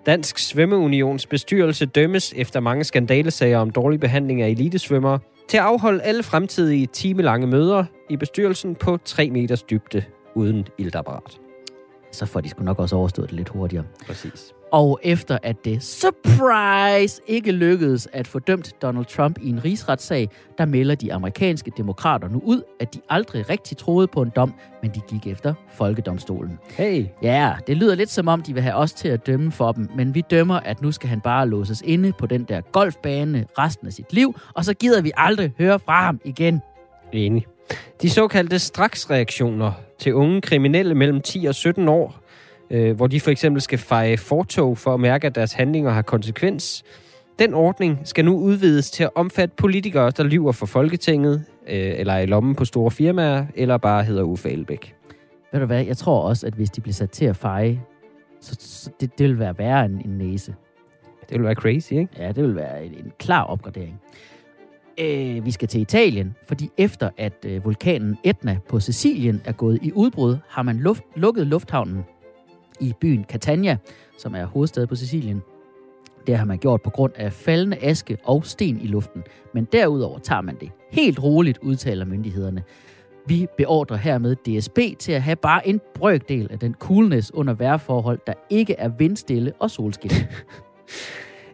Dansk 0.07 0.38
Svømmeunions 0.38 1.26
bestyrelse 1.26 1.87
dømmes 1.87 2.35
efter 2.37 2.61
mange 2.61 2.85
skandalesager 2.85 3.59
om 3.59 3.70
dårlig 3.70 4.00
behandling 4.00 4.42
af 4.42 4.48
elitesvømmere 4.48 5.18
til 5.48 5.57
at 5.57 5.62
afholde 5.64 6.02
alle 6.02 6.22
fremtidige 6.22 6.87
timelange 6.87 7.46
møder 7.46 7.85
i 8.11 8.16
bestyrelsen 8.16 8.74
på 8.74 8.98
3 9.05 9.31
meters 9.31 9.62
dybde 9.62 10.05
uden 10.35 10.66
iltapparat. 10.78 11.40
Så 12.12 12.26
får 12.26 12.40
de 12.40 12.48
sgu 12.48 12.64
nok 12.64 12.78
også 12.78 12.96
overstået 12.96 13.31
det 13.31 13.37
lidt 13.37 13.48
hurtigere. 13.48 13.85
Præcis. 14.07 14.52
Og 14.73 15.01
efter 15.03 15.39
at 15.43 15.65
det, 15.65 15.83
surprise, 15.83 17.23
ikke 17.27 17.53
lykkedes 17.53 18.09
at 18.13 18.27
få 18.29 18.39
dømt 18.39 18.83
Donald 18.83 19.05
Trump 19.05 19.39
i 19.43 19.49
en 19.49 19.65
rigsretssag, 19.65 20.29
der 20.59 20.65
melder 20.65 20.95
de 20.95 21.13
amerikanske 21.13 21.73
demokrater 21.77 22.29
nu 22.29 22.43
ud, 22.45 22.63
at 22.81 22.95
de 22.95 23.01
aldrig 23.09 23.51
rigtig 23.51 23.77
troede 23.77 24.07
på 24.07 24.23
en 24.23 24.33
dom, 24.37 24.55
men 24.83 24.91
de 24.95 25.01
gik 25.09 25.27
efter 25.27 25.55
folkedomstolen. 25.73 26.59
Hey. 26.77 27.07
Ja, 27.23 27.53
det 27.67 27.77
lyder 27.77 27.95
lidt 27.95 28.11
som 28.11 28.29
om, 28.29 28.43
de 28.43 28.55
vil 28.55 28.63
have 28.63 28.75
os 28.75 28.93
til 28.93 29.09
at 29.09 29.27
dømme 29.27 29.53
for 29.53 29.73
dem, 29.73 29.89
men 29.97 30.15
vi 30.15 30.25
dømmer, 30.31 30.61
at 30.61 30.83
nu 30.83 30.93
skal 30.93 31.09
han 31.09 31.21
bare 31.21 31.49
låses 31.49 31.83
inde 31.87 32.13
på 32.13 32.27
den 32.27 32.45
der 32.45 32.61
golfbane 32.61 33.47
resten 33.59 33.87
af 33.87 33.93
sit 33.93 34.13
liv, 34.13 34.37
og 34.55 34.65
så 34.65 34.75
gider 34.75 35.03
vi 35.03 35.13
aldrig 35.17 35.53
høre 35.59 35.79
fra 35.79 36.05
ham 36.05 36.21
igen. 36.25 36.61
Enig. 37.13 37.47
De 38.03 38.11
såkaldte 38.11 38.59
straksreaktioner 38.59 39.73
til 39.99 40.15
unge 40.15 40.41
kriminelle 40.41 40.95
mellem 40.95 41.21
10 41.21 41.45
og 41.45 41.55
17 41.55 41.89
år, 41.89 42.22
øh, 42.73 42.97
hvor 42.97 43.07
de 43.07 43.21
for 43.21 43.31
eksempel 43.31 43.63
skal 43.63 43.79
feje 43.79 44.17
fortog 44.17 44.79
for 44.79 44.95
at 44.95 45.01
mærke, 45.01 45.27
at 45.27 45.35
deres 45.35 45.53
handlinger 45.53 45.91
har 45.91 46.03
konsekvens. 46.03 46.85
Den 47.39 47.55
ordning 47.55 47.99
skal 48.05 48.25
nu 48.25 48.37
udvides 48.39 48.91
til 48.91 49.05
at 49.05 49.11
omfatte 49.15 49.55
politikere, 49.57 50.11
der 50.11 50.23
lyver 50.23 50.53
for 50.53 50.67
Folketinget, 50.67 51.45
øh, 51.69 51.93
eller 51.99 52.13
er 52.13 52.21
i 52.21 52.27
lommen 52.27 52.55
på 52.55 52.65
store 52.65 52.91
firmaer, 52.91 53.47
eller 53.55 53.77
bare 53.77 54.05
hedder 54.05 54.23
Uffe 54.23 54.51
Elbæk. 54.51 54.95
Ved 55.53 55.61
du 55.61 55.67
hvad, 55.67 55.85
jeg 55.85 55.97
tror 55.97 56.21
også, 56.23 56.47
at 56.47 56.55
hvis 56.55 56.71
de 56.71 56.81
bliver 56.81 56.95
sat 56.95 57.11
til 57.11 57.25
at 57.25 57.37
feje, 57.37 57.81
så, 58.41 58.57
så 58.61 58.91
det, 59.01 59.19
det 59.19 59.29
vil 59.29 59.39
være 59.39 59.59
værre 59.59 59.85
end 59.85 60.01
en 60.05 60.19
næse. 60.19 60.55
Det 61.29 61.39
vil 61.39 61.45
være 61.45 61.55
crazy, 61.55 61.93
ikke? 61.93 62.09
Ja, 62.19 62.33
det 62.33 62.45
vil 62.45 62.57
være 62.57 62.85
en, 62.85 62.93
en 62.93 63.13
klar 63.19 63.45
opgradering. 63.45 64.01
Øh, 64.99 65.45
vi 65.45 65.51
skal 65.51 65.69
til 65.69 65.81
Italien, 65.81 66.35
fordi 66.49 66.71
efter 66.79 67.11
at 67.17 67.45
øh, 67.47 67.65
vulkanen 67.65 68.19
Etna 68.25 68.59
på 68.69 68.81
Sicilien 68.81 69.43
er 69.45 69.53
gået 69.53 69.79
i 69.83 69.93
udbrud, 69.93 70.37
har 70.49 70.63
man 70.63 70.77
luft, 70.77 71.03
lukket 71.17 71.47
lufthavnen 71.47 72.05
i 72.83 72.92
byen 73.01 73.25
Catania, 73.25 73.77
som 74.18 74.35
er 74.35 74.45
hovedstad 74.45 74.87
på 74.87 74.97
Sicilien. 74.97 75.42
Det 76.27 76.37
har 76.37 76.45
man 76.45 76.59
gjort 76.59 76.83
på 76.83 76.90
grund 76.90 77.12
af 77.16 77.33
faldende 77.33 77.77
aske 77.83 78.18
og 78.25 78.47
sten 78.47 78.81
i 78.81 78.87
luften. 78.87 79.23
Men 79.55 79.64
derudover 79.64 80.18
tager 80.18 80.40
man 80.40 80.57
det 80.61 80.71
helt 80.90 81.23
roligt, 81.23 81.59
udtaler 81.59 82.05
myndighederne. 82.05 82.62
Vi 83.27 83.47
beordrer 83.57 83.97
hermed 83.97 84.37
DSB 84.37 84.79
til 84.99 85.12
at 85.12 85.23
have 85.23 85.37
bare 85.37 85.68
en 85.68 85.81
brøkdel 85.95 86.49
af 86.51 86.59
den 86.59 86.75
coolness 86.75 87.31
under 87.35 87.55
vejrforhold, 87.55 88.18
der 88.27 88.33
ikke 88.51 88.75
er 88.75 88.88
vindstille 88.88 89.53
og 89.59 89.71
solskin. 89.71 90.11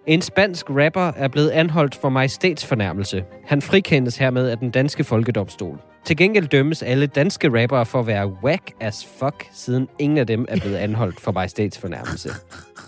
En 0.08 0.22
spansk 0.22 0.70
rapper 0.70 1.00
er 1.16 1.28
blevet 1.28 1.50
anholdt 1.50 1.94
for 1.94 2.08
majestætsfornærmelse. 2.08 3.24
Han 3.44 3.62
frikendes 3.62 4.16
hermed 4.16 4.48
af 4.48 4.58
den 4.58 4.70
danske 4.70 5.04
folkedomstol. 5.04 5.78
Til 6.04 6.16
gengæld 6.16 6.46
dømmes 6.48 6.82
alle 6.82 7.06
danske 7.06 7.62
rappere 7.62 7.86
for 7.86 8.00
at 8.00 8.06
være 8.06 8.26
whack 8.44 8.72
as 8.80 9.06
fuck, 9.18 9.46
siden 9.52 9.88
ingen 9.98 10.18
af 10.18 10.26
dem 10.26 10.44
er 10.48 10.60
blevet 10.60 10.76
anholdt 10.76 11.20
for 11.20 11.32
majestætsfornærmelse. 11.32 12.28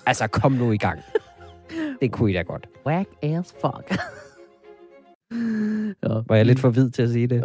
Altså, 0.07 0.27
kom 0.27 0.53
nu 0.53 0.73
i 0.73 0.77
gang. 0.77 1.01
Det 2.01 2.13
kunne 2.13 2.31
I 2.31 2.35
da 2.35 2.43
godt. 2.43 2.67
Whack 2.87 3.09
as 3.23 3.55
fuck. 3.61 4.01
Nå, 6.03 6.23
Var 6.29 6.37
jeg 6.37 6.47
lidt 6.47 6.61
for 6.61 6.71
vid 6.71 6.91
til 6.91 7.03
at 7.03 7.11
sige 7.11 7.27
det? 7.27 7.45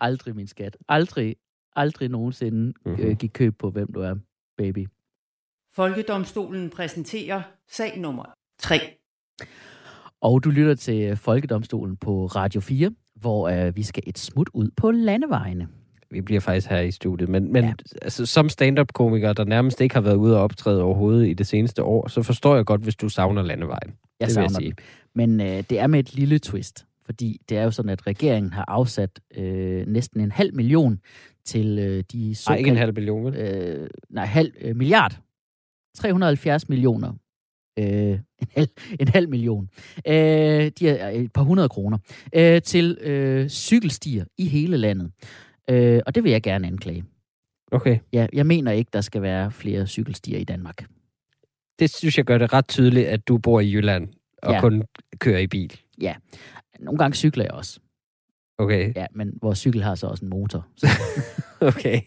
Aldrig, 0.00 0.36
min 0.36 0.46
skat. 0.46 0.76
Aldrig, 0.88 1.36
aldrig 1.76 2.08
nogensinde 2.08 2.72
Mhm. 2.86 2.96
øh, 3.00 3.16
give 3.16 3.30
køb 3.30 3.58
på, 3.58 3.70
hvem 3.70 3.92
du 3.92 4.00
er, 4.00 4.14
baby. 4.58 4.86
Folkedomstolen 5.74 6.70
præsenterer 6.70 7.42
sag 7.70 7.98
nummer 7.98 8.24
3. 8.58 8.78
Og 10.20 10.44
du 10.44 10.50
lytter 10.50 10.74
til 10.74 11.16
Folkedomstolen 11.16 11.96
på 11.96 12.26
Radio 12.26 12.60
4, 12.60 12.90
hvor 13.14 13.48
øh, 13.48 13.76
vi 13.76 13.82
skal 13.82 14.02
et 14.06 14.18
smut 14.18 14.50
ud 14.54 14.70
på 14.76 14.90
landevejene. 14.90 15.68
Vi 16.10 16.20
bliver 16.20 16.40
faktisk 16.40 16.66
her 16.68 16.80
i 16.80 16.90
studiet. 16.90 17.28
Men, 17.28 17.52
men 17.52 17.64
Ja. 17.64 17.72
altså, 18.02 18.26
som 18.26 18.48
stand-up-komiker, 18.48 19.32
der 19.32 19.44
nærmest 19.44 19.80
ikke 19.80 19.94
har 19.94 20.00
været 20.02 20.16
ude 20.16 20.36
og 20.36 20.42
optræde 20.42 20.82
overhovedet 20.82 21.28
i 21.28 21.32
det 21.34 21.46
seneste 21.46 21.82
år, 21.82 22.08
så 22.08 22.22
forstår 22.22 22.56
jeg 22.56 22.64
godt, 22.64 22.80
hvis 22.80 22.96
du 22.96 23.08
savner 23.08 23.42
landevejen. 23.42 23.92
Jeg 24.20 24.28
det 24.28 24.36
vil 24.36 24.42
jeg 24.42 24.50
savner 24.50 24.60
sige. 24.60 24.70
den. 24.70 24.76
Men 25.14 25.40
øh, 25.40 25.64
det 25.70 25.78
er 25.80 25.86
med 25.86 25.98
et 25.98 26.14
lille 26.14 26.38
twist, 26.38 26.86
fordi 27.06 27.40
det 27.48 27.58
er 27.58 27.62
jo 27.62 27.70
sådan, 27.70 27.88
at 27.90 28.06
regeringen 28.06 28.52
har 28.52 28.64
afsat 28.68 29.20
øh, 29.36 29.86
næsten 29.86 30.20
en 30.20 30.32
halv 30.32 30.54
million 30.54 31.00
til 31.44 31.78
øh, 31.78 32.04
de 32.12 32.24
Nej, 32.26 32.34
såkaldte... 32.34 32.58
ikke 32.60 32.70
en 32.70 32.76
halv 32.76 32.94
million, 32.94 33.24
vel? 33.24 33.34
øh, 33.34 33.88
nej, 34.10 34.24
halv 34.24 34.52
øh, 34.60 34.76
milliard. 34.76 35.18
370 35.96 36.68
millioner. 36.68 37.12
Øh, 37.78 37.84
en, 37.86 38.20
halv, 38.56 38.68
en 39.00 39.08
halv 39.08 39.28
million. 39.28 39.68
Øh, 40.06 40.14
de 40.78 40.88
er 40.88 41.10
øh, 41.10 41.14
et 41.14 41.32
par 41.32 41.42
hundrede 41.42 41.68
kroner. 41.68 41.98
Øh, 42.34 42.62
til 42.62 42.98
øh, 43.00 43.48
cykelstier 43.48 44.24
i 44.38 44.48
hele 44.48 44.76
landet. 44.76 45.10
Øh, 45.70 46.00
og 46.06 46.14
det 46.14 46.24
vil 46.24 46.32
jeg 46.32 46.42
gerne 46.42 46.66
anklage. 46.66 47.04
Okay. 47.72 47.98
Ja, 48.12 48.26
jeg 48.32 48.46
mener 48.46 48.72
ikke, 48.72 48.90
der 48.92 49.00
skal 49.00 49.22
være 49.22 49.50
flere 49.50 49.86
cykelstier 49.86 50.38
i 50.38 50.44
Danmark. 50.44 50.84
Det 51.78 51.90
synes 51.94 52.16
jeg 52.18 52.24
gør 52.24 52.38
det 52.38 52.52
ret 52.52 52.68
tydeligt, 52.68 53.06
at 53.08 53.28
du 53.28 53.38
bor 53.38 53.60
i 53.60 53.72
Jylland 53.72 54.08
og 54.42 54.50
Ja. 54.50 54.54
ja. 54.54 54.60
kun 54.60 54.82
kører 55.18 55.38
i 55.38 55.46
bil. 55.46 55.80
Nogle 56.80 56.98
gange 56.98 57.14
cykler 57.14 57.44
jeg 57.44 57.52
også. 57.52 57.80
Okay. 58.62 58.92
Ja, 58.96 59.06
men 59.14 59.32
vores 59.42 59.58
cykel 59.58 59.82
har 59.82 59.94
så 59.94 60.06
også 60.06 60.24
en 60.24 60.30
motor. 60.30 60.66
Så, 60.76 60.86
Okay. 61.60 62.00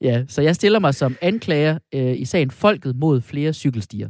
ja, 0.00 0.24
så 0.28 0.42
jeg 0.42 0.54
stiller 0.54 0.78
mig 0.78 0.94
som 0.94 1.16
anklager 1.20 1.78
øh, 1.94 2.20
i 2.20 2.24
sagen 2.24 2.50
Folket 2.50 2.96
mod 2.96 3.20
flere 3.20 3.52
cykelstier. 3.52 4.08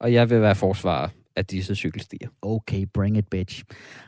Og 0.00 0.12
jeg 0.12 0.30
vil 0.30 0.40
være 0.40 0.54
forsvarer 0.54 1.08
af 1.36 1.46
disse 1.46 1.74
cykelstier. 1.74 2.28
Okay, 2.42 2.86
bring 2.94 3.16
it, 3.16 3.28
bitch. 3.30 3.64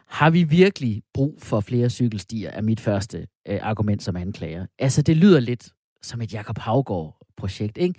Har 0.09 0.31
vi 0.31 0.42
virkelig 0.42 1.02
brug 1.14 1.38
for 1.42 1.61
flere 1.61 1.90
cykelstier, 1.90 2.50
er 2.50 2.62
mit 2.62 2.81
første 2.81 3.26
øh, 3.48 3.59
argument 3.62 4.02
som 4.02 4.16
anklager. 4.16 4.66
Altså, 4.78 5.02
det 5.02 5.16
lyder 5.16 5.40
lidt 5.40 5.68
som 6.02 6.20
et 6.20 6.33
Jakob 6.33 6.59
Havgård-projekt, 7.38 7.79
ikke? 7.79 7.94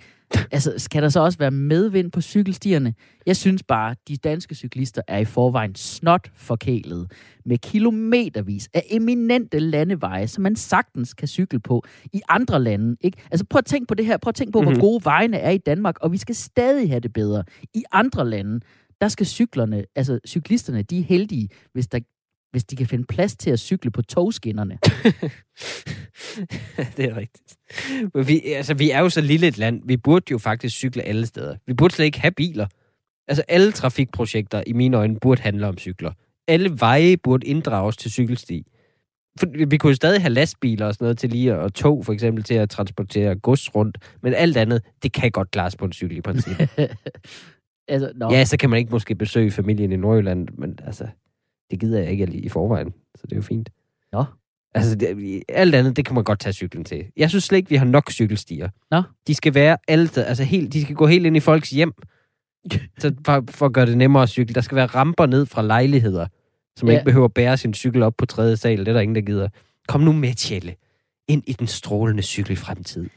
Altså, 0.50 0.74
skal 0.76 1.02
der 1.02 1.08
så 1.08 1.20
også 1.20 1.38
være 1.38 1.50
medvind 1.50 2.12
på 2.12 2.20
cykelstierne? 2.20 2.94
Jeg 3.26 3.36
synes 3.36 3.62
bare, 3.62 3.94
de 4.08 4.16
danske 4.16 4.54
cyklister 4.54 5.02
er 5.08 5.18
i 5.18 5.24
forvejen 5.24 5.74
snot 5.74 6.30
forkælede 6.34 7.08
med 7.44 7.58
kilometervis 7.58 8.68
af 8.74 8.82
eminente 8.90 9.58
landeveje, 9.58 10.28
som 10.28 10.42
man 10.42 10.56
sagtens 10.56 11.14
kan 11.14 11.28
cykle 11.28 11.60
på 11.60 11.82
i 12.12 12.20
andre 12.28 12.62
lande. 12.62 12.96
Ikke? 13.00 13.18
Altså 13.30 13.44
prøv 13.50 13.58
at 13.58 13.64
tænke 13.64 13.86
på 13.86 13.94
det 13.94 14.06
her. 14.06 14.16
Prøv 14.16 14.28
at 14.28 14.34
tænke 14.34 14.52
på, 14.52 14.60
mm-hmm. 14.60 14.72
Mhm. 14.72 14.80
hvor 14.80 14.88
gode 14.88 15.04
vejene 15.04 15.36
er 15.36 15.50
i 15.50 15.58
Danmark, 15.58 15.96
og 16.00 16.12
vi 16.12 16.16
skal 16.16 16.34
stadig 16.34 16.90
have 16.90 17.00
det 17.00 17.12
bedre. 17.12 17.44
I 17.74 17.84
andre 17.92 18.28
lande, 18.28 18.60
der 19.00 19.08
skal 19.08 19.26
cyklerne, 19.26 19.84
altså 19.96 20.18
cyklisterne, 20.26 20.82
de 20.82 20.98
er 20.98 21.02
heldige, 21.02 21.48
hvis, 21.72 21.86
der, 21.86 22.00
hvis 22.50 22.64
de 22.64 22.76
kan 22.76 22.86
finde 22.86 23.04
plads 23.04 23.36
til 23.36 23.50
at 23.50 23.60
cykle 23.60 23.90
på 23.90 24.02
togskinnerne. 24.02 24.78
det 26.96 27.04
er 27.04 27.16
rigtigt. 27.16 27.56
Men 28.14 28.28
vi, 28.28 28.40
altså, 28.40 28.74
vi 28.74 28.90
er 28.90 29.00
jo 29.00 29.08
så 29.08 29.20
lille 29.20 29.46
et 29.46 29.58
land. 29.58 29.82
Vi 29.84 29.96
burde 29.96 30.24
jo 30.30 30.38
faktisk 30.38 30.76
cykle 30.76 31.02
alle 31.02 31.26
steder. 31.26 31.56
Vi 31.66 31.74
burde 31.74 31.94
slet 31.94 32.04
ikke 32.04 32.20
have 32.20 32.32
biler. 32.32 32.66
Altså, 33.28 33.44
alle 33.48 33.72
trafikprojekter, 33.72 34.62
i 34.66 34.72
mine 34.72 34.96
øjne, 34.96 35.20
burde 35.20 35.42
handle 35.42 35.68
om 35.68 35.78
cykler. 35.78 36.12
Alle 36.48 36.80
veje 36.80 37.16
burde 37.16 37.46
inddrages 37.46 37.96
til 37.96 38.10
cykelsti. 38.10 38.66
For 39.38 39.66
vi 39.66 39.76
kunne 39.76 39.90
jo 39.90 39.94
stadig 39.94 40.20
have 40.20 40.32
lastbiler 40.32 40.86
og 40.86 40.94
sådan 40.94 41.04
noget 41.04 41.18
til 41.18 41.30
lige, 41.30 41.58
og 41.58 41.74
tog 41.74 42.04
for 42.04 42.12
eksempel 42.12 42.44
til 42.44 42.54
at 42.54 42.70
transportere 42.70 43.34
gods 43.34 43.74
rundt. 43.74 43.98
Men 44.22 44.34
alt 44.34 44.56
andet, 44.56 44.82
det 45.02 45.12
kan 45.12 45.30
godt 45.30 45.50
klares 45.50 45.76
på 45.76 45.84
en 45.84 45.92
cykel 45.92 46.16
i 46.16 46.20
princippet. 46.20 46.68
altså, 47.88 48.12
nå. 48.14 48.30
ja, 48.30 48.44
så 48.44 48.56
kan 48.56 48.70
man 48.70 48.78
ikke 48.78 48.90
måske 48.90 49.14
besøge 49.14 49.50
familien 49.50 49.92
i 49.92 49.96
Nordjylland, 49.96 50.48
men 50.58 50.78
altså, 50.86 51.06
det 51.70 51.80
gider 51.80 51.98
jeg 51.98 52.10
ikke 52.10 52.26
i 52.26 52.48
forvejen. 52.48 52.92
Så 53.14 53.22
det 53.22 53.32
er 53.32 53.36
jo 53.36 53.42
fint. 53.42 53.70
Nå. 54.12 54.24
Altså, 54.74 54.94
det, 54.94 55.42
alt 55.48 55.74
andet, 55.74 55.96
det 55.96 56.04
kan 56.04 56.14
man 56.14 56.24
godt 56.24 56.40
tage 56.40 56.52
cyklen 56.52 56.84
til. 56.84 57.04
Jeg 57.16 57.30
synes 57.30 57.44
slet 57.44 57.58
ikke, 57.58 57.70
vi 57.70 57.76
har 57.76 57.84
nok 57.84 58.10
cykelstier. 58.10 58.68
Nå. 58.90 59.02
De 59.26 59.34
skal 59.34 59.54
være 59.54 59.76
alle. 59.88 60.10
Altså, 60.16 60.44
helt, 60.44 60.72
de 60.72 60.82
skal 60.82 60.94
gå 60.94 61.06
helt 61.06 61.26
ind 61.26 61.36
i 61.36 61.40
folks 61.40 61.70
hjem. 61.70 61.92
så 63.00 63.14
for, 63.26 63.44
for 63.50 63.66
at 63.66 63.72
gøre 63.72 63.86
det 63.86 63.96
nemmere 63.98 64.22
at 64.22 64.28
cykle. 64.28 64.54
Der 64.54 64.60
skal 64.60 64.76
være 64.76 64.86
ramper 64.86 65.26
ned 65.26 65.46
fra 65.46 65.62
lejligheder, 65.62 66.26
så 66.76 66.86
man 66.86 66.90
Ja. 66.90 66.92
ja. 66.92 66.98
ikke 66.98 67.04
behøver 67.04 67.24
at 67.24 67.34
bære 67.34 67.56
sin 67.56 67.74
cykel 67.74 68.02
op 68.02 68.14
på 68.18 68.26
tredje 68.26 68.56
sal. 68.56 68.78
Det 68.78 68.88
er 68.88 68.92
der 68.92 69.00
ingen, 69.00 69.14
der 69.14 69.20
gider. 69.22 69.48
Kom 69.88 70.00
nu 70.00 70.12
med, 70.12 70.34
Tjelle. 70.34 70.74
Ind 71.28 71.42
i 71.46 71.52
den 71.52 71.66
strålende 71.66 72.22
cykelfremtid. 72.22 73.08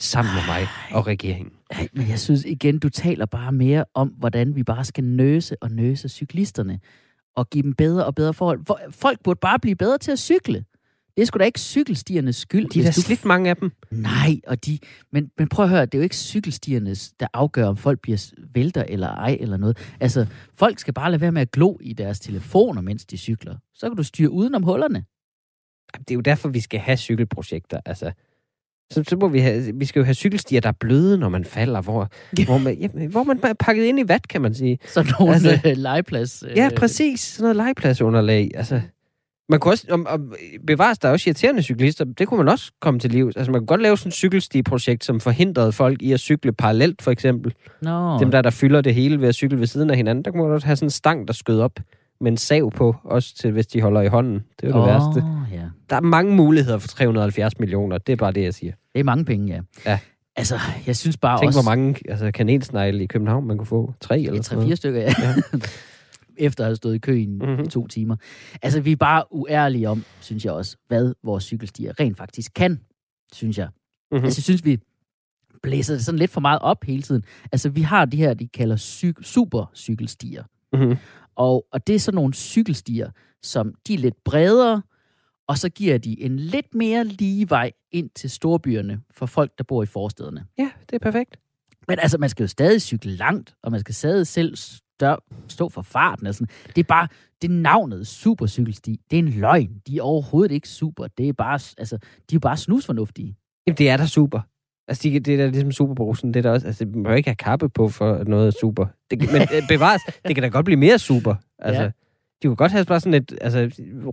Sammen 0.00 0.34
med 0.34 0.42
mig 0.48 0.66
og 0.92 1.06
regeringen. 1.06 1.52
Ej, 1.70 1.88
men 1.92 2.08
jeg 2.08 2.18
synes 2.20 2.44
igen, 2.44 2.78
du 2.78 2.88
taler 2.88 3.26
bare 3.26 3.52
mere 3.52 3.84
om, 3.94 4.08
hvordan 4.08 4.56
vi 4.56 4.62
bare 4.62 4.84
skal 4.84 5.04
nøse 5.04 5.56
og 5.62 5.70
nøse 5.70 6.08
cyklisterne, 6.08 6.80
og 7.36 7.50
give 7.50 7.62
dem 7.62 7.74
bedre 7.74 8.04
og 8.06 8.14
bedre 8.14 8.34
forhold. 8.34 8.92
Folk 8.92 9.22
burde 9.24 9.38
bare 9.42 9.58
blive 9.58 9.76
bedre 9.76 9.98
til 9.98 10.12
at 10.12 10.18
cykle. 10.18 10.64
Det 11.16 11.22
er 11.22 11.26
sgu 11.26 11.38
da 11.38 11.44
ikke 11.44 11.60
cykelstiernes 11.60 12.36
skyld. 12.36 12.68
De 12.68 12.80
er 12.80 12.84
da 12.84 12.90
du- 12.90 13.00
slidt 13.00 13.24
mange 13.24 13.50
af 13.50 13.56
dem. 13.56 13.72
Nej, 13.90 14.40
og 14.46 14.66
de, 14.66 14.78
men, 15.12 15.30
men 15.38 15.48
prøv 15.48 15.64
at 15.64 15.68
høre, 15.70 15.86
det 15.86 15.94
er 15.94 15.98
jo 15.98 16.02
ikke 16.02 16.16
cykelstiernes, 16.16 17.12
der 17.20 17.26
afgør, 17.32 17.66
om 17.66 17.76
folk 17.76 18.00
bliver 18.00 18.32
vælter 18.54 18.84
eller 18.88 19.08
ej 19.08 19.36
eller 19.40 19.56
noget. 19.56 19.78
Altså, 20.00 20.26
folk 20.54 20.78
skal 20.78 20.94
bare 20.94 21.10
lade 21.10 21.20
være 21.20 21.32
med 21.32 21.42
at 21.42 21.50
glo 21.50 21.76
i 21.80 21.92
deres 21.92 22.20
telefoner, 22.20 22.80
mens 22.82 23.04
de 23.06 23.16
cykler. 23.16 23.56
Så 23.74 23.88
kan 23.88 23.96
du 23.96 24.02
styre 24.02 24.30
udenom 24.30 24.62
hullerne. 24.62 25.04
Det 25.98 26.10
er 26.10 26.14
jo 26.14 26.20
derfor, 26.20 26.48
vi 26.48 26.60
skal 26.60 26.80
have 26.80 26.96
cykelprojekter. 26.96 27.80
Altså, 27.86 28.12
så, 28.92 29.04
så 29.08 29.16
må 29.16 29.28
vi 29.28 29.38
have, 29.40 29.72
vi 29.74 29.84
skal 29.84 30.00
jo 30.00 30.04
have 30.04 30.14
cykelstier, 30.14 30.60
der 30.60 30.68
er 30.68 30.72
bløde, 30.80 31.18
når 31.18 31.28
man 31.28 31.44
falder, 31.44 31.80
hvor, 31.80 32.08
hvor, 32.46 32.58
man, 32.58 32.74
ja, 32.74 32.88
hvor 33.08 33.24
man 33.24 33.40
er 33.42 33.52
pakket 33.58 33.84
ind 33.84 34.00
i 34.00 34.02
vat, 34.08 34.28
kan 34.28 34.40
man 34.42 34.54
sige. 34.54 34.78
Så 34.86 35.14
nogle 35.18 35.34
Altså- 35.34 35.50
altså, 35.50 35.72
legeplads. 35.74 36.44
Ja, 36.56 36.68
præcis. 36.76 37.20
Sådan 37.20 37.42
noget 37.42 37.56
legepladsunderlag. 37.56 38.50
Altså, 38.54 38.80
Man 39.48 39.60
kunne 39.60 39.72
også, 39.72 39.86
om, 39.90 40.06
om, 40.10 40.34
bevares 40.66 40.98
der 40.98 41.08
er 41.08 41.12
også 41.12 41.30
irriterende 41.30 41.62
cyklister, 41.62 42.04
det 42.04 42.28
kunne 42.28 42.38
man 42.38 42.48
også 42.48 42.72
komme 42.80 43.00
til 43.00 43.10
liv. 43.10 43.32
Altså 43.36 43.52
man 43.52 43.60
kunne 43.60 43.66
godt 43.66 43.82
lave 43.82 43.96
sådan 43.98 44.08
et 44.08 44.14
cykelstiprojekt, 44.14 45.04
som 45.04 45.20
forhindrede 45.20 45.72
folk 45.72 46.02
i 46.02 46.12
at 46.12 46.20
cykle 46.20 46.52
parallelt, 46.52 47.02
for 47.02 47.10
eksempel. 47.10 47.54
Nå, 47.82 48.18
Dem 48.18 48.30
der, 48.30 48.42
der 48.42 48.50
fylder 48.50 48.80
det 48.80 48.94
hele 48.94 49.20
ved 49.20 49.28
at 49.28 49.34
cykle 49.34 49.60
ved 49.60 49.66
siden 49.66 49.90
af 49.90 49.96
hinanden, 49.96 50.24
der 50.24 50.30
kunne 50.30 50.42
man 50.42 50.52
også 50.52 50.66
have 50.66 50.76
sådan 50.76 50.86
en 50.86 50.90
stang, 50.90 51.28
der 51.28 51.34
skød 51.34 51.60
op 51.60 51.72
med 52.20 52.30
en 52.32 52.36
sav 52.36 52.70
på, 52.70 52.96
også 53.04 53.34
til, 53.36 53.52
hvis 53.52 53.66
de 53.66 53.80
holder 53.80 54.00
i 54.00 54.06
hånden. 54.08 54.34
Det 54.60 54.68
er 54.68 54.68
jo 54.68 54.78
det 54.80 54.86
værste. 54.86 55.22
Ja. 55.52 55.64
Der 55.90 55.96
er 55.96 56.00
mange 56.00 56.34
muligheder 56.36 56.78
for 56.78 56.88
370 56.88 57.58
millioner, 57.58 57.98
det 57.98 58.12
er 58.12 58.16
bare 58.16 58.32
det, 58.32 58.42
jeg 58.42 58.54
siger. 58.54 58.72
Det 58.94 59.00
er 59.00 59.04
mange 59.04 59.24
penge, 59.24 59.46
ja. 59.54 59.60
Ja. 59.90 59.98
Altså, 60.36 60.58
jeg 60.86 60.96
synes 60.96 61.16
bare 61.16 61.38
Tænk, 61.38 61.46
også... 61.48 61.62
hvor 61.62 61.70
mange 61.70 61.96
altså, 62.08 62.30
kanelsnegle 62.30 63.02
i 63.02 63.06
København 63.06 63.46
man 63.46 63.58
kunne 63.58 63.66
få. 63.66 63.94
Tre 64.00 64.18
eller 64.20 64.34
Ja, 64.34 64.40
tre-fire 64.42 64.76
stykker, 64.76 65.00
ja. 65.00 65.12
Ja. 65.22 65.58
Efter 66.46 66.64
at 66.64 66.68
have 66.68 66.76
stået 66.76 66.94
i 66.94 66.98
kø 66.98 67.16
i 67.18 67.26
Mhm. 67.26 67.48
mm-hmm. 67.48 67.68
to 67.68 67.86
timer. 67.86 68.16
Altså, 68.62 68.80
vi 68.80 68.92
er 68.92 68.96
bare 68.96 69.24
uærlige 69.30 69.88
om, 69.88 70.04
synes 70.20 70.44
jeg 70.44 70.52
også, 70.52 70.76
hvad 70.88 71.12
vores 71.24 71.44
cykelstier 71.44 72.00
rent 72.00 72.16
faktisk 72.16 72.52
kan, 72.54 72.80
synes 73.32 73.58
jeg. 73.58 73.66
Mhm. 73.66 73.74
Mm-hmm. 74.12 74.24
Altså, 74.24 74.38
jeg 74.38 74.44
synes, 74.44 74.64
vi 74.64 74.78
blæser 75.62 75.94
det 75.94 76.04
sådan 76.04 76.18
lidt 76.18 76.30
for 76.30 76.40
meget 76.40 76.58
op 76.62 76.84
hele 76.84 77.02
tiden. 77.02 77.22
Altså, 77.52 77.68
vi 77.68 77.80
har 77.82 78.04
de 78.04 78.16
her, 78.16 78.34
de 78.34 78.48
kalder 78.48 78.76
cyk- 78.76 79.22
supercykelstier. 79.22 80.44
Mhm. 80.72 80.96
Og, 81.40 81.66
og 81.72 81.86
det 81.86 81.94
er 81.94 81.98
sådan 81.98 82.16
nogle 82.16 82.34
cykelstier, 82.34 83.10
som 83.42 83.74
de 83.86 83.94
er 83.94 83.98
lidt 83.98 84.24
bredere, 84.24 84.82
og 85.48 85.58
så 85.58 85.68
giver 85.68 85.98
de 85.98 86.22
en 86.22 86.36
lidt 86.36 86.74
mere 86.74 87.04
lige 87.04 87.50
vej 87.50 87.72
ind 87.92 88.10
til 88.10 88.30
storbyerne 88.30 89.00
for 89.10 89.26
folk, 89.26 89.58
der 89.58 89.64
bor 89.64 89.82
i 89.82 89.86
forstederne. 89.86 90.46
Ja, 90.58 90.70
det 90.90 90.94
er 90.94 90.98
perfekt. 90.98 91.38
Men 91.88 91.98
altså, 91.98 92.18
man 92.18 92.28
skal 92.28 92.42
jo 92.44 92.48
stadig 92.48 92.82
cykle 92.82 93.12
langt, 93.12 93.54
og 93.62 93.70
man 93.70 93.80
skal 93.80 93.94
stadig 93.94 94.26
selv 94.26 94.56
stør, 94.56 95.16
stå 95.48 95.68
for 95.68 95.82
farten. 95.82 96.26
Altså, 96.26 96.46
det 96.66 96.78
er 96.78 96.86
bare, 96.88 97.08
det 97.42 97.50
er 97.50 97.54
navnet 97.54 98.06
supercykelsti. 98.06 99.00
Det 99.10 99.16
er 99.16 99.22
en 99.22 99.28
løgn. 99.28 99.82
De 99.86 99.98
er 99.98 100.02
overhovedet 100.02 100.54
ikke 100.54 100.68
super. 100.68 101.06
Det 101.06 101.28
er 101.28 101.32
bare, 101.32 101.60
altså, 101.78 101.98
de 102.30 102.34
er 102.34 102.40
bare 102.40 102.56
snusfornuftige. 102.56 103.36
Jamen, 103.66 103.76
det 103.78 103.90
er 103.90 103.96
da 103.96 104.06
super. 104.06 104.40
Altså, 104.90 105.08
det, 105.08 105.26
det 105.26 105.34
er 105.34 105.38
da 105.38 105.46
ligesom 105.46 105.72
superbrusen. 105.72 106.34
Det 106.34 106.38
er 106.38 106.42
da 106.42 106.50
også, 106.50 106.66
altså, 106.66 106.84
man 106.86 107.02
må 107.02 107.10
ikke 107.12 107.28
have 107.28 107.36
kappe 107.36 107.68
på 107.68 107.88
for 107.88 108.24
noget 108.24 108.46
er 108.46 108.50
super. 108.60 108.86
Det, 109.10 109.18
men 109.32 109.42
øh, 109.42 109.68
bevares, 109.68 110.02
det 110.26 110.34
kan 110.36 110.42
da 110.42 110.48
godt 110.48 110.64
blive 110.64 110.76
mere 110.78 110.98
super. 110.98 111.34
Altså, 111.58 111.82
Ja. 111.82 111.86
de 112.42 112.46
kunne 112.48 112.56
godt 112.56 112.72
have 112.72 112.84
bare 112.84 113.00
sådan 113.00 113.14
et 113.14 113.38
altså, 113.40 113.70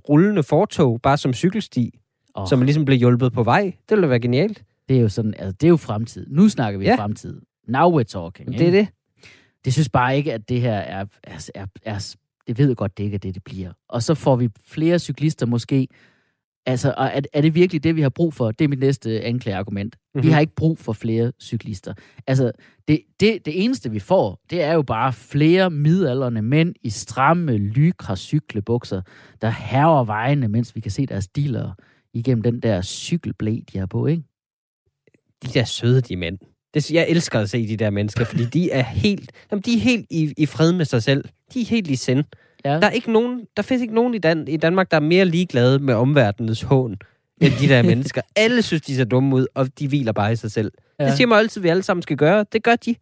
rullende 0.09 0.43
fortog, 0.43 1.01
bare 1.01 1.17
som 1.17 1.33
cykelsti, 1.33 1.99
oh. 2.35 2.47
som 2.49 2.61
ligesom 2.61 2.85
blev 2.85 2.97
hjulpet 2.97 3.33
på 3.33 3.43
vej. 3.43 3.61
Det 3.63 3.73
ville 3.89 4.01
da 4.01 4.07
være 4.07 4.19
genialt. 4.19 4.63
det 4.89 4.97
er 4.97 5.01
jo 5.01 5.09
sådan, 5.09 5.33
altså, 5.37 5.51
det 5.51 5.63
er 5.67 5.69
jo 5.69 5.77
fremtid. 5.77 6.25
Nu 6.29 6.49
snakker 6.49 6.79
vi 6.79 6.85
Ja. 6.85 6.95
fremtid. 6.95 7.41
Now 7.67 7.99
we're 7.99 8.03
talking. 8.03 8.53
Det 8.57 8.67
er 8.67 8.71
det. 8.71 8.87
det 9.65 9.73
synes 9.73 9.89
bare 9.89 10.17
ikke, 10.17 10.33
at 10.33 10.49
det 10.49 10.61
her 10.61 10.73
er, 10.73 11.05
er, 11.23 11.49
er, 11.55 11.65
er 11.85 12.15
det 12.47 12.57
ved 12.57 12.75
godt, 12.75 12.97
det 12.97 13.03
ikke 13.03 13.15
er 13.15 13.19
det, 13.19 13.33
det 13.35 13.43
bliver. 13.43 13.71
Og 13.89 14.03
så 14.03 14.13
får 14.15 14.35
vi 14.35 14.49
flere 14.67 14.99
cyklister 14.99 15.45
måske. 15.45 15.87
Altså, 16.67 16.93
og 16.97 17.05
er, 17.13 17.21
er 17.33 17.41
det 17.41 17.55
virkelig 17.55 17.83
det, 17.83 17.95
vi 17.95 18.01
har 18.01 18.09
brug 18.09 18.33
for? 18.33 18.51
Det 18.51 18.65
er 18.65 18.69
mit 18.69 18.79
næste 18.79 19.21
anklageargument. 19.21 19.95
Mm-hmm. 19.95 20.23
Vi 20.23 20.27
Mhm. 20.27 20.33
har 20.33 20.39
ikke 20.41 20.55
brug 20.55 20.77
for 20.77 20.93
flere 20.93 21.31
cyklister. 21.41 21.93
Altså, 22.27 22.51
det, 22.87 22.99
det, 23.19 23.45
det 23.45 23.63
eneste, 23.63 23.91
vi 23.91 23.99
får, 23.99 24.39
det 24.49 24.61
er 24.63 24.73
jo 24.73 24.81
bare 24.81 25.13
flere 25.13 25.69
midalderne 25.69 26.41
mænd 26.41 26.75
i 26.83 26.89
stramme, 26.89 27.57
lykra 27.57 28.15
cyklebukser, 28.15 29.01
der 29.41 29.49
herrer 29.49 30.03
vejene, 30.03 30.47
mens 30.47 30.75
vi 30.75 30.81
kan 30.81 30.91
se 30.91 31.05
deres 31.05 31.27
dealer 31.27 31.71
igennem 32.13 32.41
den 32.41 32.59
der 32.59 32.81
cykelblæ, 32.81 33.59
de 33.73 33.77
har 33.79 33.85
på, 33.85 34.05
ikke? 34.05 34.23
De 35.43 35.47
der 35.47 35.63
søde, 35.65 36.01
de 36.01 36.15
mænd. 36.15 36.37
Det, 36.73 36.91
jeg 36.91 37.05
elsker 37.09 37.39
at 37.39 37.49
se 37.49 37.67
de 37.67 37.77
der 37.77 37.89
mennesker, 37.89 38.25
fordi 38.25 38.45
de 38.45 38.71
er 38.71 38.83
helt, 38.83 39.31
jamen, 39.51 39.61
de 39.61 39.73
er 39.75 39.79
helt 39.79 40.05
i, 40.09 40.33
i 40.37 40.45
fred 40.45 40.73
med 40.73 40.85
sig 40.85 41.03
selv. 41.03 41.25
De 41.53 41.61
er 41.61 41.65
helt 41.65 41.87
i 41.89 41.95
sind. 41.95 42.23
Ja. 42.65 42.69
Der, 42.69 42.87
er 42.87 42.89
ikke 42.89 43.11
nogen, 43.11 43.47
der 43.57 43.63
findes 43.63 43.81
ikke 43.81 43.95
nogen 43.95 44.13
i, 44.13 44.17
Dan, 44.17 44.47
i 44.47 44.57
Danmark, 44.57 44.91
der 44.91 44.97
er 44.97 45.01
mere 45.01 45.25
ligeglade 45.25 45.79
med 45.79 45.93
omverdenens 45.93 46.61
hån, 46.61 46.97
end 47.41 47.53
de 47.61 47.67
der 47.67 47.83
mennesker. 47.91 48.21
Alle 48.35 48.61
synes, 48.61 48.81
de 48.81 48.95
ser 48.95 49.05
dumme 49.05 49.35
ud, 49.35 49.45
og 49.53 49.79
de 49.79 49.87
hviler 49.87 50.11
bare 50.11 50.31
i 50.31 50.35
sig 50.35 50.51
selv. 50.51 50.71
Ja. 50.99 51.05
Det 51.05 51.13
siger 51.13 51.27
mig 51.27 51.37
altid, 51.37 51.61
at 51.61 51.63
vi 51.63 51.69
alle 51.69 51.83
sammen 51.83 52.01
skal 52.01 52.17
gøre. 52.17 52.45
Det 52.53 52.63
gør 52.63 52.75
de. 52.75 52.95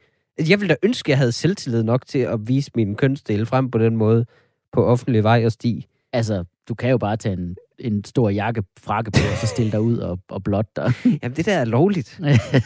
Jeg 0.49 0.61
ville 0.61 0.69
da 0.69 0.75
ønske, 0.83 1.07
at 1.07 1.09
jeg 1.09 1.17
havde 1.17 1.31
selvtillid 1.31 1.83
nok 1.83 2.07
til 2.07 2.19
at 2.19 2.47
vise 2.47 2.71
min 2.75 2.95
kønsdel 2.95 3.45
frem 3.45 3.71
på 3.71 3.77
den 3.77 3.95
måde 3.95 4.25
på 4.73 4.85
offentlig 4.85 5.23
vej 5.23 5.45
og 5.45 5.51
sti. 5.51 5.87
Altså, 6.13 6.43
du 6.67 6.75
kan 6.75 6.89
jo 6.89 6.97
bare 6.97 7.17
tage 7.17 7.33
en, 7.33 7.55
en 7.79 8.03
stor 8.03 8.29
jakke, 8.29 8.63
frakke 8.79 9.11
på, 9.11 9.19
og 9.31 9.37
så 9.37 9.47
stille 9.47 9.71
dig 9.71 9.81
ud 9.81 9.97
og, 9.97 10.19
og 10.29 10.43
blot 10.43 10.75
dig. 10.75 10.93
Jamen, 11.23 11.35
det 11.35 11.45
der 11.45 11.53
er 11.53 11.65
lovligt. 11.65 12.19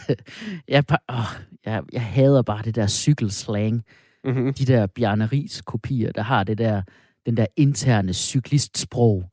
jeg, 0.68 0.86
bare, 0.86 0.98
åh, 1.08 1.42
jeg, 1.66 1.82
jeg 1.92 2.02
hader 2.02 2.42
bare 2.42 2.62
det 2.64 2.74
der 2.74 2.86
cykelslang. 2.86 3.84
Mm-hmm. 4.24 4.54
De 4.54 4.64
der 4.64 4.86
Bjarne 4.86 5.26
Ries 5.26 5.62
kopier, 5.62 6.12
der 6.12 6.22
har 6.22 6.44
det 6.44 6.58
der, 6.58 6.82
den 7.26 7.36
der 7.36 7.46
interne 7.56 8.12
cyklistsprog. 8.12 9.24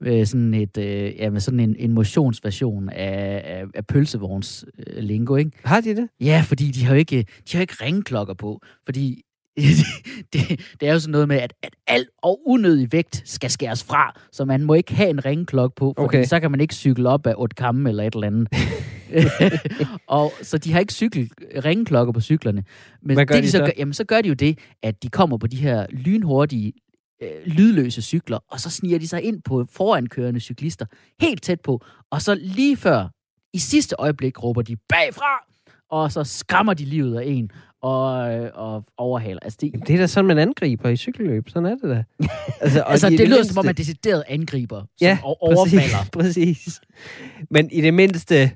Med 0.00 0.26
sådan, 0.26 0.54
et, 0.54 0.78
øh, 0.78 1.16
ja, 1.16 1.30
med 1.30 1.40
sådan 1.40 1.60
en, 1.60 1.76
en 1.78 1.92
motionsversion 1.92 2.88
af, 2.88 3.42
af, 3.44 3.64
af 3.74 3.86
pølsevogns 3.86 4.64
øh, 4.78 5.02
lingo, 5.02 5.36
ikke? 5.36 5.50
Har 5.64 5.80
de 5.80 5.96
det? 5.96 6.08
Ja, 6.20 6.42
fordi 6.46 6.70
de 6.70 6.84
har 6.84 6.94
jo 6.94 6.98
ikke, 6.98 7.26
de 7.52 7.56
har 7.56 7.60
ikke 7.60 7.76
ringklokker 7.80 8.34
på. 8.34 8.60
Fordi 8.84 9.22
det, 10.32 10.60
det 10.80 10.88
er 10.88 10.92
jo 10.92 10.98
sådan 10.98 11.12
noget 11.12 11.28
med, 11.28 11.36
at, 11.36 11.52
at 11.62 11.76
al 11.86 12.06
og 12.22 12.40
unødig 12.46 12.92
vægt 12.92 13.22
skal 13.24 13.50
skæres 13.50 13.84
fra, 13.84 14.20
så 14.32 14.44
man 14.44 14.62
må 14.62 14.74
ikke 14.74 14.94
have 14.94 15.10
en 15.10 15.24
ringklokke 15.24 15.74
på, 15.76 15.94
for 15.96 16.04
Okay. 16.04 16.24
så 16.24 16.40
kan 16.40 16.50
man 16.50 16.60
ikke 16.60 16.74
cykle 16.74 17.08
op 17.08 17.26
af 17.26 17.34
Otkamme 17.36 17.88
eller 17.88 18.04
et 18.04 18.14
eller 18.14 18.26
andet. 18.26 18.48
og 20.06 20.32
så 20.42 20.58
de 20.58 20.72
har 20.72 20.80
ikke 20.80 20.92
cykel, 20.92 21.30
ringklokker 21.64 22.12
på 22.12 22.20
cyklerne. 22.20 22.64
Men 23.02 23.18
det, 23.18 23.28
de 23.28 23.50
så? 23.50 23.58
så? 23.58 23.64
Gør, 23.64 23.70
jamen, 23.78 23.94
så 23.94 24.04
gør 24.04 24.20
de 24.20 24.28
jo 24.28 24.34
det, 24.34 24.58
at 24.82 25.02
de 25.02 25.08
kommer 25.08 25.38
på 25.38 25.46
de 25.46 25.56
her 25.56 25.86
lynhurtige, 25.90 26.72
øh, 27.22 27.28
lydløse 27.46 28.02
cykler, 28.02 28.38
og 28.50 28.60
så 28.60 28.70
sniger 28.70 28.98
de 28.98 29.08
sig 29.08 29.22
ind 29.22 29.42
på 29.42 29.66
forankørende 29.72 30.40
cyklister, 30.40 30.86
helt 31.20 31.42
tæt 31.42 31.60
på, 31.60 31.84
og 32.10 32.22
så 32.22 32.34
lige 32.34 32.76
før, 32.76 33.08
i 33.54 33.58
sidste 33.58 33.96
øjeblik, 33.98 34.42
råber 34.42 34.62
de 34.62 34.76
bagfra, 34.88 35.46
og 35.90 36.12
så 36.12 36.24
skræmmer 36.24 36.74
de 36.74 36.84
livet 36.84 37.18
af 37.18 37.24
en, 37.26 37.50
og, 37.82 38.32
øh, 38.34 38.50
og 38.54 38.84
overhaler. 38.98 39.40
Altså, 39.42 39.58
det, 39.60 39.70
Jamen, 39.72 39.86
det 39.86 39.94
er 39.94 39.98
da 39.98 40.06
sådan, 40.06 40.26
man 40.28 40.38
angriber 40.38 40.88
i 40.88 40.96
cykelløb. 40.96 41.48
Sådan 41.48 41.66
er 41.66 41.74
det 41.74 41.82
da. 41.96 42.04
Altså, 42.60 42.82
og 42.82 42.90
altså, 42.92 43.06
i 43.08 43.10
det 43.16 43.28
lyder 43.28 43.36
mindste- 43.38 43.52
som 43.54 43.58
om, 43.58 43.66
man 43.66 43.74
decideret 43.74 44.22
angriber, 44.28 44.78
som 44.80 44.86
Ja, 45.00 45.18
o- 45.22 45.22
overfalder. 45.24 46.08
Præcis, 46.12 46.36
præcis. 46.64 46.80
Men 47.50 47.70
i 47.72 47.80
det 47.80 47.94
mindste, 47.94 48.50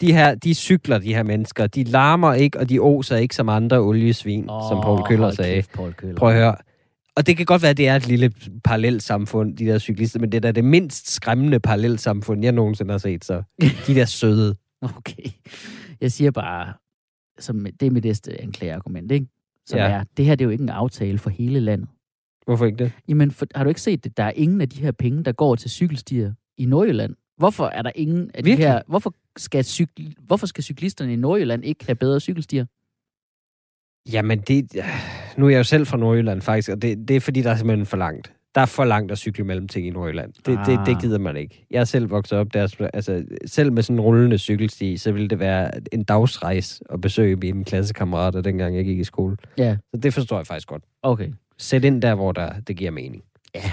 de 0.00 0.12
her, 0.12 0.34
de 0.34 0.54
cykler, 0.54 0.98
de 0.98 1.14
her 1.14 1.22
mennesker, 1.22 1.66
de 1.66 1.84
larmer 1.84 2.34
ikke, 2.34 2.58
og 2.58 2.68
de 2.68 2.78
oser 2.80 3.16
ikke 3.16 3.34
som 3.34 3.48
andre 3.48 3.78
oliesvin, 3.80 4.50
oh, 4.50 4.62
som 4.70 4.80
Paul 4.82 5.02
Køller 5.06 5.30
sagde. 5.30 5.54
Kæft, 5.54 5.72
Paul 5.72 5.92
Køller. 5.92 6.16
Prøv 6.16 6.28
at 6.28 6.34
høre. 6.34 6.56
Og 7.16 7.26
det 7.26 7.36
kan 7.36 7.46
godt 7.46 7.62
være, 7.62 7.70
at 7.70 7.76
det 7.76 7.88
er 7.88 7.96
et 7.96 8.06
lille 8.08 8.32
parallelt 8.64 9.02
samfund, 9.02 9.56
de 9.56 9.66
der 9.66 9.78
cyklister, 9.78 10.20
men 10.20 10.32
det 10.32 10.36
er 10.36 10.40
da 10.40 10.52
det 10.52 10.64
mindst 10.64 11.10
skræmmende 11.10 11.60
parallelt 11.60 12.00
samfund, 12.00 12.42
jeg 12.42 12.52
nogensinde 12.52 12.90
har 12.90 12.98
set, 12.98 13.24
så 13.24 13.42
de 13.86 13.94
der 13.94 14.04
søde. 14.04 14.54
Okay. 14.96 15.22
Jeg 16.00 16.12
siger 16.12 16.30
bare, 16.30 16.72
som, 17.38 17.66
det 17.80 17.86
er 17.86 17.90
mit 17.90 18.04
næste 18.04 18.40
anklageargument, 18.42 19.12
ikke? 19.12 19.26
Som 19.66 19.78
Ja. 19.78 19.84
er, 19.90 20.04
det 20.16 20.24
her 20.24 20.34
det 20.34 20.44
er 20.44 20.46
jo 20.46 20.50
ikke 20.50 20.62
en 20.62 20.68
aftale 20.68 21.18
for 21.18 21.30
hele 21.30 21.60
landet. 21.60 21.88
Hvorfor 22.44 22.66
ikke 22.66 22.78
det? 22.78 22.92
Jamen, 23.08 23.30
for, 23.30 23.46
har 23.54 23.64
du 23.64 23.68
ikke 23.68 23.80
set 23.80 24.04
det? 24.04 24.16
Der 24.16 24.22
er 24.24 24.30
ingen 24.30 24.60
af 24.60 24.68
de 24.68 24.80
her 24.80 24.92
penge, 24.92 25.24
der 25.24 25.32
går 25.32 25.54
til 25.54 25.70
cykelstier 25.70 26.32
i 26.58 26.64
Nordjylland. 26.66 27.14
Hvorfor 27.36 27.66
er 27.66 27.82
der 27.82 27.90
ingen 27.94 28.30
af 28.34 28.42
de 28.42 28.50
Virkelig? 28.50 28.68
her... 28.68 28.82
Hvorfor 28.86 29.14
skal, 29.36 29.64
cykl, 29.64 30.02
hvorfor 30.20 30.46
skal 30.46 30.64
cyklisterne 30.64 31.12
i 31.12 31.16
Nordjylland 31.16 31.64
ikke 31.64 31.86
have 31.86 31.94
bedre 31.96 32.20
cykelstier? 32.20 32.66
Jamen, 34.12 34.38
det, 34.40 34.72
nu 35.38 35.46
er 35.46 35.50
jeg 35.50 35.58
jo 35.58 35.64
selv 35.64 35.86
fra 35.86 35.96
Nordjylland 35.96 36.40
faktisk, 36.42 36.68
og 36.70 36.82
det, 36.82 37.08
det 37.08 37.16
er 37.16 37.20
fordi, 37.20 37.42
der 37.42 37.50
er 37.50 37.56
simpelthen 37.56 37.86
for 37.86 37.96
langt. 37.96 38.33
Der 38.54 38.60
er 38.60 38.66
for 38.66 38.84
langt 38.84 39.12
at 39.12 39.18
cykle 39.18 39.44
mellem 39.44 39.68
ting 39.68 39.86
i 39.86 39.90
Nordjylland. 39.90 40.32
Det, 40.46 40.58
ah. 40.58 40.66
det, 40.66 40.80
det 40.86 40.94
Ah. 40.94 41.00
gider 41.00 41.18
man 41.18 41.36
ikke. 41.36 41.66
Jeg 41.70 41.80
er 41.80 41.84
selv 41.84 42.10
vokset 42.10 42.38
op 42.38 42.54
der, 42.54 42.88
altså 42.94 43.24
selv 43.46 43.72
med 43.72 43.82
sådan 43.82 43.96
en 43.96 44.00
rullende 44.00 44.38
cykelsti, 44.38 44.96
så 44.96 45.12
ville 45.12 45.28
det 45.28 45.38
være 45.38 45.70
en 45.92 46.04
dagsrejse 46.04 46.84
at 46.90 47.00
besøge 47.00 47.36
mine 47.36 47.64
klassekammerater, 47.64 48.40
dengang 48.40 48.76
jeg 48.76 48.84
gik 48.84 48.98
i 48.98 49.04
skole. 49.04 49.36
Ja, 49.58 49.76
Så 49.94 50.00
det 50.00 50.14
forstår 50.14 50.36
jeg 50.38 50.46
faktisk 50.46 50.68
godt. 50.68 50.82
okay. 51.02 51.28
Sæt 51.58 51.84
ind 51.84 52.02
der, 52.02 52.14
hvor 52.14 52.32
der, 52.32 52.60
det 52.60 52.76
giver 52.76 52.90
mening. 52.90 53.22
Ja, 53.54 53.72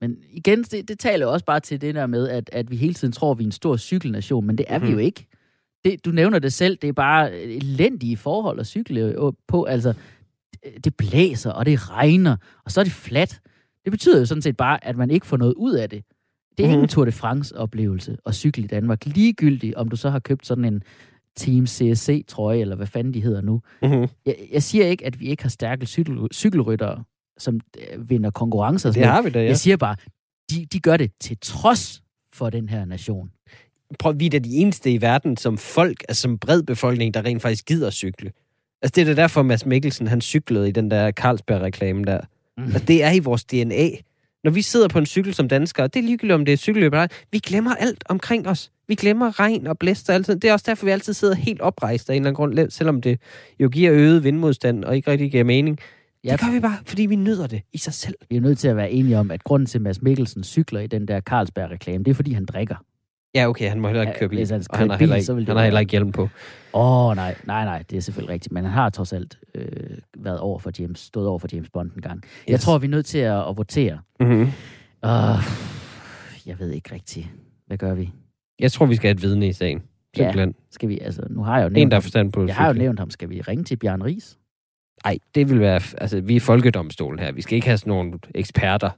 men 0.00 0.16
igen, 0.30 0.62
det, 0.62 0.88
det 0.88 0.98
taler 0.98 1.26
jo 1.26 1.32
også 1.32 1.44
bare 1.44 1.60
til 1.60 1.80
det 1.80 1.94
der 1.94 2.06
med, 2.06 2.28
at, 2.28 2.50
at 2.52 2.70
vi 2.70 2.76
hele 2.76 2.94
tiden 2.94 3.12
tror, 3.12 3.30
at 3.32 3.38
vi 3.38 3.44
er 3.44 3.48
en 3.48 3.52
stor 3.52 3.76
cykelnation, 3.76 4.46
men 4.46 4.58
det 4.58 4.66
er 4.68 4.78
mm. 4.78 4.84
vi 4.84 4.88
Mhm. 4.90 4.98
jo 4.98 5.04
ikke. 5.04 5.26
Det, 5.84 6.04
du 6.04 6.10
nævner 6.10 6.38
det 6.38 6.52
selv, 6.52 6.78
det 6.82 6.88
er 6.88 6.92
bare 6.92 7.36
elendige 7.40 8.16
forhold 8.16 8.60
at 8.60 8.66
cykle 8.66 9.16
på. 9.48 9.64
Altså, 9.64 9.94
det 10.84 10.94
blæser, 10.96 11.50
og 11.50 11.66
det 11.66 11.90
regner, 11.90 12.36
og 12.64 12.70
så 12.70 12.80
er 12.80 12.84
det 12.84 12.92
fladt. 12.92 13.40
Det 13.86 13.90
betyder 13.90 14.18
jo 14.18 14.26
sådan 14.26 14.42
set 14.42 14.56
bare, 14.56 14.84
at 14.84 14.96
man 14.96 15.10
ikke 15.10 15.26
får 15.26 15.36
noget 15.36 15.54
ud 15.54 15.72
af 15.72 15.90
det. 15.90 16.04
Det 16.58 16.64
er 16.64 16.68
mm. 16.68 16.72
Mhm. 16.72 16.78
ikke 16.78 16.82
en 16.82 16.88
Tour 16.88 17.04
de 17.04 17.12
France-oplevelse 17.12 18.16
at 18.26 18.34
cykle 18.34 18.64
i 18.64 18.66
Danmark. 18.66 19.06
Ligegyldigt, 19.06 19.74
om 19.74 19.88
du 19.88 19.96
så 19.96 20.10
har 20.10 20.18
købt 20.18 20.46
sådan 20.46 20.64
en 20.64 20.82
Team 21.36 21.66
CSC-trøje, 21.66 22.58
eller 22.58 22.76
hvad 22.76 22.86
fanden 22.86 23.14
de 23.14 23.20
hedder 23.20 23.40
nu. 23.40 23.62
Mm-hmm. 23.82 24.08
Jeg, 24.26 24.36
jeg 24.52 24.62
siger 24.62 24.86
ikke, 24.86 25.06
at 25.06 25.20
vi 25.20 25.26
ikke 25.26 25.42
har 25.42 25.50
stærke 25.50 25.86
cykel, 25.86 26.18
cykelryttere, 26.32 27.04
som 27.38 27.60
øh, 27.78 28.10
vinder 28.10 28.30
konkurrencer. 28.30 28.92
Det 28.92 29.04
har 29.04 29.22
vi 29.22 29.30
da, 29.30 29.38
ja. 29.38 29.46
Jeg 29.46 29.58
siger 29.58 29.76
bare, 29.76 29.96
de, 30.50 30.66
de 30.72 30.80
gør 30.80 30.96
det 30.96 31.10
til 31.20 31.36
trods 31.42 32.02
for 32.32 32.50
den 32.50 32.68
her 32.68 32.84
nation. 32.84 33.30
Prøv, 33.98 34.14
vi 34.18 34.26
er 34.26 34.30
da 34.30 34.38
de 34.38 34.56
eneste 34.56 34.92
i 34.92 35.00
verden 35.00 35.36
som 35.36 35.58
folk, 35.58 36.04
altså 36.08 36.22
som 36.22 36.38
bred 36.38 36.62
befolkning, 36.62 37.14
der 37.14 37.24
rent 37.24 37.42
faktisk 37.42 37.66
gider 37.66 37.90
cykle. 37.90 38.32
Altså 38.82 38.92
det 38.94 39.02
er 39.02 39.14
da 39.14 39.22
derfor, 39.22 39.42
Mads 39.42 39.66
Mikkelsen, 39.66 40.06
han 40.06 40.20
cyklede 40.20 40.68
i 40.68 40.72
den 40.72 40.90
der 40.90 41.10
Carlsberg-reklame 41.10 42.04
der. 42.04 42.20
Mm. 42.58 42.64
Altså, 42.64 42.78
det 42.78 43.04
er 43.04 43.12
i 43.12 43.18
vores 43.18 43.44
DNA. 43.44 43.88
når 44.44 44.50
vi 44.50 44.62
sidder 44.62 44.88
på 44.88 44.98
en 44.98 45.06
cykel 45.06 45.34
som 45.34 45.48
danskere, 45.48 45.86
det 45.88 45.96
er 45.96 46.02
ligegyldigt, 46.02 46.34
om 46.34 46.44
det 46.44 46.52
er 46.52 46.56
cykelløb 46.56 46.92
eller 46.92 47.00
ej, 47.00 47.08
vi 47.32 47.38
glemmer 47.38 47.74
alt 47.74 48.04
omkring 48.08 48.48
os. 48.48 48.70
Vi 48.88 48.94
glemmer 48.94 49.40
regn 49.40 49.66
og 49.66 49.78
blæst 49.78 50.08
og 50.08 50.14
alt 50.14 50.26
sådan. 50.26 50.40
Det 50.40 50.48
er 50.48 50.52
også 50.52 50.64
derfor, 50.68 50.84
vi 50.84 50.90
altid 50.90 51.12
sidder 51.12 51.34
helt 51.34 51.60
oprejst 51.60 52.10
af 52.10 52.14
en 52.14 52.22
eller 52.22 52.40
anden 52.40 52.56
grund, 52.56 52.70
selvom 52.70 53.02
det 53.02 53.20
jo 53.60 53.68
giver 53.68 53.92
øget 53.92 54.24
vindmodstand 54.24 54.84
og 54.84 54.96
ikke 54.96 55.10
rigtig 55.10 55.30
giver 55.30 55.44
mening. 55.44 55.78
Ja. 56.24 56.32
Det 56.32 56.40
gør 56.40 56.52
vi 56.52 56.60
bare, 56.60 56.78
fordi 56.86 57.06
vi 57.06 57.16
nyder 57.16 57.46
det 57.46 57.62
i 57.72 57.78
sig 57.78 57.94
selv. 57.94 58.14
Vi 58.30 58.36
er 58.36 58.40
nødt 58.40 58.58
til 58.58 58.68
at 58.68 58.76
være 58.76 58.90
enige 58.90 59.18
om, 59.18 59.30
at 59.30 59.44
grunden 59.44 59.66
til, 59.66 59.78
at 59.78 59.82
Mads 59.82 60.02
Mikkelsen 60.02 60.44
cykler 60.44 60.80
i 60.80 60.86
den 60.86 61.08
der 61.08 61.20
Carlsberg-reklame, 61.20 62.04
det 62.04 62.10
er, 62.10 62.14
fordi 62.14 62.32
han 62.32 62.44
drikker. 62.44 62.76
Ja, 63.36 63.48
okay, 63.48 63.68
han 63.68 63.80
må 63.80 63.88
heller 63.88 64.02
ikke 64.02 64.12
Ja, 64.12 64.18
køre 64.18 64.28
bil. 64.28 64.38
hvis 64.38 64.50
han 64.50 64.62
og 64.70 64.78
han 64.78 64.90
har 64.90 64.96
bil, 64.98 65.00
heller 65.00 65.16
ikke, 65.16 65.32
han 65.32 65.56
har 65.56 65.62
heller 65.62 65.70
være- 65.76 65.80
ikke 65.82 65.90
hjelm 65.90 66.12
på. 66.12 66.22
Åh, 66.74 67.06
oh, 67.06 67.16
nej, 67.16 67.34
nej, 67.46 67.64
nej, 67.64 67.84
det 67.90 67.96
er 67.96 68.00
selvfølgelig 68.00 68.32
rigtigt. 68.34 68.52
Men 68.52 68.64
han 68.64 68.72
har 68.72 68.90
trods 68.90 69.12
alt 69.12 69.38
øh, 69.54 69.66
været 70.16 70.38
over 70.40 70.58
for 70.58 70.70
James, 70.78 70.98
stået 71.00 71.26
over 71.28 71.38
for 71.38 71.48
James 71.52 71.70
Bond 71.70 71.90
en 71.96 72.02
gang. 72.02 72.22
Yes. 72.24 72.30
Jeg 72.48 72.60
tror, 72.60 72.78
vi 72.78 72.86
er 72.86 72.90
nødt 72.90 73.06
til 73.06 73.18
at, 73.18 73.48
at 73.48 73.56
votere. 73.56 73.98
Mm-hmm. 74.20 74.42
Uh, 74.42 75.42
jeg 76.46 76.58
ved 76.58 76.70
ikke 76.70 76.94
rigtigt. 76.94 77.28
Hvad 77.66 77.78
gør 77.78 77.94
vi? 77.94 78.10
Jeg 78.58 78.72
tror, 78.72 78.86
vi 78.86 78.94
skal 78.96 79.08
have 79.08 79.14
et 79.14 79.22
vidne 79.22 79.48
i 79.48 79.52
sagen. 79.52 79.82
Ja. 80.16 80.22
Simpelthen. 80.22 80.54
Skal 80.70 80.88
vi, 80.88 80.98
altså, 80.98 81.22
nu 81.30 81.42
har 81.42 81.56
jeg 81.58 81.62
jo 81.62 81.66
En, 81.66 81.72
nævnt 81.72 81.90
der 81.90 81.96
har 81.96 82.00
ham. 82.00 82.02
forstand 82.02 82.32
på 82.32 82.46
Jeg 82.46 82.54
har 82.56 82.66
jo 82.66 82.72
nævnt 82.72 82.98
ham. 82.98 83.10
Skal 83.10 83.30
vi 83.30 83.40
ringe 83.40 83.64
til 83.64 83.76
Bjørn 83.76 84.02
Ries? 84.02 84.38
Nej, 85.04 85.18
det 85.34 85.50
vil 85.50 85.60
være... 85.60 85.80
Altså, 85.98 86.20
vi 86.20 86.36
er 86.36 86.40
folkedomstolen 86.40 87.18
her. 87.18 87.32
Vi 87.32 87.42
skal 87.42 87.54
ikke 87.56 87.66
have 87.66 87.78
sådan 87.78 87.90
nogle 87.90 88.12
eksperter, 88.34 88.90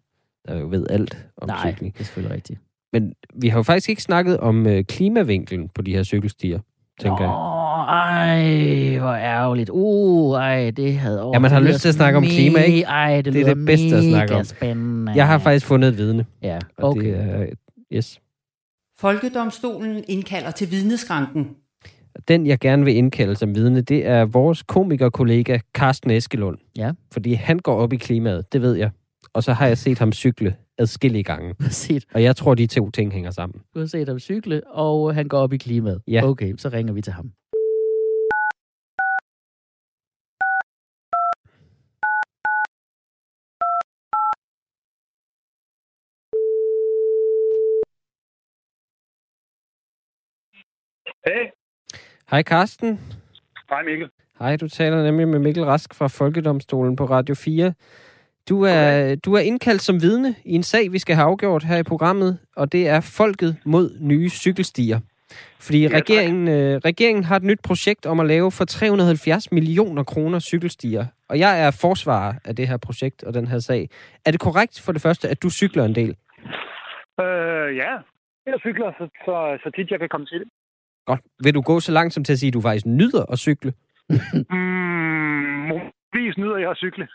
der 0.49 0.59
jo 0.59 0.69
ved 0.69 0.87
alt 0.91 1.27
om 1.37 1.49
Nej, 1.49 1.73
cykling. 1.73 1.95
det 1.95 2.01
er 2.01 2.05
selvfølgelig 2.05 2.35
rigtigt. 2.37 2.61
Men 2.93 3.13
vi 3.35 3.49
har 3.49 3.59
jo 3.59 3.63
faktisk 3.63 3.89
ikke 3.89 4.03
snakket 4.03 4.41
om 4.41 4.67
øh, 4.67 4.85
klimavinklen 4.85 5.69
på 5.75 5.83
de 5.83 5.95
her 5.95 6.03
cykelstier, 6.03 6.61
tænker 7.01 7.21
jeg. 7.21 7.31
Åh, 7.31 7.89
ej, 7.89 8.99
hvor 8.99 9.15
ærgerligt. 9.15 9.71
Uh, 9.73 10.37
ej, 10.37 10.71
det 10.71 10.97
havde 10.99 11.23
over. 11.23 11.35
Ja, 11.35 11.39
man 11.39 11.51
har 11.51 11.61
lyst 11.61 11.81
til 11.81 11.89
at 11.89 11.95
snakke 11.95 12.17
om 12.17 12.25
klima, 12.25 12.59
ikke? 12.59 12.83
Ej, 12.83 13.21
det, 13.21 13.33
Det 13.33 13.49
er 13.49 13.55
det 13.55 13.67
bedste 13.67 13.97
at 13.97 14.05
snakke 14.05 14.35
om. 14.35 14.45
spændende. 14.45 15.13
Jeg 15.13 15.27
har 15.27 15.39
faktisk 15.39 15.67
fundet 15.67 15.89
et 15.89 15.97
vidne, 15.99 16.27
Ja, 16.43 16.59
og 16.79 16.89
okay. 16.91 17.01
det 17.01 17.21
er... 17.21 17.47
Yes. 17.93 18.21
Folkedomstolen 18.99 20.05
indkalder 20.09 20.51
til 20.51 20.71
vidneskranken. 20.71 21.49
Den, 22.29 22.47
jeg 22.47 22.59
gerne 22.59 22.85
vil 22.85 22.97
indkalde 22.97 23.37
som 23.37 23.55
vidne, 23.55 23.81
det 23.81 24.07
er 24.07 24.25
vores 24.25 24.63
komikerkollega 24.63 25.59
Carsten 25.75 26.11
Eskelund. 26.11 26.59
Ja. 26.77 26.93
Fordi 27.13 27.33
han 27.33 27.59
går 27.59 27.75
op 27.77 27.93
i 27.93 27.97
klimaet, 27.97 28.53
det 28.53 28.63
ved 28.63 28.75
jeg. 28.75 28.91
Og 29.33 29.43
så 29.43 29.53
har 29.53 29.67
jeg 29.67 29.79
set 29.79 29.99
ham 29.99 30.13
cykle 30.13 30.55
adskillige 30.79 31.23
gange. 31.25 31.49
Du 31.59 31.63
har 31.63 31.71
set, 31.71 32.05
Og 32.15 32.23
jeg 32.23 32.37
tror, 32.37 32.55
de 32.55 32.67
to 32.67 32.91
ting 32.91 33.13
hænger 33.13 33.31
sammen. 33.31 33.61
du 33.75 33.79
har 33.79 33.87
set 33.87 34.09
ham 34.09 34.19
cykle, 34.19 34.63
og 34.67 35.15
han 35.15 35.29
går 35.29 35.39
op 35.39 35.53
i 35.53 35.57
klimaet. 35.57 36.03
Ja. 36.09 36.25
Okay, 36.25 36.55
så 36.59 36.69
ringer 36.69 36.93
vi 36.93 37.03
til 37.03 37.13
ham. 37.13 37.31
Hey, 51.27 51.45
Hej 52.31 52.43
Carsten. 52.43 53.01
hej 53.71 53.83
Mikkel. 53.83 54.09
Hej, 54.39 54.57
du 54.57 54.69
taler 54.69 55.03
nemlig 55.03 55.29
med 55.29 55.39
Mikkel 55.39 55.65
Rask 55.65 55.95
fra 55.95 56.07
Folkedomstolen 56.07 56.97
på 56.97 57.05
Radio 57.05 57.35
4. 57.35 57.75
Du 58.49 58.63
er, 58.63 59.15
du 59.25 59.35
er 59.35 59.41
indkaldt 59.41 59.83
som 59.83 60.03
vidne 60.03 60.35
i 60.45 60.55
en 60.55 60.63
sag, 60.63 60.93
vi 60.93 60.99
skal 60.99 61.15
have 61.17 61.27
afgjort 61.27 61.65
her 61.65 61.77
i 61.77 61.83
programmet, 61.83 62.39
og 62.57 62.73
det 62.73 62.89
er 62.89 63.01
Folket 63.01 63.57
mod 63.65 63.97
nye 64.01 64.29
cykelstier. 64.29 65.01
Fordi 65.61 65.83
tak. 65.83 65.95
regeringen, 65.95 66.49
øh, 66.49 66.81
regeringen 66.85 67.25
har 67.25 67.37
et 67.37 67.43
nyt 67.43 67.61
projekt 67.65 68.07
om 68.07 68.21
at 68.21 68.27
lave 68.27 68.51
for 68.51 68.65
370 68.65 69.53
millioner 69.53 70.03
kroner 70.03 70.39
cykelstier. 70.39 71.07
Og 71.29 71.39
jeg 71.39 71.67
er 71.67 71.71
forsvarer 71.71 72.35
af 72.45 72.57
det 72.57 72.69
her 72.69 72.77
projekt 72.77 73.25
og 73.25 73.35
den 73.35 73.47
her 73.47 73.59
sag. 73.59 73.89
Er 74.27 74.31
det 74.31 74.41
korrekt 74.41 74.83
for 74.85 74.93
det 74.93 75.03
første, 75.03 75.29
at 75.29 75.43
du 75.43 75.51
cykler 75.51 75.85
en 75.85 75.95
del? 75.95 76.17
Øh, 77.21 77.77
ja, 77.77 77.93
jeg 78.47 78.59
cykler, 78.61 78.93
så, 78.99 79.09
så, 79.25 79.59
så 79.63 79.71
tit 79.77 79.91
jeg 79.91 79.99
kan 79.99 80.09
komme 80.09 80.27
til 80.27 80.41
det. 80.41 80.49
Godt. 81.07 81.21
Vil 81.45 81.55
du 81.55 81.61
gå 81.61 81.81
så 81.81 81.93
langt 81.93 82.15
som 82.15 82.25
til 82.25 82.33
at 82.33 82.39
sige, 82.39 82.49
at 82.49 82.55
du 82.55 82.61
faktisk 82.61 82.87
nyder 82.87 83.25
at 83.33 83.39
cykle? 83.39 83.73
Mm, 84.51 85.61
muligvis 85.71 86.37
nyder 86.39 86.57
jeg 86.57 86.71
at 86.71 86.77
cykle. 86.77 87.09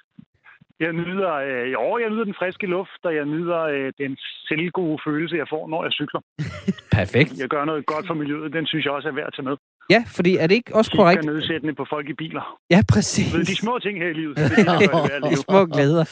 Jeg 0.80 0.93
nyder, 0.93 1.34
øh, 1.34 1.71
jo, 1.74 1.97
jeg 1.97 2.09
nyder 2.09 2.24
den 2.24 2.34
friske 2.39 2.67
luft, 2.67 3.01
og 3.03 3.15
jeg 3.15 3.26
nyder 3.26 3.59
øh, 3.61 3.93
den 3.97 4.17
selvgode 4.47 4.99
følelse, 5.05 5.36
jeg 5.36 5.47
får, 5.49 5.67
når 5.69 5.84
jeg 5.84 5.91
cykler. 5.91 6.21
Perfekt. 6.99 7.39
Jeg 7.39 7.47
gør 7.49 7.65
noget 7.65 7.86
godt 7.86 8.07
for 8.07 8.13
miljøet, 8.13 8.53
den 8.53 8.65
synes 8.67 8.86
jeg 8.86 8.93
også 8.93 9.07
er 9.07 9.11
værd 9.13 9.28
at 9.28 9.34
tage 9.38 9.45
med. 9.49 9.57
Ja, 9.89 10.03
fordi 10.15 10.38
er 10.38 10.47
det 10.47 10.55
ikke 10.55 10.76
også 10.76 10.89
Det 10.89 10.97
korrekt? 10.99 11.26
er 11.26 11.32
nedsættende 11.32 11.74
på 11.76 11.86
folk 11.89 12.09
i 12.09 12.13
biler. 12.13 12.59
Ja, 12.69 12.76
Du 12.76 12.80
ved, 12.80 12.86
præcis. 12.93 13.47
de 13.47 13.55
små 13.55 13.80
ting 13.80 13.99
her 13.99 14.07
i 14.07 14.13
livet, 14.13 14.38
det 14.38 14.43
er 14.43 14.78
det, 14.80 14.91
det 15.24 15.32
De 15.32 15.36
små 15.36 15.65
glæder. 15.65 16.03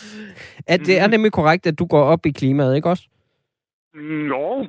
At 0.68 0.80
det 0.80 1.00
er 1.00 1.08
nemlig 1.08 1.32
korrekt, 1.32 1.68
at 1.68 1.80
du 1.80 1.86
går 1.86 2.04
op 2.04 2.26
i 2.26 2.32
klimaet, 2.32 2.76
ikke 2.76 2.90
også? 2.90 3.04
Mm, 3.94 4.28
jo, 4.28 4.68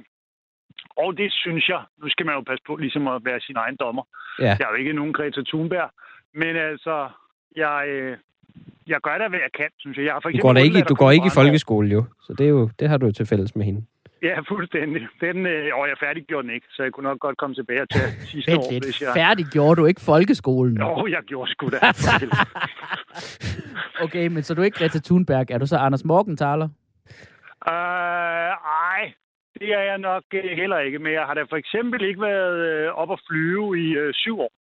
og 0.97 1.17
det 1.17 1.33
synes 1.33 1.69
jeg. 1.69 1.83
Nu 2.03 2.09
skal 2.09 2.27
man 2.27 2.35
jo 2.35 2.41
passe 2.41 2.63
på 2.67 2.77
ligesom 2.77 3.09
at 3.09 3.25
være 3.25 3.41
sin 3.41 3.57
egen 3.57 3.77
dommer. 3.77 4.03
Ja. 4.39 4.45
Jeg 4.45 4.61
er 4.67 4.69
jo 4.73 4.75
ikke 4.83 4.93
nogen 4.93 5.13
Greta 5.13 5.43
Thunberg, 5.47 5.91
men 6.35 6.57
altså, 6.57 7.09
jeg, 7.57 7.85
øh, 7.89 8.17
jeg 8.87 9.01
gør 9.03 9.19
da, 9.19 9.29
hvad 9.29 9.39
jeg 9.39 9.53
kan, 9.55 9.71
synes 9.79 9.97
jeg. 9.97 10.05
jeg 10.05 10.13
har 10.13 10.21
for 10.21 10.31
Du 10.31 10.39
går, 10.39 10.53
da 10.53 10.61
ikke, 10.61 10.81
du 10.81 10.95
går 10.95 11.11
ikke 11.11 11.27
i 11.27 11.35
folkeskole, 11.35 11.89
jo. 11.89 12.05
Så 12.23 12.35
det, 12.39 12.45
er 12.45 12.51
jo, 12.51 12.71
det 12.79 12.89
har 12.89 12.97
du 12.97 13.07
jo 13.07 13.13
til 13.13 13.27
fælles 13.27 13.57
med 13.57 13.65
hende. 13.65 13.85
Ja, 14.23 14.41
fuldstændig. 14.49 15.03
Den, 15.21 15.47
øh, 15.47 15.77
og 15.79 15.89
jeg 15.89 15.97
færdiggjorde 16.01 16.47
den 16.47 16.55
ikke, 16.55 16.67
så 16.71 16.83
jeg 16.83 16.93
kunne 16.93 17.09
nok 17.09 17.19
godt 17.19 17.37
komme 17.37 17.55
tilbage 17.55 17.87
til 17.87 18.01
sidste 18.33 18.51
Vent 18.51 18.63
år, 18.65 18.73
lidt, 18.73 18.85
hvis 18.85 19.03
jeg... 19.03 19.11
færdig 19.15 19.47
gjorde 19.47 19.81
du 19.81 19.87
ikke 19.87 20.01
folkeskolen? 20.01 20.77
Jo, 20.77 21.07
jeg 21.07 21.23
gjorde 21.27 21.51
sgu 21.51 21.69
da. 21.69 21.79
Okay, 24.05 24.27
men 24.27 24.43
så 24.43 24.55
du 24.55 24.61
er 24.61 24.65
ikke 24.65 24.79
Greta 24.79 24.99
Thunberg. 25.05 25.51
Er 25.51 25.59
du 25.59 25.67
så 25.67 25.77
Anders 25.77 26.05
Morgenthaler? 26.05 26.69
Øh, 27.69 28.53
ej, 28.91 29.13
det 29.61 29.69
er 29.79 29.83
jeg 29.91 29.99
nok 29.99 30.23
øh, 30.35 30.51
heller 30.57 30.79
ikke, 30.79 30.99
men 30.99 31.13
jeg 31.13 31.25
har 31.27 31.35
da 31.35 31.43
for 31.43 31.57
eksempel 31.57 32.05
ikke 32.05 32.21
været 32.21 32.57
øh, 32.71 32.93
op 32.93 33.13
at 33.13 33.21
flyve 33.29 33.79
i 33.79 33.87
øh, 34.03 34.15
syv 34.15 34.41
år. 34.41 34.53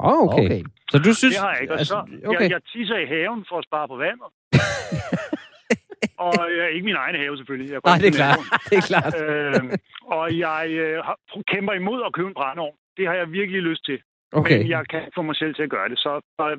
Åh, 0.00 0.12
oh, 0.12 0.20
okay. 0.26 0.44
okay. 0.44 0.62
Så 0.92 0.96
du 1.06 1.12
synes... 1.20 1.34
Det 1.34 1.42
har 1.44 1.52
jeg 1.52 1.62
ikke. 1.62 1.74
Og 1.74 1.78
altså, 1.78 1.98
så, 2.06 2.28
okay. 2.30 2.42
jeg, 2.42 2.50
jeg 2.50 2.62
tisser 2.72 2.98
i 3.04 3.06
haven 3.14 3.44
for 3.48 3.56
at 3.58 3.64
spare 3.68 3.86
på 3.92 3.96
vandet. 4.04 4.28
og 6.26 6.34
øh, 6.50 6.68
ikke 6.74 6.86
min 6.90 6.98
egen 7.04 7.16
have, 7.22 7.36
selvfølgelig. 7.36 7.70
Jeg 7.72 7.80
Nej, 7.84 7.94
ikke 7.94 8.04
det 8.06 8.12
er 8.12 8.18
klart. 8.22 8.38
Det 8.70 8.76
er 8.82 8.86
klart. 8.92 9.14
øh, 9.22 9.62
og 10.16 10.38
jeg 10.46 10.64
øh, 10.82 10.96
kæmper 11.52 11.72
imod 11.72 11.98
at 12.06 12.12
købe 12.12 12.28
en 12.28 12.38
brændeovn. 12.40 12.76
Det 12.96 13.04
har 13.08 13.14
jeg 13.14 13.32
virkelig 13.32 13.62
lyst 13.62 13.84
til. 13.84 13.98
Okay. 14.32 14.58
Men 14.58 14.68
jeg 14.68 14.82
kan 14.92 15.02
få 15.14 15.22
mig 15.22 15.36
selv 15.36 15.54
til 15.54 15.62
at 15.62 15.70
gøre 15.70 15.88
det. 15.88 15.98
Så 15.98 16.20
øh, 16.40 16.56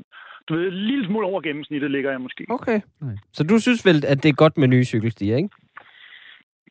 du 0.48 0.56
ved, 0.56 0.68
en 0.68 0.74
lille 0.74 1.06
smule 1.06 1.26
over 1.28 1.42
gennemsnittet 1.42 1.92
ligger 1.92 2.12
jeg 2.12 2.22
måske. 2.22 2.46
Okay. 2.50 2.82
Nej. 3.02 3.16
Så 3.34 3.44
du 3.44 3.60
synes 3.60 3.86
vel, 3.86 4.06
at 4.08 4.24
det 4.24 4.30
er 4.30 4.34
godt 4.44 4.58
med 4.58 4.68
nye 4.68 4.86
cykelstier, 4.86 5.36
ikke? 5.38 5.50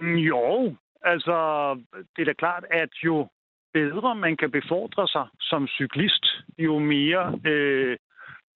Mm, 0.00 0.14
Jo, 0.14 0.74
altså 1.02 1.36
det 2.16 2.22
er 2.22 2.26
da 2.26 2.32
klart, 2.32 2.64
at 2.70 2.88
jo 3.04 3.28
bedre 3.74 4.14
man 4.14 4.36
kan 4.36 4.50
befordre 4.50 5.08
sig 5.08 5.26
som 5.40 5.66
cyklist, 5.66 6.24
jo 6.58 6.78
mere, 6.78 7.38
øh, 7.46 7.96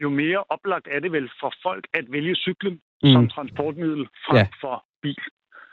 jo 0.02 0.08
mere 0.10 0.44
oplagt 0.48 0.86
er 0.90 1.00
det 1.00 1.12
vel 1.12 1.28
for 1.40 1.52
folk 1.62 1.84
at 1.94 2.04
vælge 2.12 2.34
cyklen 2.34 2.80
mm. 3.02 3.12
som 3.12 3.28
transportmiddel 3.28 4.06
frem 4.26 4.36
Ja. 4.36 4.40
ja. 4.40 4.46
for 4.60 4.84
bil. 5.02 5.16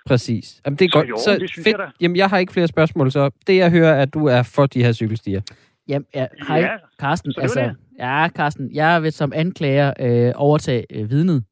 Præcis. 0.05 0.61
Jamen, 0.65 0.77
det 0.79 0.85
er 0.85 0.89
Så 0.89 0.97
godt. 0.99 1.09
jo, 1.09 1.39
det 1.39 1.49
synes 1.49 1.67
jeg 1.67 1.79
da. 1.79 1.85
Jamen, 2.01 2.17
jeg 2.17 2.27
har 2.29 2.37
ikke 2.37 2.53
flere 2.53 2.67
spørgsmål, 2.67 3.11
så 3.11 3.29
det 3.47 3.57
jeg 3.57 3.71
hører, 3.71 3.93
er, 3.93 4.01
at 4.01 4.13
du 4.13 4.25
er 4.25 4.43
for 4.55 4.65
de 4.65 4.83
her 4.83 4.91
cykelstier. 4.93 5.41
Jamen, 5.87 6.05
ja, 6.15 6.27
hej, 6.47 6.57
Ja, 6.59 6.75
Carsten. 6.99 7.33
så 7.33 7.41
Altså, 7.41 7.59
det. 7.61 7.75
ja, 7.99 8.27
Carsten, 8.29 8.75
jeg 8.75 9.03
vil 9.03 9.11
som 9.11 9.31
anklager 9.35 9.93
øh, 9.99 10.31
overtage 10.35 10.85
øh, 10.95 11.09
vidnet 11.09 11.43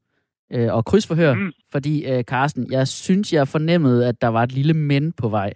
øh, 0.52 0.74
og 0.74 0.84
krydsforhør. 0.84 1.34
Mm. 1.34 1.52
fordi, 1.72 2.06
øh, 2.12 2.24
Carsten, 2.24 2.72
jeg 2.72 2.88
synes, 2.88 3.32
jeg 3.32 3.48
fornemmede, 3.48 4.08
at 4.08 4.20
der 4.20 4.28
var 4.28 4.42
et 4.42 4.52
lille 4.52 4.74
men 4.74 5.12
på 5.12 5.28
vej. 5.28 5.52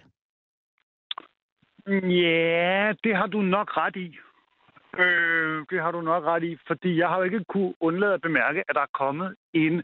Ja, 1.87 2.93
det 3.03 3.15
har 3.15 3.27
du 3.27 3.41
nok 3.41 3.77
ret 3.77 3.95
i. 3.95 4.17
Øh, 4.99 5.65
det 5.69 5.81
har 5.81 5.91
du 5.91 6.01
nok 6.01 6.23
ret 6.23 6.43
i, 6.43 6.57
fordi 6.67 6.97
jeg 6.97 7.09
har 7.09 7.17
jo 7.17 7.23
ikke 7.23 7.43
kunne 7.43 7.73
undlade 7.79 8.13
at 8.13 8.21
bemærke, 8.21 8.63
at 8.69 8.75
der 8.75 8.81
er 8.81 8.93
kommet 8.93 9.35
en, 9.53 9.83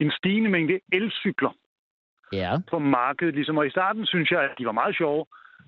en 0.00 0.10
stigende 0.10 0.50
mængde 0.50 0.80
elcykler. 0.92 1.50
Ja. 2.32 2.52
på 2.70 2.78
markedet. 2.78 3.34
Ligesom. 3.34 3.58
Og 3.58 3.66
i 3.66 3.70
starten 3.70 4.06
synes 4.06 4.30
jeg, 4.30 4.42
at 4.42 4.50
de 4.58 4.66
var 4.66 4.72
meget 4.72 4.96
sjove. 4.96 5.26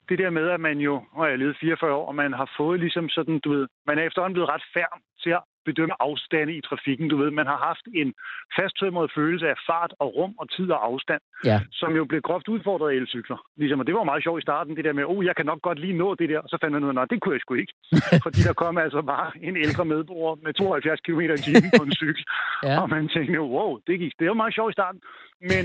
Det 0.08 0.18
der 0.18 0.30
med, 0.30 0.48
at 0.50 0.60
man 0.60 0.78
jo, 0.78 0.94
og 1.12 1.24
jeg 1.24 1.32
har 1.32 1.36
levet 1.36 1.56
44 1.60 1.94
år, 1.94 2.08
og 2.08 2.14
man 2.14 2.32
har 2.32 2.50
fået 2.56 2.80
ligesom 2.80 3.08
sådan, 3.08 3.38
du 3.38 3.50
ved, 3.52 3.68
man 3.86 3.98
er 3.98 4.02
efterhånden 4.02 4.34
blevet 4.34 4.48
ret 4.48 4.64
færm 4.74 5.00
til 5.22 5.30
at 5.30 5.42
bedømme 5.64 5.94
afstande 6.02 6.52
i 6.54 6.60
trafikken. 6.60 7.08
Du 7.08 7.16
ved, 7.16 7.30
man 7.30 7.46
har 7.46 7.56
haft 7.68 7.84
en 7.94 8.14
fasttømret 8.58 9.12
følelse 9.14 9.48
af 9.48 9.56
fart 9.68 9.92
og 9.98 10.08
rum 10.16 10.34
og 10.38 10.50
tid 10.56 10.70
og 10.70 10.86
afstand, 10.86 11.20
Ja. 11.44 11.60
som 11.72 11.96
jo 11.96 12.04
blev 12.04 12.20
groft 12.20 12.48
udfordret 12.48 12.90
af 12.90 12.94
elcykler. 12.94 13.38
Ligesom, 13.56 13.80
og 13.80 13.86
det 13.86 13.94
var 13.94 14.04
meget 14.04 14.22
sjovt 14.22 14.38
i 14.38 14.46
starten, 14.48 14.76
det 14.76 14.84
der 14.84 14.92
med, 14.92 15.04
oh, 15.04 15.24
jeg 15.24 15.36
kan 15.36 15.46
nok 15.46 15.62
godt 15.62 15.78
lige 15.78 15.98
nå 16.02 16.14
det 16.14 16.28
der, 16.28 16.38
og 16.38 16.48
så 16.48 16.58
fandt 16.60 16.72
man 16.72 16.84
ud 16.84 16.88
af, 16.88 16.94
nej, 16.94 17.04
det 17.04 17.20
kunne 17.20 17.34
jeg 17.34 17.40
sgu 17.40 17.54
ikke. 17.54 17.74
Fordi 18.26 18.40
der 18.48 18.52
kom 18.52 18.78
altså 18.78 19.02
bare 19.02 19.30
en 19.42 19.56
ældre 19.56 19.84
medborger 19.84 20.36
med 20.42 20.52
72 20.54 21.00
km 21.00 21.20
i 21.20 21.36
timen 21.36 21.70
på 21.78 21.82
en 21.84 21.92
cykel, 21.92 22.24
Ja. 22.68 22.80
og 22.82 22.88
man 22.90 23.08
tænkte, 23.08 23.40
wow, 23.40 23.78
det 23.86 23.98
gik. 23.98 24.12
Det 24.18 24.28
var 24.28 24.34
meget 24.34 24.54
sjovt 24.54 24.70
i 24.72 24.78
starten. 24.78 25.00
Men 25.40 25.64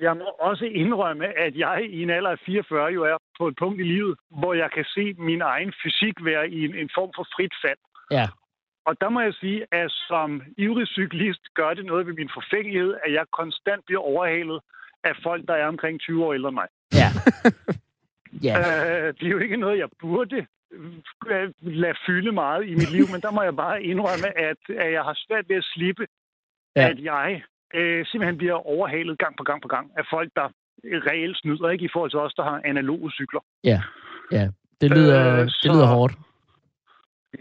jeg 0.00 0.16
må 0.16 0.24
også 0.40 0.64
indrømme, 0.64 1.38
at 1.38 1.56
jeg 1.56 1.86
i 1.90 2.02
en 2.02 2.10
alder 2.10 2.30
af 2.30 2.38
44 2.46 2.92
jo 2.92 3.02
er 3.04 3.16
på 3.38 3.48
et 3.48 3.56
punkt 3.58 3.80
i 3.80 3.82
livet, 3.82 4.14
hvor 4.40 4.54
jeg 4.54 4.70
kan 4.70 4.84
se 4.84 5.14
min 5.18 5.40
egen 5.40 5.72
fysik 5.82 6.14
være 6.24 6.50
i 6.50 6.64
en, 6.64 6.74
en 6.74 6.90
form 6.94 7.10
for 7.16 7.26
frit 7.36 7.54
fald. 7.64 7.78
Ja. 8.10 8.26
Og 8.86 9.00
der 9.00 9.08
må 9.08 9.20
jeg 9.20 9.34
sige, 9.34 9.66
at 9.72 9.90
som 9.90 10.42
ivrig 10.58 10.86
cyklist 10.86 11.40
gør 11.54 11.74
det 11.74 11.84
noget 11.86 12.06
ved 12.06 12.14
min 12.14 12.30
forfængelighed, 12.34 12.94
at 13.04 13.12
jeg 13.12 13.24
konstant 13.32 13.84
bliver 13.86 14.00
overhalet 14.00 14.60
af 15.04 15.14
folk, 15.22 15.48
der 15.48 15.54
er 15.54 15.66
omkring 15.66 16.00
20 16.00 16.24
år 16.24 16.32
ældre 16.34 16.48
end 16.48 16.54
mig. 16.54 16.68
Ja. 17.00 17.08
ja. 18.46 18.54
Øh, 18.58 19.14
det 19.18 19.26
er 19.26 19.30
jo 19.30 19.38
ikke 19.38 19.56
noget, 19.56 19.78
jeg 19.78 19.88
burde 20.00 20.46
øh, 21.30 21.50
lade 21.60 21.94
fylde 22.06 22.32
meget 22.32 22.66
i 22.66 22.74
mit 22.74 22.90
liv, 22.92 23.04
men 23.12 23.20
der 23.20 23.30
må 23.30 23.42
jeg 23.42 23.56
bare 23.56 23.82
indrømme, 23.82 24.38
at, 24.38 24.56
at 24.68 24.92
jeg 24.92 25.02
har 25.02 25.14
svært 25.26 25.48
ved 25.48 25.56
at 25.56 25.64
slippe, 25.64 26.06
Ja. 26.76 26.88
at 26.88 26.98
jeg 27.04 27.42
øh, 27.74 28.06
simpelthen 28.06 28.38
bliver 28.38 28.66
overhalet 28.66 29.18
gang 29.18 29.36
på 29.36 29.42
gang 29.44 29.62
på 29.62 29.68
gang 29.68 29.90
af 29.96 30.04
folk, 30.10 30.30
der 30.36 30.48
reelt 30.84 31.36
snyder, 31.38 31.70
ikke 31.70 31.84
i 31.84 31.88
forhold 31.92 32.10
til 32.10 32.18
os, 32.18 32.34
der 32.34 32.42
har 32.42 32.60
analoge 32.64 33.10
cykler. 33.10 33.40
Ja. 33.64 33.80
Ja. 34.32 34.48
Det 34.80 34.90
lyder, 34.90 35.32
Øh, 35.32 35.40
det 35.40 35.52
så- 35.52 35.72
lyder 35.72 35.86
hårdt. 35.86 36.14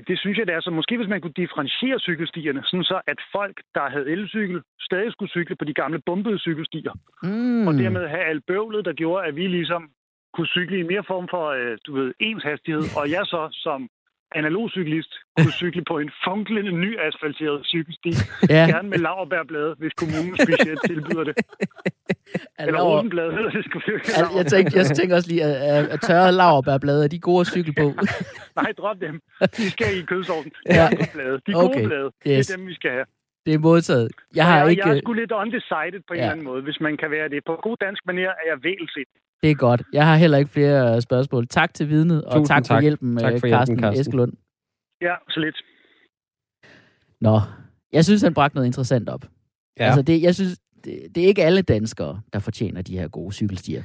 Det 0.07 0.19
synes 0.19 0.37
jeg, 0.37 0.47
det 0.47 0.55
er. 0.55 0.61
Så 0.61 0.71
måske 0.71 0.97
hvis 0.97 1.07
man 1.09 1.21
kunne 1.21 1.39
differentiere 1.43 1.99
cykelstierne, 1.99 2.61
sådan 2.65 2.83
så 2.83 3.01
at 3.07 3.19
folk, 3.31 3.61
der 3.75 3.89
havde 3.89 4.09
elcykel, 4.11 4.61
stadig 4.81 5.11
skulle 5.11 5.29
cykle 5.29 5.55
på 5.55 5.65
de 5.65 5.73
gamle 5.73 5.99
bumpede 6.05 6.39
cykelstier, 6.39 6.93
Mm. 7.23 7.67
og 7.67 7.73
dermed 7.73 8.07
have 8.07 8.23
alt 8.31 8.45
bøvlet, 8.47 8.85
der 8.85 8.93
gjorde, 8.93 9.25
at 9.27 9.35
vi 9.35 9.47
ligesom 9.47 9.89
kunne 10.33 10.47
cykle 10.47 10.79
i 10.79 10.83
mere 10.83 11.03
form 11.07 11.27
for, 11.33 11.45
øh, 11.47 11.77
du 11.87 11.91
ved, 11.97 12.13
ens 12.19 12.43
hastighed, 12.43 12.83
og 12.99 13.11
jeg 13.11 13.23
så 13.25 13.41
som 13.51 13.89
analogcyklist 14.35 15.13
kunne 15.37 15.51
cykle 15.51 15.83
på 15.91 15.95
en 15.99 16.11
funklende 16.27 16.71
ny 16.71 16.91
asfalteret 17.07 17.61
cykelsti, 17.65 18.11
Ja. 18.49 18.65
gerne 18.73 18.89
med 18.89 18.97
laverbærblade, 18.97 19.75
hvis 19.79 19.93
kommunen 20.01 20.35
specielt 20.45 20.79
tilbyder 20.89 21.23
det. 21.23 21.35
Eller 22.59 22.73
Laver- 22.73 22.95
uden 22.97 23.09
blade, 23.09 23.31
hedder 23.37 23.49
det 23.49 23.63
det 23.73 23.93
Al- 24.19 24.35
jeg, 24.37 24.45
tænker, 24.53 24.71
jeg 24.79 24.85
tænker 24.99 25.15
også 25.15 25.29
lige, 25.29 25.43
at, 25.43 25.85
at- 25.93 26.01
tørrede 26.01 26.31
laverbærblade, 26.41 27.03
er 27.03 27.07
de 27.07 27.19
gode 27.19 27.41
at 27.41 27.47
cykle 27.47 27.73
på? 27.81 27.87
Nej, 28.61 28.71
drop 28.77 28.97
dem. 29.07 29.15
De 29.57 29.65
skal 29.75 29.91
i 30.01 30.01
kødsovnen. 30.11 30.51
Ja. 30.69 30.73
Ja. 30.83 30.87
De 30.99 31.05
blade. 31.13 31.35
De 31.47 31.53
gode 31.53 31.65
Okay. 31.69 31.85
blade. 31.87 32.09
Yes. 32.27 32.47
Det 32.47 32.53
er 32.53 32.57
dem, 32.57 32.67
vi 32.67 32.73
skal 32.73 32.91
have. 32.91 33.05
Det 33.45 33.53
er 33.53 33.59
modtaget. 33.69 34.07
Jeg 34.35 34.45
har 34.45 34.57
jeg, 34.59 34.69
ikke... 34.71 34.83
jeg 34.87 34.95
er 34.95 35.01
sgu 35.03 35.13
lidt 35.13 35.31
undecided 35.31 35.99
på 36.07 36.13
en 36.13 36.17
Ja. 36.17 36.23
eller 36.23 36.31
anden 36.31 36.45
måde, 36.45 36.61
hvis 36.67 36.79
man 36.85 36.97
kan 36.97 37.11
være 37.11 37.29
det. 37.29 37.39
På 37.49 37.53
god 37.67 37.77
dansk 37.85 38.01
manér 38.09 38.29
er 38.41 38.45
jeg 38.51 38.57
vælset. 38.69 39.09
Det 39.43 39.51
er 39.51 39.55
godt. 39.55 39.81
Jeg 39.93 40.05
har 40.05 40.15
heller 40.15 40.37
ikke 40.37 40.51
flere 40.51 40.95
øh, 40.95 41.01
spørgsmål. 41.01 41.47
Tak 41.47 41.73
til 41.73 41.89
vidnet, 41.89 42.23
og 42.23 42.31
Tusind 42.31 42.47
tak, 42.47 42.63
for 42.67 42.73
tak. 42.73 42.81
hjælpen, 42.81 43.17
Tak 43.17 43.33
øh, 43.33 43.39
for 43.39 43.47
Carsten, 43.49 43.79
Carsten. 43.79 44.01
Eskelund. 44.01 44.33
Ja, 45.01 45.13
så 45.29 45.39
lidt. 45.39 45.55
Nå, 47.21 47.41
jeg 47.93 48.05
synes, 48.05 48.21
han 48.21 48.33
bragte 48.33 48.55
noget 48.55 48.67
interessant 48.67 49.09
op. 49.09 49.25
Ja. 49.79 49.85
Altså, 49.85 50.01
det, 50.01 50.21
jeg 50.21 50.35
synes, 50.35 50.57
det, 50.83 51.15
det 51.15 51.23
er 51.23 51.27
ikke 51.27 51.43
alle 51.43 51.61
danskere, 51.61 52.21
der 52.33 52.39
fortjener 52.39 52.81
de 52.81 52.97
her 52.99 53.07
gode 53.07 53.33
cykelstier. 53.33 53.83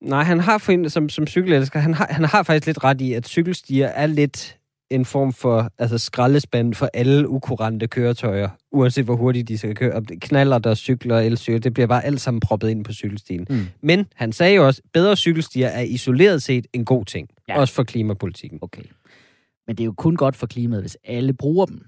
Nej, 0.00 0.22
han 0.22 0.40
har 0.40 0.58
for 0.58 0.72
en, 0.72 0.90
som, 0.90 1.08
som 1.08 1.26
cykelelsker, 1.26 1.80
han 1.80 1.94
har, 1.94 2.06
han 2.10 2.24
har 2.24 2.42
faktisk 2.42 2.66
lidt 2.66 2.84
ret 2.84 3.00
i, 3.00 3.12
at 3.12 3.26
cykelstier 3.26 3.86
er 3.86 4.06
lidt 4.06 4.58
en 4.90 5.04
form 5.04 5.32
for 5.32 5.70
altså 5.78 5.98
skraldespand 5.98 6.74
for 6.74 6.90
alle 6.94 7.28
ukurante 7.28 7.86
køretøjer, 7.86 8.48
uanset 8.72 9.04
hvor 9.04 9.16
hurtigt 9.16 9.48
de 9.48 9.58
skal 9.58 9.74
køre. 9.74 9.94
Om 9.94 10.04
det 10.04 10.20
Knaller, 10.20 10.58
der 10.58 10.74
cykler 10.74 11.16
og 11.16 11.26
elcykler, 11.26 11.58
det 11.58 11.74
bliver 11.74 11.86
bare 11.86 12.04
alt 12.04 12.20
sammen 12.20 12.40
proppet 12.40 12.68
ind 12.68 12.84
på 12.84 12.92
cykelstien. 12.92 13.46
Mm. 13.50 13.66
Men 13.82 14.06
han 14.14 14.32
sagde 14.32 14.54
jo 14.54 14.66
også, 14.66 14.82
bedre 14.92 15.16
cykelstier 15.16 15.68
er 15.68 15.82
isoleret 15.82 16.42
set 16.42 16.66
en 16.72 16.84
god 16.84 17.04
ting. 17.04 17.28
Ja. 17.48 17.60
Også 17.60 17.74
for 17.74 17.82
klimapolitikken. 17.82 18.58
Okay. 18.62 18.82
Men 19.66 19.76
det 19.76 19.82
er 19.82 19.86
jo 19.86 19.92
kun 19.92 20.16
godt 20.16 20.36
for 20.36 20.46
klimaet, 20.46 20.82
hvis 20.82 20.96
alle 21.04 21.32
bruger 21.32 21.66
dem. 21.66 21.82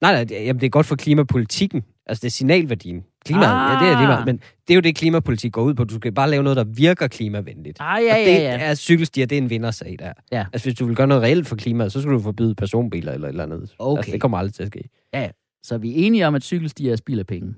Nej, 0.00 0.24
nej, 0.24 0.38
jamen, 0.40 0.60
det 0.60 0.66
er 0.66 0.70
godt 0.70 0.86
for 0.86 0.96
klimapolitikken. 0.96 1.82
Altså, 2.06 2.22
det 2.22 2.26
er 2.26 2.30
signalværdien. 2.30 3.04
Klimaet, 3.26 3.46
Ah. 3.48 3.82
ja, 3.82 3.86
det 3.86 3.92
er 3.94 3.98
lige 3.98 4.06
meget. 4.08 4.26
Men 4.26 4.36
det 4.36 4.70
er 4.70 4.74
jo 4.74 4.80
det, 4.80 4.96
klimapolitik 4.96 5.52
går 5.52 5.62
ud 5.62 5.74
på. 5.74 5.84
Du 5.84 5.94
skal 5.94 6.12
bare 6.12 6.30
lave 6.30 6.42
noget, 6.42 6.56
der 6.56 6.64
virker 6.64 7.08
klimavenligt. 7.08 7.78
Ah, 7.80 8.04
ja, 8.04 8.14
Og 8.14 8.20
ja, 8.20 8.30
det 8.30 8.42
ja. 8.42 8.58
er 8.58 8.74
cykelstier, 8.74 9.26
det 9.26 9.38
er 9.38 9.42
en 9.42 9.50
vindersag 9.50 9.96
der. 9.98 10.12
Ja. 10.32 10.44
Altså, 10.52 10.66
hvis 10.68 10.78
du 10.78 10.86
vil 10.86 10.96
gøre 10.96 11.06
noget 11.06 11.22
reelt 11.22 11.46
for 11.46 11.56
klimaet, 11.56 11.92
så 11.92 12.00
skal 12.00 12.12
du 12.14 12.20
forbyde 12.20 12.54
personbiler 12.54 13.12
eller 13.12 13.26
et 13.28 13.32
eller 13.32 13.44
andet. 13.44 13.74
Okay. 13.78 13.98
Altså, 13.98 14.12
det 14.12 14.20
kommer 14.20 14.38
aldrig 14.38 14.54
til 14.54 14.62
at 14.62 14.68
ske. 14.68 15.32
Så 15.62 15.78
vi 15.78 15.90
er 15.90 16.06
enige 16.06 16.26
om, 16.26 16.34
at 16.34 16.42
cykelstier 16.42 16.92
er 16.92 16.96
spild 16.96 17.18
af 17.18 17.26
penge. 17.26 17.54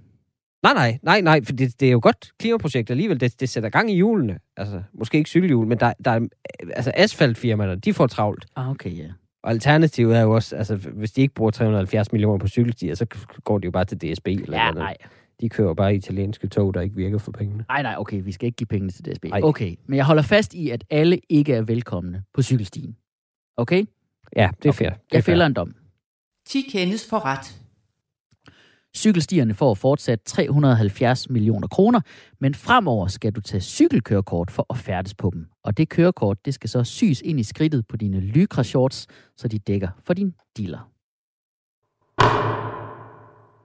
Nej, 0.63 0.75
nej, 0.75 0.99
nej, 1.03 1.21
nej, 1.21 1.45
for 1.45 1.53
det, 1.53 1.81
det 1.81 1.89
er 1.89 1.93
jo 1.93 2.01
godt 2.03 2.31
klimaprojekt 2.39 2.91
alligevel. 2.91 3.21
Det, 3.21 3.41
det 3.41 3.49
sætter 3.49 3.69
gang 3.69 3.91
i 3.91 3.95
hjulene. 3.95 4.39
Altså, 4.57 4.83
måske 4.95 5.19
ikke 5.19 5.31
cykelhjul, 5.31 5.67
men 5.67 5.79
der, 5.81 5.93
der 6.05 6.11
er, 6.11 6.21
altså 6.75 6.93
asfaltfirmaerne, 6.95 7.77
de 7.81 7.95
får 7.95 8.07
travlt. 8.07 8.47
Ah, 8.57 8.71
okay, 8.71 8.99
ja. 8.99 9.05
Og 9.43 9.51
alternativet 9.51 10.17
er 10.17 10.21
jo 10.21 10.35
også, 10.35 10.57
altså, 10.57 10.77
hvis 10.77 11.13
de 11.13 11.21
ikke 11.21 11.35
bruger 11.35 11.51
370 11.51 12.13
millioner 12.13 12.39
på 12.39 12.49
cykelstier, 12.49 12.95
så 12.95 13.07
går 13.45 13.59
de 13.59 13.65
jo 13.65 13.71
bare 13.71 13.85
til 13.85 13.99
DSB 13.99 14.27
eller 14.29 14.59
Ja, 14.59 14.63
noget. 14.63 14.77
nej. 14.77 14.97
De 15.41 15.49
kører 15.49 15.75
bare 15.75 15.95
italienske 15.95 16.49
tog, 16.49 16.75
der 16.75 16.81
ikke 16.81 16.97
virker 16.97 17.19
for 17.19 17.33
pengene. 17.33 17.65
Nej, 17.69 17.83
nej, 17.83 17.95
okay, 17.99 18.23
vi 18.25 18.33
skal 18.33 18.47
ikke 18.47 18.57
give 18.57 18.67
pengene 18.67 18.91
til 18.93 19.05
DSB. 19.05 19.25
Ej. 19.25 19.41
Okay, 19.43 19.77
men 19.87 19.97
jeg 19.97 20.05
holder 20.05 20.23
fast 20.23 20.55
i, 20.55 20.71
at 20.71 20.85
alle 20.91 21.21
ikke 21.29 21.55
er 21.55 21.63
velkomne 21.63 22.23
på 22.35 22.43
cykelstien. 22.43 22.97
Okay? 23.57 23.85
Ja, 24.37 24.51
det 24.63 24.69
er 24.69 24.73
fair. 24.73 24.89
Det 24.91 24.97
er 24.97 25.01
Jeg 25.13 25.25
fair. 25.25 25.33
fælder 25.33 25.47
en 25.47 25.53
dom. 25.55 25.75
10 26.47 26.61
kendes 26.73 27.09
for 27.11 27.25
ret. 27.25 27.63
Cykelstierne 28.97 29.55
får 29.55 29.75
fortsat 29.75 30.23
370 30.23 31.31
millioner 31.31 31.69
kroner, 31.69 32.01
men 32.41 32.55
fremover 32.55 33.07
skal 33.07 33.33
du 33.33 33.41
tage 33.41 33.61
cykelkørekort 33.61 34.51
for 34.51 34.67
at 34.71 34.77
færdes 34.79 35.15
på 35.15 35.31
dem. 35.35 35.47
Og 35.63 35.77
det 35.77 35.89
kørekort, 35.89 36.45
det 36.45 36.55
skal 36.55 36.71
så 36.71 36.85
sys 36.85 37.21
ind 37.21 37.41
i 37.41 37.43
skridtet 37.43 37.87
på 37.89 37.97
dine 37.97 38.21
Lycra 38.21 38.63
shorts, 38.63 39.07
så 39.37 39.49
de 39.49 39.59
dækker 39.59 39.89
for 40.05 40.15
din 40.15 40.35
dealer. 40.59 40.91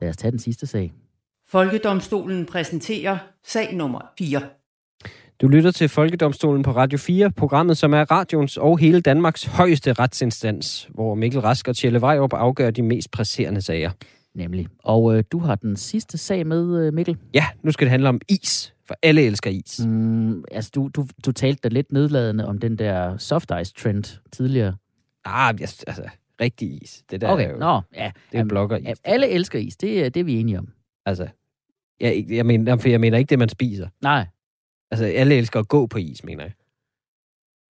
Lad 0.01 0.09
os 0.09 0.17
tage 0.17 0.31
den 0.31 0.39
sidste 0.39 0.67
sag. 0.67 0.93
Folkedomstolen 1.51 2.45
præsenterer 2.45 3.17
sag 3.45 3.75
nummer 3.75 3.99
4. 4.17 4.41
Du 5.41 5.47
lytter 5.47 5.71
til 5.71 5.89
Folkedomstolen 5.89 6.63
på 6.63 6.71
Radio 6.71 6.97
4, 6.97 7.31
programmet 7.31 7.77
som 7.77 7.93
er 7.93 8.11
radions 8.11 8.57
og 8.57 8.77
hele 8.77 9.01
Danmarks 9.01 9.45
højeste 9.45 9.93
retsinstans, 9.93 10.89
hvor 10.93 11.15
Mikkel 11.15 11.39
Rask 11.41 11.67
og 11.67 11.75
Tjelle 11.75 12.01
Vejrup 12.01 12.33
afgør 12.33 12.71
de 12.71 12.81
mest 12.81 13.11
presserende 13.11 13.61
sager. 13.61 13.91
Nemlig. 14.35 14.67
Og 14.83 15.17
øh, 15.17 15.23
du 15.31 15.39
har 15.39 15.55
den 15.55 15.75
sidste 15.75 16.17
sag 16.17 16.47
med, 16.47 16.85
øh, 16.87 16.93
Mikkel. 16.93 17.17
Ja, 17.33 17.45
nu 17.63 17.71
skal 17.71 17.85
det 17.85 17.91
handle 17.91 18.09
om 18.09 18.21
is, 18.29 18.73
for 18.87 18.95
alle 19.03 19.21
elsker 19.21 19.49
is. 19.49 19.79
Mm, 19.85 20.43
altså, 20.51 20.71
du, 20.75 20.89
du, 20.95 21.05
du 21.25 21.31
talte 21.31 21.59
da 21.69 21.73
lidt 21.73 21.91
nedladende 21.91 22.47
om 22.47 22.57
den 22.57 22.75
der 22.77 23.17
soft 23.17 23.51
ice 23.61 23.73
trend 23.73 24.19
tidligere. 24.31 24.75
Ah, 25.25 25.55
yes, 25.61 25.83
altså, 25.83 26.03
rigtig 26.41 26.83
is. 26.83 27.03
Det 27.11 27.21
der 27.21 27.27
er 27.27 27.31
Okay, 27.31 27.51
jo, 27.51 27.57
nå, 27.57 27.81
ja. 27.95 28.11
det 28.31 28.39
er 28.39 28.45
blogger 28.45 28.77
is. 28.77 28.85
ja. 28.87 28.93
Alle 29.03 29.29
elsker 29.29 29.59
is, 29.59 29.77
det, 29.77 30.05
er- 30.05 30.09
det 30.09 30.19
er 30.19 30.23
vi 30.23 30.39
enige 30.39 30.59
om. 30.59 30.67
Altså, 31.05 31.27
jeg, 32.01 32.25
jeg, 32.29 32.45
mener, 32.45 32.77
for 32.77 32.89
jeg 32.89 32.99
mener 32.99 33.17
ikke 33.17 33.29
det, 33.29 33.39
man 33.39 33.49
spiser. 33.49 33.87
Nej, 34.01 34.25
Altså, 34.91 35.05
alle 35.05 35.35
elsker 35.35 35.59
at 35.59 35.67
gå 35.67 35.87
på 35.87 35.97
is, 35.97 36.23
mener 36.23 36.43
jeg. 36.43 36.53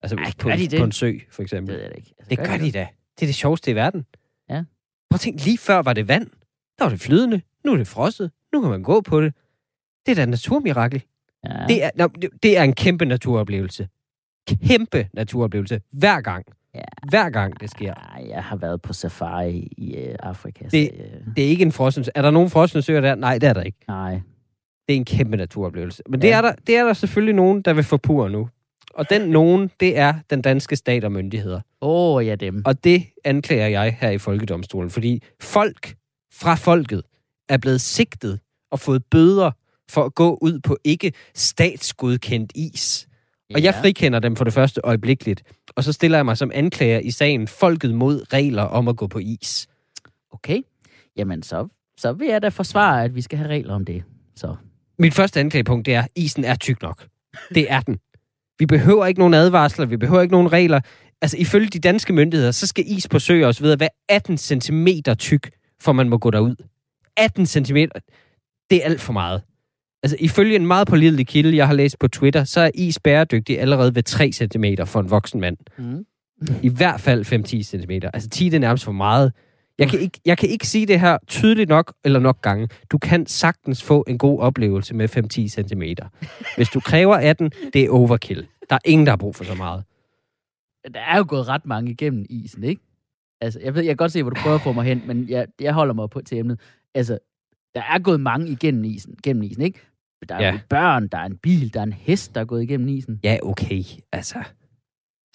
Altså, 0.01 0.15
Ej, 0.15 0.31
på, 0.39 0.47
gør 0.47 0.55
de 0.55 0.67
det? 0.67 0.79
på 0.79 0.83
en 0.83 0.91
sø, 0.91 1.13
for 1.29 1.41
det 1.43 1.45
eksempel. 1.45 1.75
ved 1.75 1.81
jeg 1.83 1.91
ikke. 1.97 2.13
Altså, 2.19 2.29
Det 2.29 2.37
gør 2.37 2.57
de 2.57 2.71
da. 2.71 2.87
Det 3.19 3.21
er 3.21 3.27
det 3.27 3.35
sjoveste 3.35 3.71
i 3.71 3.75
verden. 3.75 4.05
Ja. 4.49 4.63
Prøv 5.09 5.15
at 5.15 5.19
tænke, 5.19 5.43
lige 5.43 5.57
før 5.57 5.81
var 5.81 5.93
det 5.93 6.07
vand. 6.07 6.27
Der 6.79 6.85
var 6.85 6.89
det 6.89 6.99
flydende. 7.01 7.41
Nu 7.65 7.73
er 7.73 7.77
det 7.77 7.87
frosset. 7.87 8.31
Nu 8.53 8.61
kan 8.61 8.69
man 8.69 8.83
gå 8.83 9.01
på 9.01 9.21
det. 9.21 9.33
Det 10.05 10.11
er 10.11 10.15
da 10.15 10.23
et 10.23 10.29
naturmirakel. 10.29 11.03
Ja. 11.45 11.65
Det, 11.67 11.83
er, 11.83 11.89
det- 12.07 12.29
det 12.43 12.57
er 12.57 12.63
en 12.63 12.73
kæmpe 12.73 13.05
naturoplevelse. 13.05 13.89
Kæmpe 14.67 15.09
naturoplevelse. 15.13 15.81
Hver 15.91 16.21
gang. 16.21 16.45
Ja. 16.75 16.81
Hver 17.09 17.29
gang 17.29 17.59
det 17.61 17.71
sker. 17.71 17.93
Ej, 17.93 18.25
jeg 18.29 18.43
har 18.43 18.55
været 18.55 18.81
på 18.81 18.93
safari 18.93 19.67
i 19.77 19.95
øh, 19.95 20.15
Afrika. 20.19 20.63
Det- 20.63 20.71
så, 20.71 21.03
øh, 21.03 21.35
Det 21.35 21.43
er 21.43 21.47
ikke 21.49 21.61
en 21.65 21.71
frossen 21.71 22.05
Er 22.15 22.21
der 22.21 22.31
nogen 22.31 22.49
frosne 22.49 22.81
søer 22.81 23.01
der? 23.01 23.15
Nej, 23.15 23.37
det 23.37 23.49
er 23.49 23.53
der 23.53 23.63
ikke. 23.63 23.77
nej. 23.87 24.11
Det 24.87 24.93
er 24.95 24.97
en 24.97 25.05
kæmpe 25.05 25.37
naturoplevelse. 25.37 26.03
Men 26.09 26.21
det, 26.21 26.27
Ja. 26.27 26.37
er 26.37 26.41
der, 26.41 26.51
det 26.67 26.77
er 26.77 26.83
der 26.85 26.93
selvfølgelig 26.93 27.35
nogen, 27.35 27.61
der 27.61 27.73
vil 27.73 27.83
forpure 27.83 28.29
nu. 28.29 28.49
Og 28.93 29.09
den 29.09 29.21
nogen, 29.29 29.69
det 29.79 29.97
er 29.97 30.13
den 30.29 30.41
danske 30.41 30.75
stat 30.75 31.03
og 31.03 31.11
myndigheder. 31.11 31.61
Åh, 31.81 32.15
oh, 32.15 32.25
ja, 32.27 32.35
dem. 32.35 32.61
Og 32.65 32.83
det 32.83 33.03
anklager 33.25 33.67
jeg 33.67 33.97
her 34.01 34.09
i 34.09 34.17
Folkedomstolen, 34.17 34.89
fordi 34.89 35.23
folk 35.41 35.95
fra 36.33 36.55
folket 36.55 37.01
er 37.49 37.57
blevet 37.57 37.81
sigtet 37.81 38.39
og 38.71 38.79
fået 38.79 39.03
bøder 39.11 39.51
for 39.91 40.03
at 40.03 40.15
gå 40.15 40.37
ud 40.41 40.59
på 40.59 40.77
ikke 40.83 41.11
statsgodkendt 41.35 42.51
is. 42.55 43.07
Og 43.55 43.63
jeg 43.63 43.75
frikender 43.81 44.19
dem 44.19 44.35
for 44.35 44.43
det 44.43 44.53
første 44.53 44.81
øjeblikkeligt. 44.83 45.43
Og 45.75 45.83
så 45.83 45.93
stiller 45.93 46.17
jeg 46.17 46.25
mig 46.25 46.37
som 46.37 46.51
anklager 46.53 46.99
i 46.99 47.11
sagen 47.11 47.47
Folket 47.47 47.95
mod 47.95 48.33
regler 48.33 48.63
om 48.63 48.87
at 48.87 48.97
gå 48.97 49.07
på 49.07 49.19
is. 49.19 49.67
Okay. 50.31 50.61
Jamen, 51.17 51.43
så, 51.43 51.67
så 51.97 52.13
vil 52.13 52.27
jeg 52.27 52.41
da 52.41 52.49
forsvare, 52.49 53.03
at 53.03 53.15
vi 53.15 53.21
skal 53.21 53.37
have 53.37 53.49
regler 53.49 53.73
om 53.73 53.85
det. 53.85 54.03
Så. 54.35 54.55
Mit 54.99 55.13
første 55.13 55.39
anklagepunkt 55.39 55.85
det 55.85 55.93
er, 55.93 56.01
at 56.01 56.09
isen 56.15 56.45
er 56.45 56.55
tyk 56.55 56.81
nok. 56.81 57.07
Det 57.55 57.71
er 57.71 57.79
den. 57.79 57.99
Vi 58.59 58.65
behøver 58.65 59.05
ikke 59.05 59.19
nogen 59.19 59.33
advarsler, 59.33 59.85
vi 59.85 59.97
behøver 59.97 60.21
ikke 60.21 60.31
nogen 60.31 60.51
regler. 60.51 60.81
Altså, 61.21 61.37
ifølge 61.37 61.67
de 61.67 61.79
danske 61.79 62.13
myndigheder, 62.13 62.51
så 62.51 62.67
skal 62.67 62.83
is 62.87 63.07
på 63.07 63.19
søer 63.19 63.61
videre 63.61 63.79
være 63.79 63.89
18 64.09 64.37
cm 64.37 64.87
tyk, 65.19 65.49
for 65.81 65.91
man 65.91 66.09
må 66.09 66.17
gå 66.17 66.31
derud. 66.31 66.55
18 67.17 67.45
cm, 67.45 67.75
det 68.69 68.77
er 68.77 68.85
alt 68.85 69.01
for 69.01 69.13
meget. 69.13 69.41
Altså, 70.03 70.17
ifølge 70.19 70.55
en 70.55 70.67
meget 70.67 70.87
pålidelig 70.87 71.27
kilde, 71.27 71.57
jeg 71.57 71.67
har 71.67 71.73
læst 71.73 71.99
på 71.99 72.07
Twitter, 72.07 72.43
så 72.43 72.61
er 72.61 72.71
is 72.73 72.99
bæredygtig 72.99 73.59
allerede 73.59 73.95
ved 73.95 74.03
3 74.03 74.31
cm 74.31 74.65
for 74.85 74.99
en 74.99 75.09
voksen 75.09 75.41
mand. 75.41 75.57
Mm. 75.77 76.05
I 76.61 76.69
hvert 76.69 77.01
fald 77.01 77.25
5-10 77.25 77.63
cm. 77.63 77.91
Altså 78.13 78.29
10 78.29 78.45
det 78.45 78.53
er 78.53 78.59
nærmest 78.59 78.83
for 78.83 78.91
meget. 78.91 79.33
Jeg 79.77 79.89
kan, 79.89 79.99
ikke, 79.99 80.19
jeg 80.25 80.37
kan 80.37 80.49
ikke 80.49 80.67
sige 80.67 80.85
det 80.85 80.99
her 80.99 81.17
tydeligt 81.27 81.69
nok 81.69 81.93
eller 82.05 82.19
nok 82.19 82.41
gange. 82.41 82.69
Du 82.91 82.97
kan 82.97 83.25
sagtens 83.25 83.83
få 83.83 84.03
en 84.07 84.17
god 84.17 84.39
oplevelse 84.39 84.95
med 84.95 85.17
5-10 85.17 85.47
cm. 85.47 85.83
Hvis 86.55 86.69
du 86.69 86.79
kræver 86.79 87.15
18, 87.15 87.51
det 87.73 87.81
er 87.85 87.89
overkill. 87.89 88.47
Der 88.69 88.75
er 88.75 88.79
ingen, 88.85 89.05
der 89.05 89.11
har 89.11 89.17
brug 89.17 89.35
for 89.35 89.43
så 89.43 89.55
meget. 89.55 89.83
Der 90.93 90.99
er 90.99 91.17
jo 91.17 91.25
gået 91.27 91.47
ret 91.47 91.65
mange 91.65 91.91
igennem 91.91 92.25
isen, 92.29 92.63
ikke? 92.63 92.81
Altså, 93.41 93.59
jeg, 93.63 93.75
ved, 93.75 93.81
jeg 93.81 93.89
kan 93.89 93.97
godt 93.97 94.11
se, 94.11 94.23
hvor 94.23 94.29
du 94.29 94.41
prøver 94.41 94.55
at 94.55 94.61
få 94.61 94.71
mig 94.71 94.85
hen, 94.85 95.01
men 95.05 95.29
jeg, 95.29 95.47
jeg 95.61 95.73
holder 95.73 95.93
mig 95.93 96.09
på 96.09 96.21
til 96.21 96.37
emnet. 96.37 96.59
Altså, 96.95 97.19
der 97.75 97.81
er 97.81 97.99
gået 97.99 98.19
mange 98.19 98.49
igennem 98.49 98.83
isen, 98.83 99.15
gennem 99.23 99.43
isen, 99.43 99.61
ikke? 99.61 99.79
Der 100.29 100.35
er 100.35 100.41
Ja. 100.41 100.59
børn, 100.69 101.07
der 101.07 101.17
er 101.17 101.25
en 101.25 101.37
bil, 101.37 101.73
der 101.73 101.79
er 101.79 101.83
en 101.83 101.93
hest, 101.93 102.35
der 102.35 102.41
er 102.41 102.45
gået 102.45 102.63
igennem 102.63 102.87
isen. 102.87 103.19
Ja, 103.23 103.37
okay. 103.43 103.83
Altså, 104.11 104.43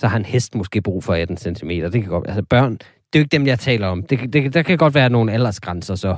så 0.01 0.09
har 0.09 0.17
en 0.17 0.25
hest 0.25 0.55
måske 0.55 0.83
brug 0.83 1.05
for 1.05 1.15
18 1.15 1.37
cm. 1.37 1.69
Det 1.69 1.93
kan 1.93 2.05
godt 2.05 2.27
Altså, 2.27 2.43
børn, 2.43 2.73
det 2.73 2.85
er 3.13 3.19
jo 3.19 3.21
ikke 3.21 3.33
dem, 3.33 3.47
jeg 3.47 3.59
taler 3.59 3.87
om. 3.87 4.03
Det, 4.03 4.33
det, 4.33 4.55
der 4.55 4.63
kan 4.63 4.79
godt 4.79 4.95
være 4.95 5.11
nogle 5.11 5.33
aldersgrænser, 5.33 5.95
så. 5.95 6.09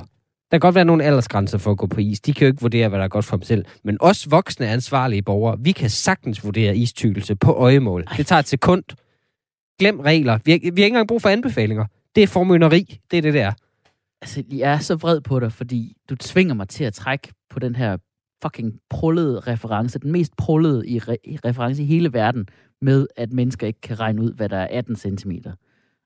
Der 0.51 0.57
kan 0.57 0.59
godt 0.59 0.75
være 0.75 0.85
nogle 0.85 1.03
aldersgrænser 1.03 1.57
for 1.57 1.71
at 1.71 1.77
gå 1.77 1.87
på 1.87 1.99
is. 1.99 2.21
De 2.21 2.33
kan 2.33 2.45
jo 2.45 2.51
ikke 2.51 2.61
vurdere, 2.61 2.89
hvad 2.89 2.99
der 2.99 3.05
er 3.05 3.09
godt 3.09 3.25
for 3.25 3.37
dem 3.37 3.43
selv. 3.43 3.65
Men 3.83 3.97
os 3.99 4.31
voksne 4.31 4.67
ansvarlige 4.67 5.21
borgere, 5.21 5.57
vi 5.59 5.71
kan 5.71 5.89
sagtens 5.89 6.43
vurdere 6.43 6.77
istykkelse 6.77 7.35
på 7.35 7.51
øjemål. 7.53 8.05
Det 8.17 8.27
tager 8.27 8.39
et 8.39 8.47
sekund. 8.47 8.83
Glem 9.79 9.99
regler. 9.99 10.39
Vi 10.45 10.51
har, 10.51 10.59
vi 10.59 10.65
har 10.65 10.69
ikke 10.69 10.85
engang 10.85 11.07
brug 11.07 11.21
for 11.21 11.29
anbefalinger. 11.29 11.85
Det 12.15 12.23
er 12.23 12.27
formynderi. 12.27 12.99
Det 13.11 13.17
er 13.17 13.21
det 13.21 13.33
der. 13.33 13.51
Altså, 14.21 14.43
jeg 14.51 14.71
er 14.73 14.79
så 14.79 14.95
vred 14.95 15.21
på 15.21 15.39
dig, 15.39 15.51
fordi 15.53 15.93
du 16.09 16.15
tvinger 16.15 16.53
mig 16.53 16.67
til 16.69 16.83
at 16.83 16.93
trække 16.93 17.27
på 17.49 17.59
den 17.59 17.75
her 17.75 17.97
fucking 18.41 18.79
prullede 18.89 19.39
reference, 19.39 19.99
den 19.99 20.11
mest 20.11 20.35
prullede 20.37 20.87
i, 20.87 20.97
re- 20.99 21.15
i 21.23 21.37
reference 21.45 21.83
i 21.83 21.85
hele 21.85 22.13
verden, 22.13 22.47
med 22.81 23.07
at 23.15 23.33
mennesker 23.33 23.67
ikke 23.67 23.81
kan 23.81 23.99
regne 23.99 24.21
ud, 24.21 24.33
hvad 24.33 24.49
der 24.49 24.57
er 24.57 24.67
18 24.77 24.95
cm. 24.95 25.31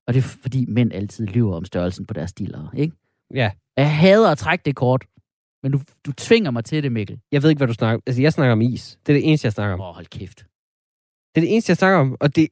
Og 0.08 0.14
det 0.14 0.20
er 0.20 0.24
fordi 0.24 0.66
mænd 0.68 0.94
altid 0.94 1.28
lyver 1.28 1.56
om 1.56 1.66
størrelsen 1.66 2.06
på 2.06 2.14
deres 2.14 2.30
stillere, 2.30 2.70
ikke? 2.78 2.96
Ja. 3.34 3.52
Jeg 3.78 3.98
hader 3.98 4.30
at 4.32 4.38
trække 4.38 4.64
det 4.66 4.76
kort, 4.76 5.06
men 5.64 5.72
du, 5.72 5.80
du 6.06 6.12
tvinger 6.12 6.52
mig 6.52 6.66
til 6.66 6.84
det, 6.84 6.92
Mikkel. 6.92 7.20
Jeg 7.32 7.44
ved 7.44 7.50
ikke, 7.50 7.60
hvad 7.60 7.68
du 7.68 7.74
snakker 7.74 7.96
om. 7.96 8.02
Altså, 8.08 8.22
jeg 8.22 8.34
snakker 8.34 8.52
om 8.52 8.62
is. 8.62 9.00
Det 9.06 9.14
er 9.16 9.18
det 9.20 9.28
eneste, 9.28 9.46
jeg 9.46 9.54
snakker 9.54 9.74
om. 9.74 9.82
Åh, 9.82 9.88
oh, 9.90 9.94
hold 9.96 10.06
kæft. 10.06 10.38
Det 11.36 11.42
er 11.42 11.46
det 11.46 11.52
eneste, 11.54 11.70
jeg 11.70 11.78
snakker 11.78 12.00
om. 12.00 12.18
Og 12.20 12.36
det, 12.36 12.48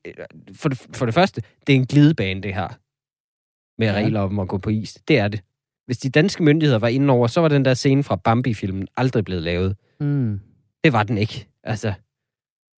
for, 0.56 0.70
det, 0.70 0.88
for 0.96 1.06
det 1.06 1.14
første, 1.14 1.42
det 1.68 1.76
er 1.76 1.80
en 1.80 1.86
glidebane, 1.86 2.42
det 2.42 2.54
her. 2.54 2.68
Med 3.82 3.88
Ja. 3.88 3.94
regler 3.94 4.20
om 4.20 4.40
at 4.40 4.48
gå 4.48 4.58
på 4.58 4.70
is. 4.70 4.94
Det 5.08 5.20
er 5.20 5.28
det. 5.28 5.42
Hvis 5.86 5.98
de 5.98 6.10
danske 6.10 6.44
myndigheder 6.44 6.80
var 6.80 6.88
inde 6.88 7.14
over, 7.14 7.28
så 7.28 7.42
var 7.42 7.48
den 7.48 7.66
der 7.66 7.74
scene 7.74 8.04
fra 8.04 8.16
Bambi-filmen 8.16 8.88
aldrig 8.98 9.26
blevet 9.26 9.44
lavet. 9.44 9.76
Mm. 10.00 10.40
Det 10.84 10.94
var 10.94 11.04
den 11.04 11.18
ikke. 11.18 11.48
Altså, 11.64 11.94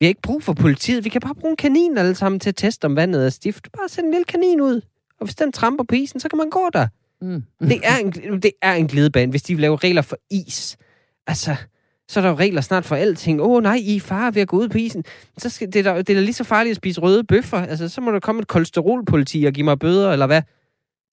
vi 0.00 0.06
har 0.06 0.08
ikke 0.08 0.22
brug 0.22 0.42
for 0.42 0.52
politiet. 0.52 1.04
Vi 1.04 1.08
kan 1.08 1.20
bare 1.20 1.34
bruge 1.34 1.50
en 1.50 1.56
kanin 1.56 1.98
alle 1.98 2.14
sammen 2.14 2.40
til 2.40 2.48
at 2.48 2.56
teste, 2.56 2.84
om 2.84 2.96
vandet 2.96 3.26
er 3.26 3.30
stift. 3.30 3.68
Bare 3.72 3.88
send 3.88 4.06
en 4.06 4.12
lille 4.12 4.24
kanin 4.24 4.60
ud. 4.60 4.80
Og 5.20 5.26
hvis 5.26 5.34
den 5.34 5.52
tramper 5.52 5.84
på 5.84 5.94
isen, 5.94 6.20
så 6.20 6.28
kan 6.28 6.36
man 6.36 6.50
gå 6.50 6.70
der. 6.72 6.88
Mm. 7.22 7.42
Det 7.60 7.80
er 7.84 7.96
en, 7.96 8.12
det 8.42 8.50
er 8.62 8.74
en 8.74 8.86
glidebane, 8.86 9.30
hvis 9.30 9.42
de 9.42 9.54
vil 9.54 9.60
lave 9.60 9.76
regler 9.76 10.02
for 10.02 10.16
is. 10.30 10.76
Altså, 11.26 11.56
så 12.08 12.20
er 12.20 12.22
der 12.22 12.30
jo 12.30 12.36
regler 12.36 12.60
snart 12.60 12.84
for 12.84 12.96
alting. 12.96 13.40
Åh 13.40 13.50
oh, 13.50 13.62
nej, 13.62 13.74
I 13.74 13.96
er 13.96 14.00
far 14.00 14.30
ved 14.30 14.42
at 14.42 14.48
gå 14.48 14.56
ud 14.56 14.68
på 14.68 14.78
isen. 14.78 15.04
Så 15.38 15.48
skal, 15.48 15.72
det, 15.72 15.86
er 15.86 15.92
da, 15.92 15.98
det 15.98 16.10
er 16.10 16.14
da 16.14 16.20
lige 16.20 16.32
så 16.32 16.44
farligt 16.44 16.70
at 16.70 16.76
spise 16.76 17.00
røde 17.00 17.24
bøffer. 17.24 17.58
Altså, 17.58 17.88
så 17.88 18.00
må 18.00 18.12
der 18.12 18.20
komme 18.20 18.42
et 18.42 18.48
kolesterolpoliti 18.48 19.44
og 19.44 19.52
give 19.52 19.64
mig 19.64 19.78
bøder, 19.78 20.12
eller 20.12 20.26
hvad? 20.26 20.42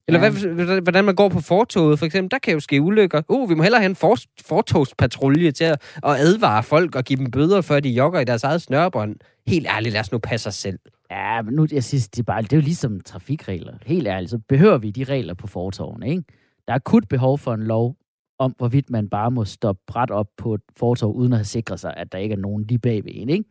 Eller 0.10 0.24
Ja. 0.24 0.30
hvad, 0.30 0.82
hvordan- 0.82 1.06
man 1.06 1.16
går 1.16 1.30
på 1.30 1.40
fortoget, 1.40 2.00
for 2.00 2.06
eksempel. 2.06 2.32
Der 2.32 2.40
kan 2.40 2.54
jo 2.54 2.60
ske 2.60 2.82
ulykker. 2.82 3.22
Uh, 3.30 3.50
vi 3.50 3.54
må 3.56 3.64
hellere 3.64 3.82
have 3.82 3.90
en 3.90 3.96
for, 3.96 4.18
fortogspatrulje 4.46 5.52
til 5.52 5.64
at, 5.64 5.82
at 6.06 6.16
advare 6.20 6.64
folk 6.64 6.96
og 6.96 7.04
give 7.04 7.18
dem 7.20 7.32
bøder, 7.32 7.62
før 7.62 7.80
de 7.80 7.90
jogger 7.90 8.20
i 8.20 8.24
deres 8.26 8.44
eget 8.44 8.62
snørebånd. 8.62 9.16
Helt 9.48 9.68
ærligt, 9.70 9.94
lad 9.94 10.00
os 10.02 10.12
nu 10.12 10.18
passe 10.18 10.48
os 10.48 10.56
selv. 10.56 10.80
Ja, 11.12 11.42
men 11.42 11.54
nu, 11.54 11.68
jeg 11.72 11.84
synes, 11.84 12.10
det 12.10 12.20
er, 12.20 12.24
bare, 12.24 12.42
det 12.42 12.54
er 12.54 12.58
jo 12.58 12.62
ligesom 12.62 13.00
trafikregler. 13.06 13.74
Helt 13.86 14.08
ærligt, 14.08 14.30
så 14.32 14.38
behøver 14.50 14.78
vi 14.78 14.92
de 14.92 15.04
regler 15.04 15.34
på 15.34 15.48
fortovene, 15.48 16.10
ikke? 16.10 16.24
Der 16.68 16.74
er 16.74 16.76
akut 16.76 17.08
behov 17.10 17.38
for 17.38 17.54
en 17.54 17.64
lov 17.64 17.96
om, 18.40 18.54
hvorvidt 18.58 18.90
man 18.90 19.10
bare 19.10 19.32
må 19.32 19.46
stoppe 19.46 19.82
bræt 19.88 20.12
op 20.12 20.28
på 20.38 20.54
et 20.54 20.62
fortov, 20.78 21.16
uden 21.16 21.34
at 21.34 21.40
have 21.40 21.46
sikret 21.46 21.80
sig, 21.80 21.94
at 21.98 22.12
der 22.12 22.18
ikke 22.18 22.34
er 22.34 22.40
nogen 22.40 22.64
lige 22.68 22.80
bagved 22.80 23.12
en, 23.16 23.30
ikke? 23.30 23.50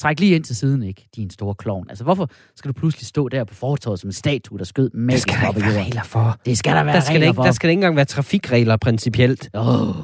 Træk 0.00 0.20
lige 0.20 0.34
ind 0.34 0.44
til 0.44 0.56
siden, 0.56 0.82
ikke? 0.82 1.08
Din 1.16 1.30
store 1.30 1.54
klovn. 1.54 1.86
Altså, 1.88 2.04
hvorfor 2.04 2.30
skal 2.56 2.68
du 2.68 2.72
pludselig 2.72 3.06
stå 3.06 3.28
der 3.28 3.44
på 3.44 3.54
fortovet 3.54 4.00
som 4.00 4.08
en 4.08 4.12
statue, 4.12 4.58
der 4.58 4.64
skød 4.64 4.90
Det 4.90 4.98
magisk 4.98 5.22
skal 5.22 5.34
der 5.40 5.48
ikke 5.48 5.60
være 5.60 5.84
regler 5.84 6.02
for. 6.02 6.38
Det 6.46 6.58
skal 6.58 6.76
der 6.76 6.84
være 6.84 6.94
Der 6.94 7.00
skal, 7.00 7.12
regler 7.12 7.26
ikke, 7.26 7.36
for. 7.36 7.42
der 7.42 7.52
skal 7.52 7.70
ikke 7.70 7.78
engang 7.78 7.96
være 7.96 8.04
trafikregler 8.04 8.76
principielt. 8.76 9.50
Åh, 9.54 9.94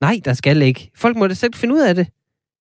Nej, 0.00 0.20
der 0.24 0.32
skal 0.32 0.62
ikke. 0.62 0.90
Folk 0.96 1.16
må 1.16 1.26
da 1.26 1.34
selv 1.34 1.54
finde 1.54 1.74
ud 1.74 1.80
af 1.80 1.94
det. 1.94 2.06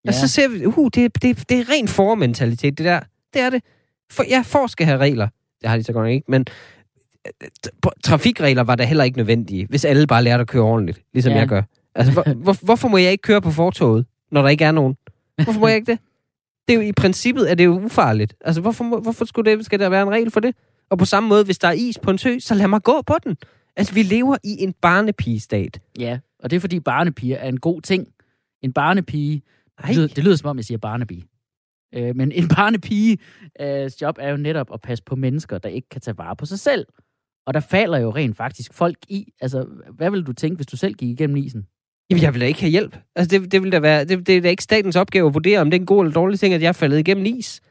Ja. 0.05 0.09
Og 0.09 0.13
så 0.13 0.27
ser 0.27 0.49
vi, 0.49 0.65
uh, 0.65 0.89
det, 0.95 1.21
det, 1.21 1.49
det 1.49 1.59
er 1.59 1.69
ren 1.69 1.87
formentalitet, 1.87 2.77
det 2.77 2.85
der. 2.85 2.99
Det 3.33 3.41
er 3.41 3.49
det. 3.49 3.63
For, 4.11 4.23
ja, 4.29 4.43
for 4.45 4.67
skal 4.67 4.85
have 4.85 4.97
regler. 4.99 5.27
Det 5.61 5.69
har 5.69 5.77
de 5.77 5.83
så 5.83 5.93
godt 5.93 6.05
nok 6.05 6.11
ikke, 6.11 6.25
men 6.31 6.45
øh, 7.27 7.47
t- 7.67 7.89
trafikregler 8.03 8.63
var 8.63 8.75
da 8.75 8.83
heller 8.85 9.03
ikke 9.03 9.17
nødvendige, 9.17 9.67
hvis 9.69 9.85
alle 9.85 10.07
bare 10.07 10.23
lærte 10.23 10.41
at 10.41 10.47
køre 10.47 10.63
ordentligt, 10.63 11.01
ligesom 11.13 11.31
ja. 11.33 11.39
jeg 11.39 11.47
gør. 11.47 11.61
Altså, 11.95 12.13
hvor, 12.13 12.33
hvor, 12.33 12.57
hvorfor 12.61 12.87
må 12.87 12.97
jeg 12.97 13.11
ikke 13.11 13.21
køre 13.21 13.41
på 13.41 13.51
fortoget, 13.51 14.05
når 14.31 14.41
der 14.41 14.49
ikke 14.49 14.65
er 14.65 14.71
nogen? 14.71 14.95
Hvorfor 15.43 15.59
må 15.59 15.67
jeg 15.67 15.75
ikke 15.75 15.91
det? 15.91 15.99
Det 16.67 16.73
er 16.73 16.75
jo 16.75 16.81
i 16.81 16.91
princippet, 16.91 17.51
er 17.51 17.55
det 17.55 17.65
jo 17.65 17.79
ufarligt. 17.79 18.35
Altså, 18.41 18.61
hvorfor, 18.61 18.83
må, 18.83 18.99
hvorfor 18.99 19.25
skulle 19.25 19.51
det, 19.51 19.65
skal 19.65 19.79
der 19.79 19.89
være 19.89 20.03
en 20.03 20.09
regel 20.09 20.31
for 20.31 20.39
det? 20.39 20.55
Og 20.89 20.97
på 20.97 21.05
samme 21.05 21.29
måde, 21.29 21.45
hvis 21.45 21.57
der 21.57 21.67
er 21.67 21.71
is 21.71 21.99
på 21.99 22.11
en 22.11 22.17
sø, 22.17 22.39
så 22.39 22.55
lad 22.55 22.67
mig 22.67 22.83
gå 22.83 23.01
på 23.01 23.15
den. 23.23 23.37
Altså, 23.75 23.93
vi 23.93 24.03
lever 24.03 24.37
i 24.43 24.63
en 24.63 24.73
barnepigestat. 24.73 25.81
Ja, 25.99 26.19
og 26.39 26.49
det 26.49 26.55
er 26.55 26.59
fordi 26.59 26.79
barnepiger 26.79 27.37
er 27.37 27.49
en 27.49 27.59
god 27.59 27.81
ting. 27.81 28.07
En 28.61 28.73
barnepige, 28.73 29.41
det 29.87 29.95
lyder, 29.95 30.07
det 30.07 30.23
lyder 30.23 30.35
som 30.35 30.49
om, 30.49 30.57
jeg 30.57 30.65
siger 30.65 30.77
barnepige. 30.77 31.25
Øh, 31.95 32.15
men 32.15 32.31
en 32.31 32.47
barnepige 32.47 33.17
øh, 33.61 33.91
job 34.01 34.15
er 34.19 34.29
jo 34.29 34.37
netop 34.37 34.73
at 34.73 34.81
passe 34.81 35.03
på 35.03 35.15
mennesker, 35.15 35.57
der 35.57 35.69
ikke 35.69 35.89
kan 35.89 36.01
tage 36.01 36.17
vare 36.17 36.35
på 36.35 36.45
sig 36.45 36.59
selv. 36.59 36.85
Og 37.45 37.53
der 37.53 37.59
falder 37.59 37.97
jo 37.97 38.09
rent 38.09 38.37
faktisk 38.37 38.73
folk 38.73 38.97
i. 39.07 39.33
Altså, 39.41 39.67
hvad 39.91 40.11
vil 40.11 40.23
du 40.23 40.33
tænke, 40.33 40.55
hvis 40.55 40.67
du 40.67 40.77
selv 40.77 40.93
gik 40.93 41.09
igennem 41.09 41.37
isen? 41.37 41.67
Jamen, 42.11 42.23
jeg 42.23 42.33
vil 42.33 42.41
da 42.41 42.45
ikke 42.45 42.61
have 42.61 42.69
hjælp. 42.71 42.97
Altså, 43.15 43.39
det, 43.39 43.51
det, 43.51 43.63
vil 43.63 43.71
da 43.71 43.79
være, 43.79 44.05
det, 44.05 44.27
det 44.27 44.37
er 44.37 44.41
da 44.41 44.49
ikke 44.49 44.63
statens 44.63 44.95
opgave 44.95 45.27
at 45.27 45.33
vurdere, 45.33 45.59
om 45.59 45.71
det 45.71 45.77
er 45.77 45.81
en 45.81 45.85
god 45.85 46.03
eller 46.03 46.13
dårlig 46.13 46.39
ting, 46.39 46.53
at 46.53 46.61
jeg 46.61 46.67
er 46.67 46.71
faldet 46.73 46.99
igennem 46.99 47.25
is. 47.25 47.61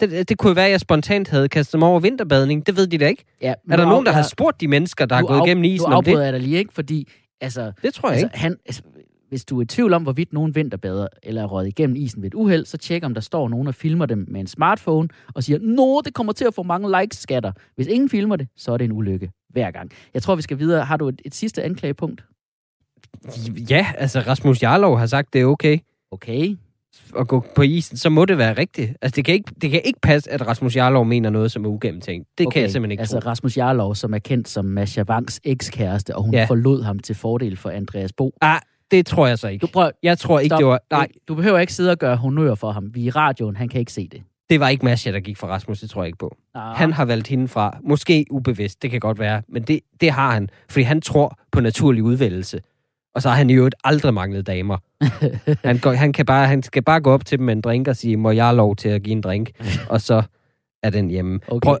Det, 0.00 0.28
det 0.28 0.38
kunne 0.38 0.48
jo 0.48 0.54
være, 0.54 0.64
at 0.64 0.70
jeg 0.70 0.80
spontant 0.80 1.28
havde 1.28 1.48
kastet 1.48 1.78
mig 1.78 1.88
over 1.88 2.00
vinterbadning. 2.00 2.66
Det 2.66 2.76
ved 2.76 2.86
de 2.86 2.98
da 2.98 3.06
ikke. 3.08 3.24
Ja, 3.42 3.54
Er 3.70 3.76
der 3.76 3.84
nogen, 3.84 4.06
der 4.06 4.12
har 4.12 4.22
spurgt 4.22 4.60
de 4.60 4.68
mennesker, 4.68 5.06
der 5.06 5.16
er 5.16 5.22
gået 5.22 5.46
igennem 5.46 5.64
isen 5.64 5.90
Nu 5.90 5.96
om 5.96 6.04
det? 6.04 6.10
afbryder 6.10 6.24
jeg 6.24 6.32
dig 6.32 6.40
lige, 6.42 6.58
ikke? 6.58 6.72
Fordi, 6.74 7.08
altså, 7.40 7.72
Det 7.82 7.94
tror 7.94 8.08
jeg 8.08 8.14
altså, 8.14 8.26
ikke. 8.26 8.38
han, 8.38 8.56
altså, 8.66 8.82
hvis 9.28 9.44
du 9.44 9.58
er 9.58 9.62
i 9.62 9.64
tvivl 9.66 9.92
om, 9.92 10.02
hvorvidt 10.02 10.32
nogen 10.32 10.54
vinterbader 10.54 11.06
eller 11.22 11.42
er 11.42 11.46
røget 11.46 11.68
igennem 11.68 11.96
isen 11.96 12.22
ved 12.22 12.26
et 12.30 12.34
uheld, 12.34 12.64
så 12.64 12.76
tjek, 12.78 13.04
om 13.04 13.14
der 13.14 13.20
står 13.20 13.48
nogen 13.48 13.68
og 13.68 13.74
filmer 13.74 14.06
dem 14.06 14.26
med 14.28 14.40
en 14.40 14.46
smartphone 14.46 15.08
og 15.34 15.42
siger, 15.44 15.58
Nå, 15.62 16.02
det 16.04 16.14
kommer 16.14 16.32
til 16.32 16.44
at 16.44 16.54
få 16.54 16.62
mange 16.62 17.00
likes, 17.00 17.18
skatter. 17.18 17.52
Hvis 17.76 17.86
ingen 17.86 18.08
filmer 18.10 18.36
det, 18.36 18.48
så 18.56 18.72
er 18.72 18.76
det 18.76 18.84
en 18.84 18.92
ulykke 18.92 19.30
hver 19.50 19.70
gang. 19.70 19.90
Jeg 20.14 20.22
tror, 20.22 20.34
vi 20.34 20.42
skal 20.42 20.58
videre. 20.58 20.84
Har 20.84 20.96
du 20.96 21.08
et, 21.08 21.22
et 21.24 21.34
sidste 21.34 21.62
anklagepunkt? 21.62 22.24
Ja, 23.70 23.86
altså 23.98 24.20
Rasmus 24.20 24.62
Jarlov 24.62 24.98
har 24.98 25.06
sagt, 25.06 25.32
det 25.32 25.40
er 25.40 25.44
okay 25.46 25.78
Okay. 26.10 26.56
at 27.18 27.28
gå 27.28 27.44
på 27.54 27.62
isen, 27.62 27.96
så 27.96 28.10
må 28.10 28.24
det 28.24 28.38
være 28.38 28.52
rigtigt. 28.58 28.92
Altså, 29.02 29.16
det 29.16 29.24
kan 29.24 29.34
ikke, 29.34 29.52
det 29.62 29.70
kan 29.70 29.80
ikke 29.84 30.00
passe, 30.02 30.30
at 30.32 30.46
Rasmus 30.46 30.76
Jarlov 30.76 31.04
mener 31.04 31.30
noget, 31.30 31.52
som 31.52 31.64
er 31.64 31.68
ugennemtænkt. 31.68 32.28
Det 32.38 32.46
okay. 32.46 32.52
kan 32.54 32.62
jeg 32.62 32.70
simpelthen 32.70 32.90
ikke 32.90 33.00
Altså 33.00 33.20
tro. 33.20 33.28
Rasmus 33.28 33.56
Jarlov, 33.56 33.94
som 33.94 34.14
er 34.14 34.18
kendt 34.18 34.48
som 34.48 34.64
Masha 34.64 35.02
Wangs 35.02 35.40
ekskæreste, 35.44 36.16
og 36.16 36.22
hun 36.22 36.34
ja. 36.34 36.44
forlod 36.44 36.82
ham 36.82 36.98
til 36.98 37.14
fordel 37.14 37.56
for 37.56 37.70
Andreas 37.70 38.12
Bo. 38.12 38.32
Ah, 38.40 38.60
det 38.90 39.06
tror 39.06 39.26
jeg 39.26 39.38
så 39.38 39.48
ikke. 39.48 39.62
Du 39.66 39.70
prøv, 39.72 39.90
Jeg 40.02 40.18
tror 40.18 40.38
ikke, 40.38 40.48
Stop. 40.48 40.58
det 40.58 40.66
var... 40.66 40.80
Nej, 40.90 41.08
Du 41.28 41.34
behøver 41.34 41.58
ikke 41.58 41.72
sidde 41.74 41.90
og 41.90 41.98
gøre 41.98 42.16
honør 42.16 42.54
for 42.54 42.70
ham. 42.72 42.94
Vi 42.94 43.02
er 43.02 43.06
i 43.06 43.10
radioen, 43.10 43.56
han 43.56 43.68
kan 43.68 43.80
ikke 43.80 43.92
se 43.92 44.08
det. 44.12 44.22
det 44.50 44.60
var 44.60 44.68
ikke 44.68 44.84
Masha, 44.84 45.12
der 45.12 45.20
gik 45.20 45.36
for 45.36 45.46
Rasmus, 45.46 45.80
det 45.80 45.90
tror 45.90 46.02
jeg 46.02 46.06
ikke 46.06 46.18
på. 46.18 46.36
Ah. 46.54 46.76
Han 46.76 46.92
har 46.92 47.04
valgt 47.04 47.28
hende 47.28 47.48
fra. 47.48 47.78
Måske 47.84 48.24
ubevidst, 48.30 48.82
det 48.82 48.90
kan 48.90 49.00
godt 49.00 49.18
være. 49.18 49.42
Men 49.48 49.62
det, 49.62 49.80
det 50.00 50.10
har 50.10 50.30
han, 50.34 50.48
fordi 50.70 50.82
han 50.82 51.00
tror 51.00 51.38
på 51.52 51.60
naturlig 51.60 52.02
udvælgelse. 52.02 52.60
Og 53.16 53.22
så 53.22 53.28
har 53.28 53.36
han 53.36 53.50
i 53.50 53.54
øvrigt 53.54 53.74
aldrig 53.84 54.14
manglet 54.14 54.46
damer. 54.46 54.78
han, 55.64 55.78
går, 55.78 55.92
han, 55.92 56.12
kan 56.12 56.26
bare, 56.26 56.46
han 56.46 56.62
skal 56.62 56.82
bare 56.82 57.00
gå 57.00 57.10
op 57.10 57.24
til 57.24 57.38
dem 57.38 57.46
med 57.46 57.52
en 57.52 57.60
drink 57.60 57.88
og 57.88 57.96
sige, 57.96 58.16
må 58.16 58.30
jeg 58.30 58.54
lov 58.54 58.76
til 58.76 58.88
at 58.88 59.02
give 59.02 59.12
en 59.12 59.20
drink? 59.20 59.50
og 59.90 60.00
så 60.00 60.22
er 60.82 60.90
den 60.90 61.10
hjemme. 61.10 61.40
Okay. 61.48 61.66
Prøv, 61.66 61.78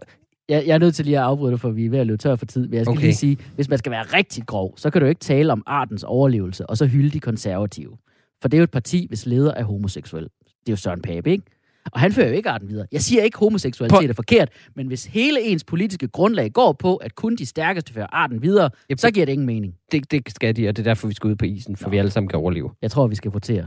Jeg, 0.48 0.64
jeg 0.66 0.74
er 0.74 0.78
nødt 0.78 0.94
til 0.94 1.04
lige 1.04 1.18
at 1.18 1.24
afbryde 1.24 1.52
dig, 1.52 1.60
for 1.60 1.70
vi 1.70 1.86
er 1.86 1.90
ved 1.90 1.98
at 1.98 2.06
løbe 2.06 2.18
tør 2.18 2.36
for 2.36 2.46
tid. 2.46 2.68
Men 2.68 2.74
jeg 2.74 2.84
skal 2.84 2.90
okay. 2.90 3.00
lige 3.00 3.14
sige, 3.14 3.38
hvis 3.54 3.68
man 3.68 3.78
skal 3.78 3.92
være 3.92 4.02
rigtig 4.02 4.46
grov, 4.46 4.74
så 4.76 4.90
kan 4.90 5.00
du 5.00 5.06
ikke 5.06 5.20
tale 5.20 5.52
om 5.52 5.62
artens 5.66 6.04
overlevelse, 6.04 6.66
og 6.66 6.76
så 6.76 6.86
hylde 6.86 7.10
de 7.10 7.20
konservative. 7.20 7.96
For 8.42 8.48
det 8.48 8.56
er 8.56 8.58
jo 8.58 8.64
et 8.64 8.70
parti, 8.70 9.06
hvis 9.08 9.26
leder 9.26 9.54
er 9.54 9.64
homoseksuel. 9.64 10.22
Det 10.22 10.68
er 10.68 10.72
jo 10.72 10.76
Søren 10.76 11.02
Pape, 11.02 11.30
ikke? 11.30 11.44
Og 11.92 12.00
han 12.00 12.12
fører 12.12 12.28
jo 12.28 12.34
ikke 12.34 12.48
arten 12.50 12.68
videre. 12.68 12.86
Jeg 12.92 13.00
siger 13.00 13.22
ikke, 13.22 13.38
homoseksualitet 13.38 13.98
På- 14.06 14.10
er 14.10 14.14
forkert, 14.14 14.48
men 14.76 14.86
hvis 14.86 15.04
hele 15.04 15.42
ens 15.42 15.64
politiske 15.64 16.08
grundlag 16.08 16.52
går 16.52 16.72
på, 16.72 16.96
at 16.96 17.14
kun 17.14 17.36
de 17.36 17.46
stærkeste 17.46 17.92
fører 17.92 18.06
arten 18.12 18.42
videre, 18.42 18.70
Yep. 18.92 18.98
så 18.98 19.10
giver 19.10 19.26
det 19.26 19.32
ingen 19.32 19.46
mening. 19.46 19.74
det, 19.92 20.10
det 20.10 20.22
skal 20.30 20.56
de, 20.56 20.68
og 20.68 20.76
det 20.76 20.82
er 20.86 20.90
derfor, 20.90 21.08
vi 21.08 21.14
skal 21.14 21.30
ud 21.30 21.36
på 21.36 21.44
isen, 21.44 21.76
for 21.76 21.84
Nå. 21.84 21.90
vi 21.90 21.98
alle 21.98 22.10
sammen 22.10 22.28
kan 22.28 22.38
overleve. 22.38 22.70
Jeg 22.82 22.90
tror, 22.90 23.06
vi 23.06 23.14
skal 23.14 23.30
votere. 23.30 23.66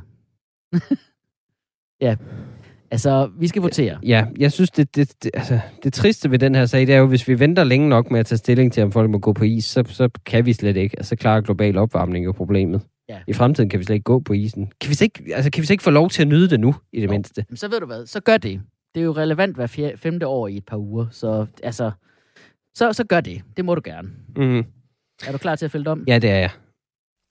ja, 2.02 2.16
altså, 2.92 3.30
vi 3.40 3.48
skal 3.48 3.62
votere. 3.62 4.00
Ja, 4.04 4.26
jeg 4.40 4.52
synes, 4.52 4.72
det, 4.72 4.96
det, 4.96 5.14
det, 5.24 5.32
altså, 5.34 5.60
det 5.84 5.94
triste 5.94 6.32
ved 6.32 6.40
den 6.40 6.56
her 6.56 6.66
sag, 6.66 6.88
det 6.88 6.96
er 6.96 7.00
jo, 7.00 7.06
hvis 7.08 7.28
vi 7.28 7.40
venter 7.40 7.64
længe 7.64 7.90
nok 7.90 8.12
med 8.12 8.20
at 8.20 8.26
tage 8.26 8.38
stilling 8.38 8.74
til, 8.74 8.84
om 8.84 8.92
folk 8.92 9.10
må 9.10 9.18
gå 9.18 9.34
på 9.34 9.44
is, 9.44 9.66
så, 9.66 9.84
så 9.88 10.10
kan 10.26 10.46
vi 10.46 10.54
slet 10.54 10.78
ikke. 10.78 11.00
Altså, 11.00 11.10
så 11.10 11.16
klarer 11.16 11.42
global 11.42 11.78
opvarmning 11.78 12.26
jo 12.26 12.32
problemet. 12.32 12.82
Ja. 13.10 13.20
I 13.28 13.34
fremtiden 13.34 13.70
kan 13.70 13.80
vi 13.80 13.84
slet 13.86 13.94
ikke 13.96 14.04
gå 14.04 14.20
på 14.20 14.34
isen. 14.34 14.72
Kan 14.82 14.90
vi, 14.90 14.96
så 14.96 15.04
ikke, 15.04 15.36
altså, 15.36 15.52
kan 15.52 15.62
vi 15.62 15.68
så 15.68 15.74
ikke 15.74 15.84
få 15.84 15.90
lov 15.90 16.10
til 16.10 16.22
at 16.22 16.28
nyde 16.28 16.50
det 16.50 16.60
nu, 16.60 16.76
i 16.94 17.00
det 17.02 17.06
Jo. 17.06 17.12
mindste? 17.12 17.46
Så 17.56 17.68
ved 17.68 17.80
du 17.80 17.86
hvad, 17.86 18.06
så 18.06 18.20
gør 18.20 18.38
det. 18.38 18.62
Det 18.96 19.02
er 19.02 19.06
jo 19.06 19.12
relevant 19.12 19.56
hver 19.56 19.68
fjer- 19.68 19.96
femte 19.98 20.28
år 20.28 20.48
i 20.48 20.58
et 20.58 20.66
par 20.66 20.78
uger, 20.78 21.06
så 21.12 21.46
altså, 21.64 21.92
så, 22.76 22.94
så 22.94 23.04
gør 23.04 23.22
det. 23.22 23.42
Det 23.58 23.66
må 23.66 23.76
du 23.76 23.82
gerne. 23.84 24.10
Mm. 24.36 24.58
Er 25.28 25.32
du 25.32 25.38
klar 25.38 25.56
til 25.56 25.66
at 25.66 25.72
fælde 25.72 25.90
om? 25.92 26.04
Ja, 26.08 26.20
det 26.20 26.30
er 26.30 26.36
jeg. 26.38 26.50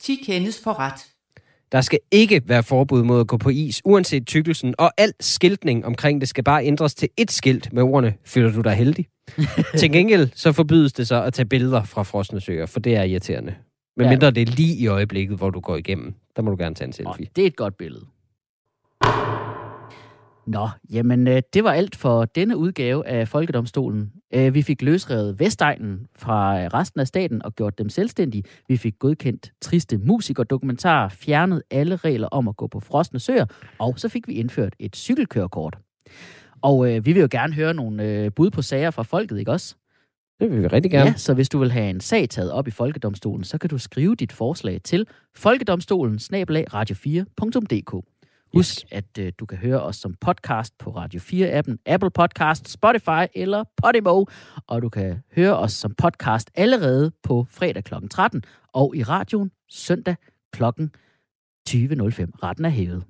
10 0.00 0.16
kendes 0.26 0.60
for 0.64 0.78
ret. 0.78 1.06
Der 1.72 1.80
skal 1.80 1.98
ikke 2.10 2.42
være 2.46 2.62
forbud 2.62 3.02
mod 3.02 3.20
at 3.20 3.26
gå 3.26 3.36
på 3.36 3.48
is, 3.48 3.82
uanset 3.84 4.26
tykkelsen, 4.26 4.74
og 4.78 4.90
al 4.98 5.12
skiltning 5.20 5.86
omkring 5.86 6.20
det 6.20 6.28
skal 6.28 6.44
bare 6.44 6.64
ændres 6.64 6.94
til 6.94 7.08
et 7.16 7.30
skilt 7.30 7.72
med 7.72 7.82
ordene, 7.82 8.14
føler 8.24 8.52
du 8.52 8.60
dig 8.60 8.72
heldig? 8.74 9.06
til 9.78 9.92
gengæld 9.92 10.28
så 10.34 10.52
forbydes 10.52 10.92
det 10.92 11.08
så 11.08 11.22
at 11.22 11.34
tage 11.34 11.46
billeder 11.46 11.82
fra 11.84 12.02
frosne 12.02 12.40
søer, 12.40 12.66
for 12.66 12.80
det 12.80 12.96
er 12.96 13.02
irriterende. 13.02 13.54
Men 13.98 14.04
Ja. 14.06 14.10
mindre 14.10 14.30
det 14.30 14.48
er 14.48 14.52
lige 14.56 14.76
i 14.76 14.86
øjeblikket, 14.86 15.36
hvor 15.38 15.50
du 15.50 15.60
går 15.60 15.76
igennem. 15.76 16.14
Der 16.36 16.42
må 16.42 16.50
du 16.50 16.56
gerne 16.58 16.74
tage 16.74 16.86
en 17.00 17.06
Og 17.06 17.14
selfie. 17.14 17.30
det 17.36 17.42
er 17.42 17.46
et 17.46 17.56
godt 17.56 17.76
billede. 17.76 18.04
Nå, 20.46 20.68
jamen 20.90 21.28
øh, 21.28 21.42
det 21.54 21.64
var 21.64 21.72
alt 21.72 21.96
for 21.96 22.24
denne 22.24 22.56
udgave 22.56 23.06
af 23.06 23.28
Folkedomstolen. 23.28 24.12
Øh, 24.34 24.54
Vi 24.54 24.62
fik 24.62 24.82
løsrevet 24.82 25.40
Vestegnen 25.40 26.06
fra 26.16 26.60
øh, 26.62 26.66
resten 26.66 27.00
af 27.00 27.06
staten 27.06 27.42
og 27.44 27.54
gjort 27.54 27.78
dem 27.78 27.88
selvstændige. 27.88 28.42
Vi 28.68 28.76
fik 28.76 28.98
godkendt 28.98 29.52
triste 29.60 29.98
musikerdokumentarer, 29.98 31.08
fjernet 31.08 31.62
alle 31.70 31.96
regler 31.96 32.28
om 32.28 32.48
at 32.48 32.56
gå 32.56 32.66
på 32.66 32.80
frosne 32.80 33.20
søer, 33.20 33.46
og 33.78 33.98
så 33.98 34.08
fik 34.08 34.28
vi 34.28 34.32
indført 34.32 34.76
et 34.78 34.96
cykelkørekort. 34.96 35.78
Og 36.62 36.92
øh, 36.94 37.06
vi 37.06 37.12
vil 37.12 37.20
jo 37.20 37.28
gerne 37.30 37.54
høre 37.54 37.74
nogle 37.74 38.04
øh, 38.04 38.30
bud 38.36 38.50
på 38.50 38.62
sager 38.62 38.90
fra 38.90 39.02
folket, 39.02 39.38
ikke 39.38 39.50
også? 39.50 39.74
Det 40.40 40.50
vil 40.50 40.62
vi 40.62 40.66
rigtig 40.66 40.90
gerne. 40.90 41.10
Ja, 41.10 41.16
så 41.16 41.34
hvis 41.34 41.48
du 41.48 41.58
vil 41.58 41.72
have 41.72 41.90
en 41.90 42.00
sag 42.00 42.28
taget 42.28 42.52
op 42.52 42.68
i 42.68 42.70
Folkedomstolen, 42.70 43.44
så 43.44 43.58
kan 43.58 43.70
du 43.70 43.78
skrive 43.78 44.14
dit 44.14 44.32
forslag 44.32 44.80
til 44.84 45.06
folkedomstolen 45.36 46.18
radio4.dk. 46.74 48.06
Husk, 48.56 48.76
Yes. 48.78 48.86
at 48.90 49.04
øh, 49.18 49.32
du 49.38 49.46
kan 49.46 49.58
høre 49.58 49.82
os 49.82 49.96
som 49.96 50.14
podcast 50.20 50.78
på 50.78 50.90
Radio 50.90 51.20
4-appen, 51.20 51.76
Apple 51.86 52.10
Podcast, 52.10 52.68
Spotify 52.68 53.26
eller 53.34 53.64
Podimo. 53.82 54.24
Og 54.66 54.82
du 54.82 54.88
kan 54.88 55.22
høre 55.36 55.56
os 55.58 55.72
som 55.72 55.94
podcast 55.94 56.50
allerede 56.54 57.12
på 57.22 57.46
fredag 57.50 57.84
kl. 57.84 57.94
13 58.10 58.42
og 58.72 58.96
i 58.96 59.02
radioen 59.02 59.50
søndag 59.68 60.16
kl. 60.52 60.62
20.05. 60.62 60.68
Retten 62.42 62.64
er 62.64 62.68
hævet. 62.68 63.04